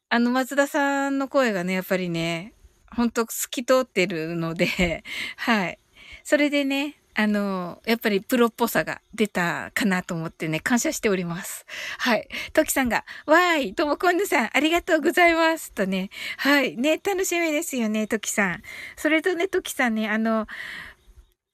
[0.09, 2.53] あの、松田さんの声がね、やっぱりね、
[2.95, 5.03] ほんと透き通ってるので、
[5.37, 5.79] はい。
[6.23, 11.65] それでね、あの、やっぱりプロっぽさが出たかなと思ってね、感謝しております。
[11.97, 12.27] はい。
[12.53, 15.71] トキさんが、わーい、ともこんぬさん、ありがとうございます。
[15.71, 16.75] とね、はい。
[16.75, 18.61] ね、楽しみですよね、トキさん。
[18.97, 20.45] それとね、トキさんね、あの、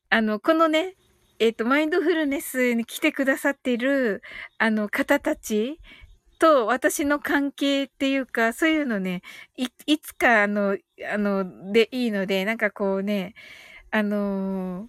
[0.10, 0.96] あの、このね、
[1.38, 4.24] えっ、ー、と、マインドフルネスに来てくださっている、
[4.58, 5.80] あの、方たち
[6.40, 9.22] と私の関係っていうか、そういうのね、
[9.58, 10.76] い、いつかあの、
[11.12, 13.36] あの、でいいので、なんかこうね、
[13.92, 14.88] あのー、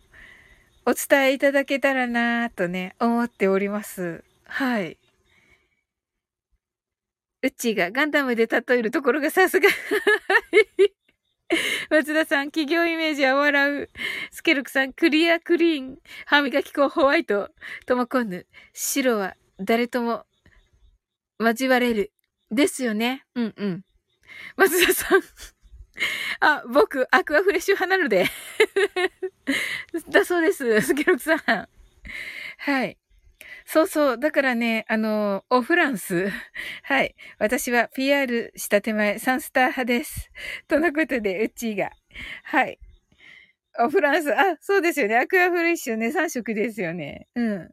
[0.85, 4.25] お伝えいただけたらなぁとね、思っております。
[4.45, 4.99] はい。
[7.43, 9.69] うちがガンダムで例えるところがさすが。
[11.91, 13.91] 松田さん、企業イメージは笑う。
[14.31, 15.99] スケルクさん、クリアクリーン。
[16.27, 17.51] 歯磨き粉ホワイト。
[17.87, 18.47] ともこんぬ。
[18.73, 20.25] 白は誰とも
[21.39, 22.13] 交われる。
[22.51, 23.25] ですよね。
[23.35, 23.85] うんうん。
[24.57, 25.23] 松田さん。
[26.41, 28.27] あ、僕、アクアフレッシュ派なので。
[30.09, 30.81] だそうです。
[30.81, 31.69] スケロクさん。
[32.59, 32.99] はい。
[33.65, 34.19] そうそう。
[34.19, 36.31] だからね、あの、オフランス。
[36.83, 37.15] はい。
[37.39, 40.31] 私は PR した手前、サンスター派です。
[40.69, 41.91] とのことで、うちーが。
[42.45, 42.79] はい。
[43.79, 44.33] あ、フランス。
[44.35, 45.17] あ、そうですよね。
[45.17, 47.29] アクアフレッシュね、3色ですよね。
[47.35, 47.71] うん。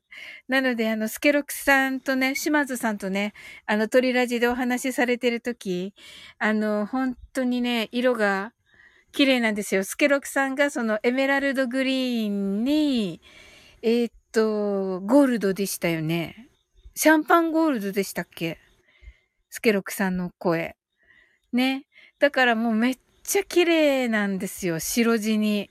[0.47, 3.33] なので、あの、スケロクさんとね、島津さんとね、
[3.65, 5.93] あの、鳥ラジでお話しされてるとき、
[6.37, 8.53] あの、本当にね、色が
[9.11, 9.83] 綺麗なんですよ。
[9.83, 13.21] スケロクさんがそのエメラルドグリーンに、
[13.81, 16.47] えー、っと、ゴールドでしたよね。
[16.95, 18.57] シャンパンゴールドでしたっけ？
[19.49, 20.75] スケロクさんの声。
[21.51, 21.85] ね。
[22.19, 22.97] だからもうめっ
[23.29, 24.79] ちゃ綺麗なんですよ。
[24.79, 25.69] 白地に。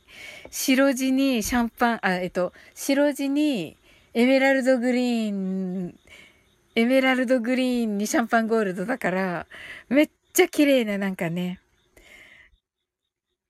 [0.49, 3.77] 白地にシャンパン、あ、えっと、白地に
[4.15, 5.99] エメラルドグリーン、
[6.77, 9.49] エメラルドグリーンにシャンパンゴールドだから、
[9.89, 11.61] めっちゃ綺麗ななんかね、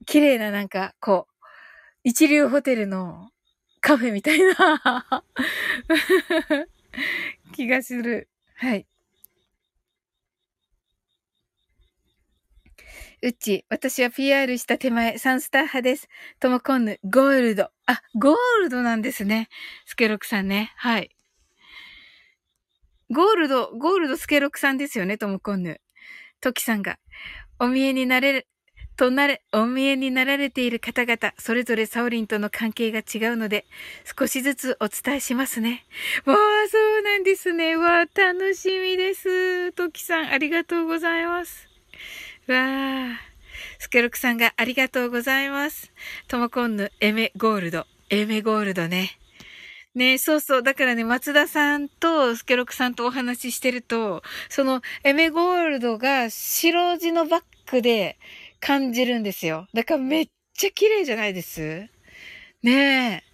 [0.07, 1.35] 綺麗ななんか、こう、
[2.03, 3.29] 一流ホテルの
[3.83, 5.23] カフェみたいな
[7.53, 8.31] 気がする。
[8.55, 8.87] はい。
[13.21, 16.09] うち、私は PR した手前、サンスター派です。
[16.39, 17.71] ともこんぬ、ゴールド。
[17.87, 19.49] あ、ゴールドなんですね。
[19.87, 20.73] スケロクさんね。
[20.77, 21.11] はい。
[23.11, 25.81] ゴールド、ゴールドスケロクさんですよね、ともこんぬ。
[26.41, 26.99] トキさんが、
[27.59, 28.47] お見えになれる、
[28.97, 33.65] となれ、お見えになられている方々、それぞれサオリンとの関係が違うので、
[34.17, 35.87] 少しずつお伝えしますね。
[36.25, 37.77] わあ、そうなんですね。
[37.77, 39.73] わあ、楽しみです。
[39.73, 41.68] トキさん、ありがとうございます。
[42.53, 43.21] わあ。
[43.79, 45.93] スケロクさんがありがとうございます。
[46.29, 47.87] トモコンヌ、エメゴールド。
[48.11, 49.19] エメゴールドね。
[49.95, 50.63] ねそうそう。
[50.63, 58.19] だからね、松田さんとスケロクさんとお話ししてると、そのエメゴールドが白地のバックで
[58.61, 59.67] 感じるんですよ。
[59.75, 61.89] だからめっちゃ綺麗じゃないです？
[62.63, 63.29] ねえ。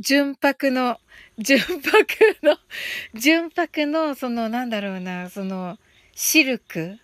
[0.00, 0.98] 純白の、
[1.38, 1.82] 純白
[2.42, 2.56] の、
[3.14, 5.78] 純白の、その、なんだろうな、その、
[6.14, 6.98] シルク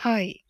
[0.00, 0.44] はい。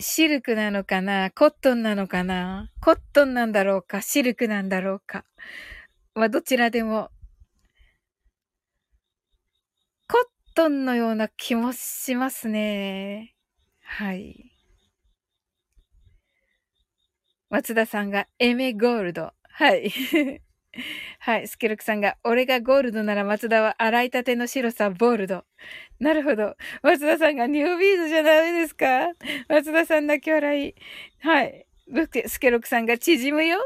[0.00, 1.30] シルクなのかな？
[1.30, 2.70] コットンなのかな？
[2.80, 4.02] コットンなんだろうか？
[4.02, 5.24] シルクなんだろうか？
[6.14, 7.10] まあ、どちらでも。
[10.06, 10.20] コッ
[10.54, 13.34] トンのような気もしますね。
[13.82, 14.52] はい。
[17.50, 19.32] 松田さんがエメゴールド。
[19.50, 19.90] はい。
[21.20, 21.48] はい。
[21.48, 25.44] スケルクさんが、俺がゴールドなら松田は洗いたての白さ、ボールド。
[25.98, 26.56] なるほど。
[26.82, 29.08] 松田さんがニュービーズじゃダメですか？
[29.48, 30.74] 松田さん泣き笑い。
[31.20, 31.66] はい。
[32.26, 33.58] スケロクさんが縮むよ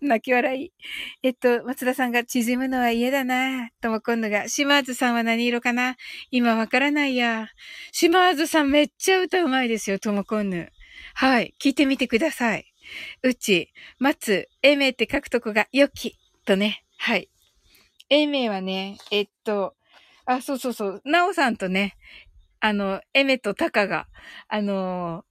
[0.00, 0.72] 泣き笑い。
[1.22, 5.96] えっと、松田さんが縮むのは嫌だなとも今度が、島津さんは何色かな？
[6.30, 7.48] 今わからないや。
[7.90, 10.70] 島津さんめっちゃ歌うまいですよ、ともこんぬ。
[11.14, 11.54] はい。
[11.58, 12.69] 聞いてみてください。
[13.22, 16.16] うち、松、えめって書くとこがよき。
[16.44, 17.28] とね、はい。
[18.08, 19.74] 英明はね、えっと、
[20.26, 21.96] あ、そうそうそう、なおさんとね、
[22.60, 24.06] あの、エメとタカが、
[24.48, 25.24] あの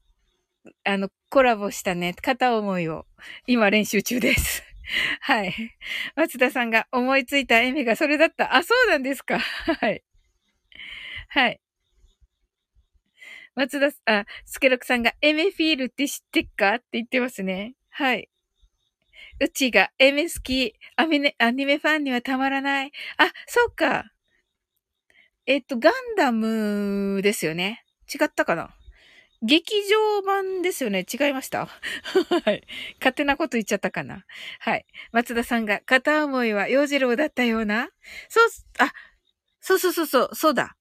[0.84, 3.06] あの、コラボしたね、片思いを、
[3.48, 4.64] 今練習中です。
[5.22, 5.54] はい。
[6.16, 8.56] 松田さんが思いついたエメがそれだった。
[8.56, 9.40] あ、そうなんですか。
[9.80, 10.04] はい。
[11.30, 11.60] はい。
[13.60, 16.76] 松田、あ、スケロクさんがエメフィールって知ってっか？
[16.76, 17.76] って言ってますね。
[17.90, 18.30] はい。
[19.42, 22.92] うちがエメ好き、アニメ、アニメファンにはたまらない。
[23.18, 24.06] あ、そうか。
[25.46, 27.84] えっと、ガンダムですよね。
[28.14, 28.74] 違ったかな？
[29.42, 31.06] 劇場版ですよね。
[31.12, 31.66] 違いました？
[31.68, 32.66] はい。
[33.00, 34.24] 勝手なこと言っちゃったかな？
[34.60, 34.86] はい。
[35.12, 37.90] 松田さんが、片思いは洋次郎だったような？
[38.30, 38.48] そう、
[38.80, 38.94] あ、
[39.60, 40.78] そうそうそうそう、そうだ。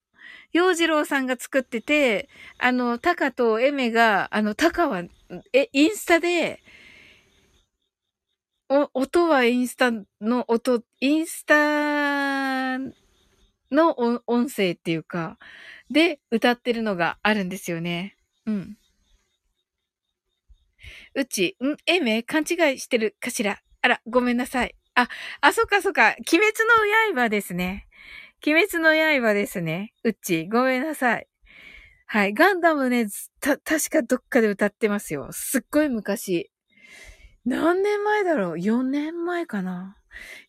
[0.53, 5.03] 洋次郎さんが作ってて、あの、タカとエメが、あの、タカは、
[5.53, 6.63] え、インスタで、
[8.71, 12.79] お、音はインスタの音、インスタ
[13.71, 15.39] の音声っていうか、
[15.91, 18.17] で歌ってるのがあるんですよね。
[18.47, 18.79] うん。
[21.15, 21.77] うち、ん？
[21.87, 23.59] えめ勘違いしてるかしら？
[23.83, 24.75] あら、ごめんなさい。
[24.95, 25.09] あ、
[25.41, 26.15] あ、そっかそっか。
[26.19, 26.53] 鬼滅
[27.15, 27.88] の刃ですね。
[28.47, 29.93] 鬼滅の刃ですね。
[30.05, 31.27] うっち、ごめんなさい。
[32.07, 32.35] はい。
[32.35, 33.07] ガンダムね、
[33.41, 35.29] た、確かどっかで歌ってますよ。
[35.33, 36.51] すっごい昔。
[37.45, 39.97] 何年前だろう ?4 年前かな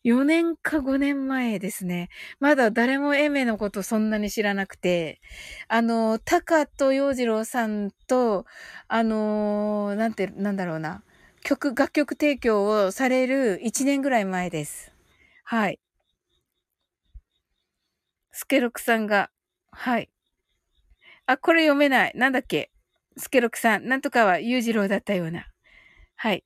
[0.04, 2.10] ？4年か5年前ですね。
[2.38, 5.20] まだ誰もエメのことそんなに知らなくて、
[5.68, 8.46] あの、タカと洋次郎さんと、
[8.88, 11.02] あの、なんて、なんだろうな。
[11.42, 14.92] 曲、楽曲提供をされる1年ぐらい前です。
[15.44, 15.80] はい。
[18.40, 19.30] スケロクさんが、
[19.70, 20.08] はい。
[21.26, 22.12] あ、これ読めない。
[22.14, 22.70] なんだっけ？
[23.18, 25.46] スケロクさん、なんとかは裕次郎だったような。
[26.16, 26.42] はい。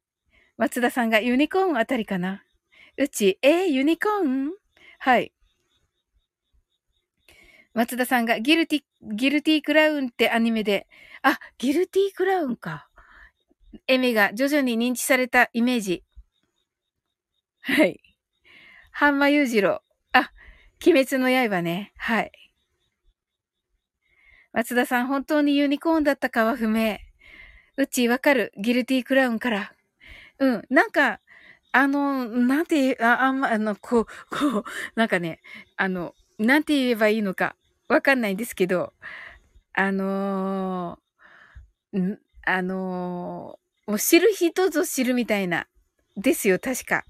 [0.57, 2.43] 松田さんがユニコーンあたりかな。
[2.99, 4.51] うち、えー、ユニコーン？
[4.99, 5.33] はい。
[7.75, 8.83] 松田さんがギルティ、
[9.15, 10.89] ギルティクラウンってアニメで、
[11.23, 12.89] あ、ギルティクラウンか。
[13.87, 16.03] エミが徐々に認知されたイメージ。
[17.61, 18.01] はい。
[18.91, 19.84] ハンマユージロあ、
[20.87, 21.95] 鬼滅の刃ね。
[21.97, 22.33] はい。
[24.53, 26.99] 松田さん、本当にユニコーンだったかは不明。
[27.79, 28.53] うちわかる。
[28.59, 29.73] ギルティークラウンから。
[30.39, 30.65] うん。
[30.69, 31.21] なんか、
[31.73, 35.41] あの、なんて、あ、あんま、あの、こう、こう、なんかね、
[35.79, 37.57] あの、なんて言えばいいのか、
[37.89, 38.93] わかんないんですけど、
[39.73, 45.67] あのー、ん、あのー、もう知る人ぞ知るみたいな、
[46.15, 47.05] ですよ、確か。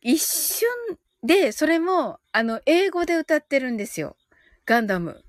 [0.00, 0.68] 一瞬
[1.22, 4.16] で、それも、あの、英語で歌ってるんですよ。
[4.66, 5.24] ガンダム。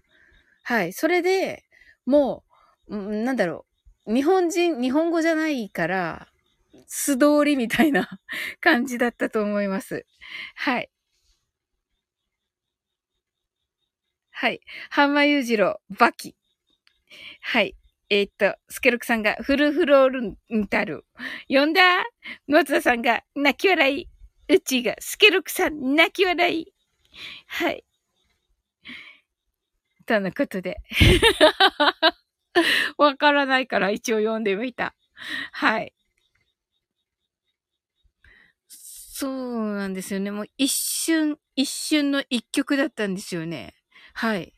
[0.63, 0.93] はい。
[0.93, 1.63] それで、
[2.05, 2.43] も
[2.87, 3.65] う、なんだろ
[4.05, 4.13] う。
[4.13, 6.27] 日本人、日本語じゃないから、
[6.87, 8.19] 素通りみたいな
[8.61, 10.05] 感じだったと思います。
[10.55, 10.89] はい。
[14.31, 14.61] はい。
[14.89, 16.35] ハンマユージロバキ。
[17.41, 17.75] はい。
[18.09, 20.21] えー、っと、スケロクさんがフルフロール
[20.55, 21.05] ンタル。
[21.47, 22.05] 呼んだ
[22.47, 24.09] 松田さんが泣き笑い。
[24.49, 26.73] うちがスケロクさん泣き笑い。
[27.47, 27.83] はい。
[30.05, 30.77] とのことで。
[32.97, 34.95] わからないから一応読んでみた。
[35.51, 35.93] はい。
[38.67, 40.31] そうなんですよね。
[40.31, 43.75] もう一瞬、一瞬の一曲だったんですよね。
[44.13, 44.53] はい。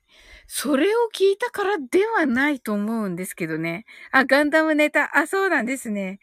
[0.47, 3.85] それを聞いたからではないと思うんですけどね。
[4.11, 5.17] あ、ガンダムネタ。
[5.17, 6.19] あ、そうなんですね。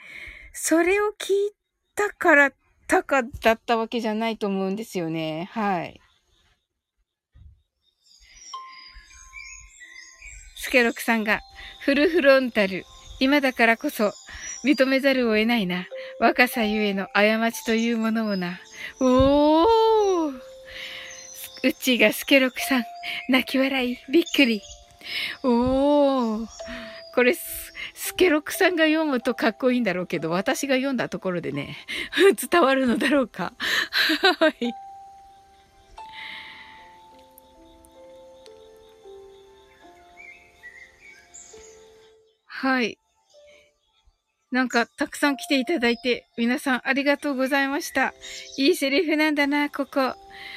[0.52, 1.52] それを聞い
[1.94, 2.52] たから
[2.88, 5.48] たかだったわけじゃないと思うんですよね。
[5.52, 6.00] はい。
[10.56, 11.40] スケロクさんが、
[11.82, 12.84] フルフロンタル。
[13.20, 14.12] 今だからこそ、
[14.64, 15.86] 認めざるを得ないな。
[16.18, 18.58] 若さゆえの過ちというものをな。
[19.00, 19.68] おー
[21.64, 22.84] うちがスケロクさん。
[23.28, 23.98] 泣き笑い。
[24.10, 24.62] びっくり。
[25.42, 26.46] おー。
[27.14, 27.34] これ、
[28.00, 31.76] スケロクさんが読むとかっこいいんだろうけど、私が読んだところでね、
[32.48, 33.54] 伝わるのだろうか。
[34.38, 34.72] はい。
[42.46, 42.98] はい。
[44.52, 48.14] なんか、たくさん来ていただいて、皆さんありがとうございました。
[48.56, 50.14] いいセリフなんだな、ここ。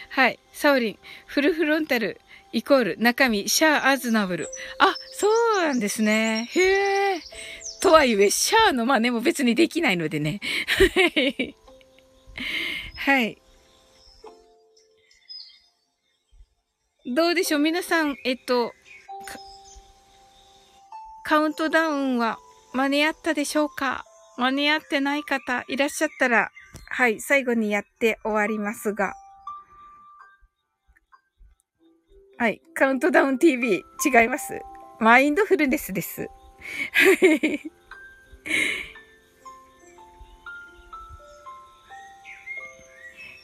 [0.09, 0.38] はい。
[0.53, 2.22] サオリン、フルフロンタル、
[2.53, 4.49] イコール、中身、シャーアズナブル。
[4.79, 5.27] あ、そ
[5.59, 6.49] うなんですね。
[6.51, 7.21] へえ。
[7.81, 10.39] とはいえ、シャーの真似も別にできないのでね。
[12.97, 13.41] はい。
[17.15, 17.59] どうでしょう？
[17.59, 18.73] 皆さん、えっと、
[21.23, 22.37] カウントダウンは
[22.73, 24.05] 間に合ったでしょうか？
[24.37, 26.51] 間に合ってない方いらっしゃったら、
[26.89, 29.13] はい、最後にやって終わりますが。
[32.41, 32.59] はい。
[32.73, 33.85] カウントダウン TV。
[34.03, 34.59] 違います。
[34.99, 36.22] マインドフルネスです。
[36.91, 37.61] はい。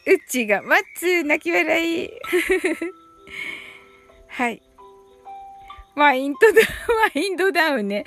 [0.07, 2.09] うちが、マッツ泣き笑い。
[4.29, 4.63] はい。
[5.95, 6.65] マインドダウン、
[7.13, 8.03] マインドダウンね。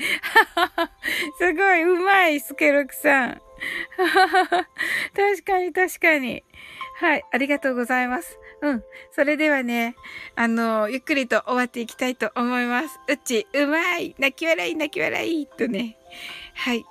[1.38, 3.40] すごい、うまい、スケロクさん。
[5.14, 6.42] 確かに、確かに。
[6.96, 8.40] はい、ありがとうございます。
[8.62, 8.84] うん。
[9.12, 9.96] それではね、
[10.36, 12.98] あの、ゆっくりと終わっていきたいと思います。
[13.08, 15.96] うち、うまい泣き笑い、泣き笑いとね。
[16.54, 16.78] はい。
[16.78, 16.84] い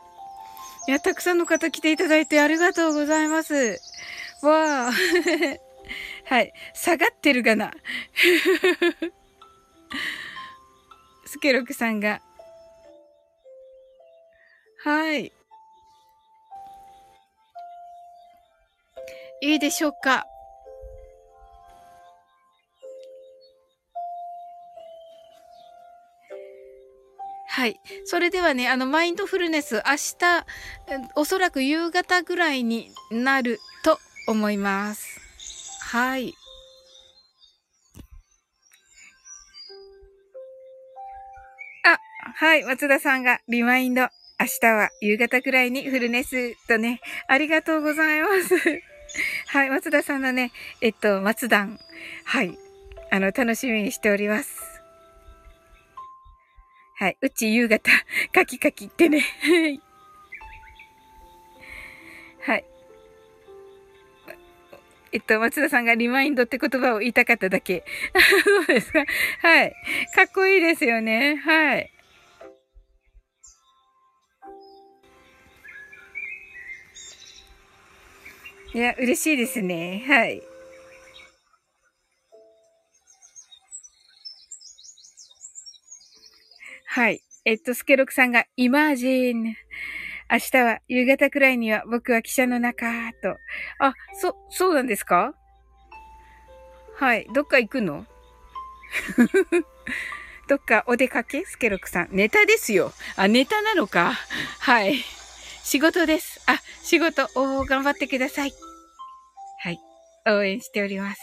[0.87, 3.79] や、たくさんの方来ていただいてありがとうございます。
[4.41, 4.91] わあ。
[6.25, 6.53] はい。
[6.73, 7.71] 下がってるがな？
[11.25, 12.21] スケロクさんが。
[14.83, 15.31] はい。
[19.41, 20.25] いいでしょうか？
[27.59, 27.77] はい。
[28.05, 30.45] それではね、あの、マインドフルネス、明日、
[31.17, 33.99] おそらく夕方ぐらいになると
[34.29, 35.19] 思います。
[35.81, 36.33] はい。
[41.83, 41.99] あ
[42.33, 44.03] はい、松田さんがリマインド。
[44.03, 44.07] 明
[44.61, 48.55] 日は夕方くらいにフルネスとね、ありがとうございます。
[49.51, 51.77] はい、松田さんのね、えっと、松段。
[52.23, 52.57] はい、
[53.11, 54.68] あの、楽しみにしております。
[56.99, 57.89] はい、うち夕方、
[58.33, 59.23] カキカキってね。
[62.41, 62.65] はい。
[65.13, 67.85] えっと、松田さんがリマインドって言葉を言いたかっただけ。
[68.43, 69.05] そうですか。
[69.39, 69.73] はい。
[70.13, 71.37] かっこいいですよね。
[71.37, 71.89] はい。
[78.73, 80.03] いや、嬉しいですね。
[80.05, 80.48] はい。
[86.99, 87.23] はい。
[87.45, 89.55] えっと、スケロクさんが、イマージン。
[90.29, 92.91] 明日は夕方くらいには僕は汽車の中、
[93.23, 93.37] と。
[93.79, 95.33] あ、そ、そうなんですか？
[96.97, 97.25] はい。
[97.33, 98.05] どっか行くの？
[100.49, 101.45] どっかお出かけ？
[101.45, 102.09] スケロクさん。
[102.11, 102.91] ネタですよ。
[103.15, 104.11] あ、ネタなのか？
[104.59, 104.97] はい。
[105.63, 106.41] 仕事です。
[106.47, 108.51] あ、仕事、おー、頑張ってください。
[109.63, 109.79] はい。
[110.27, 111.21] 応援しております。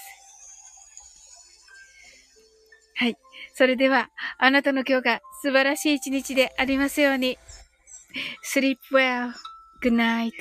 [3.57, 7.39] それでは、あなたの今日が素晴らしい一日でありますように。
[8.45, 9.33] sleep well.
[9.83, 10.33] Good night.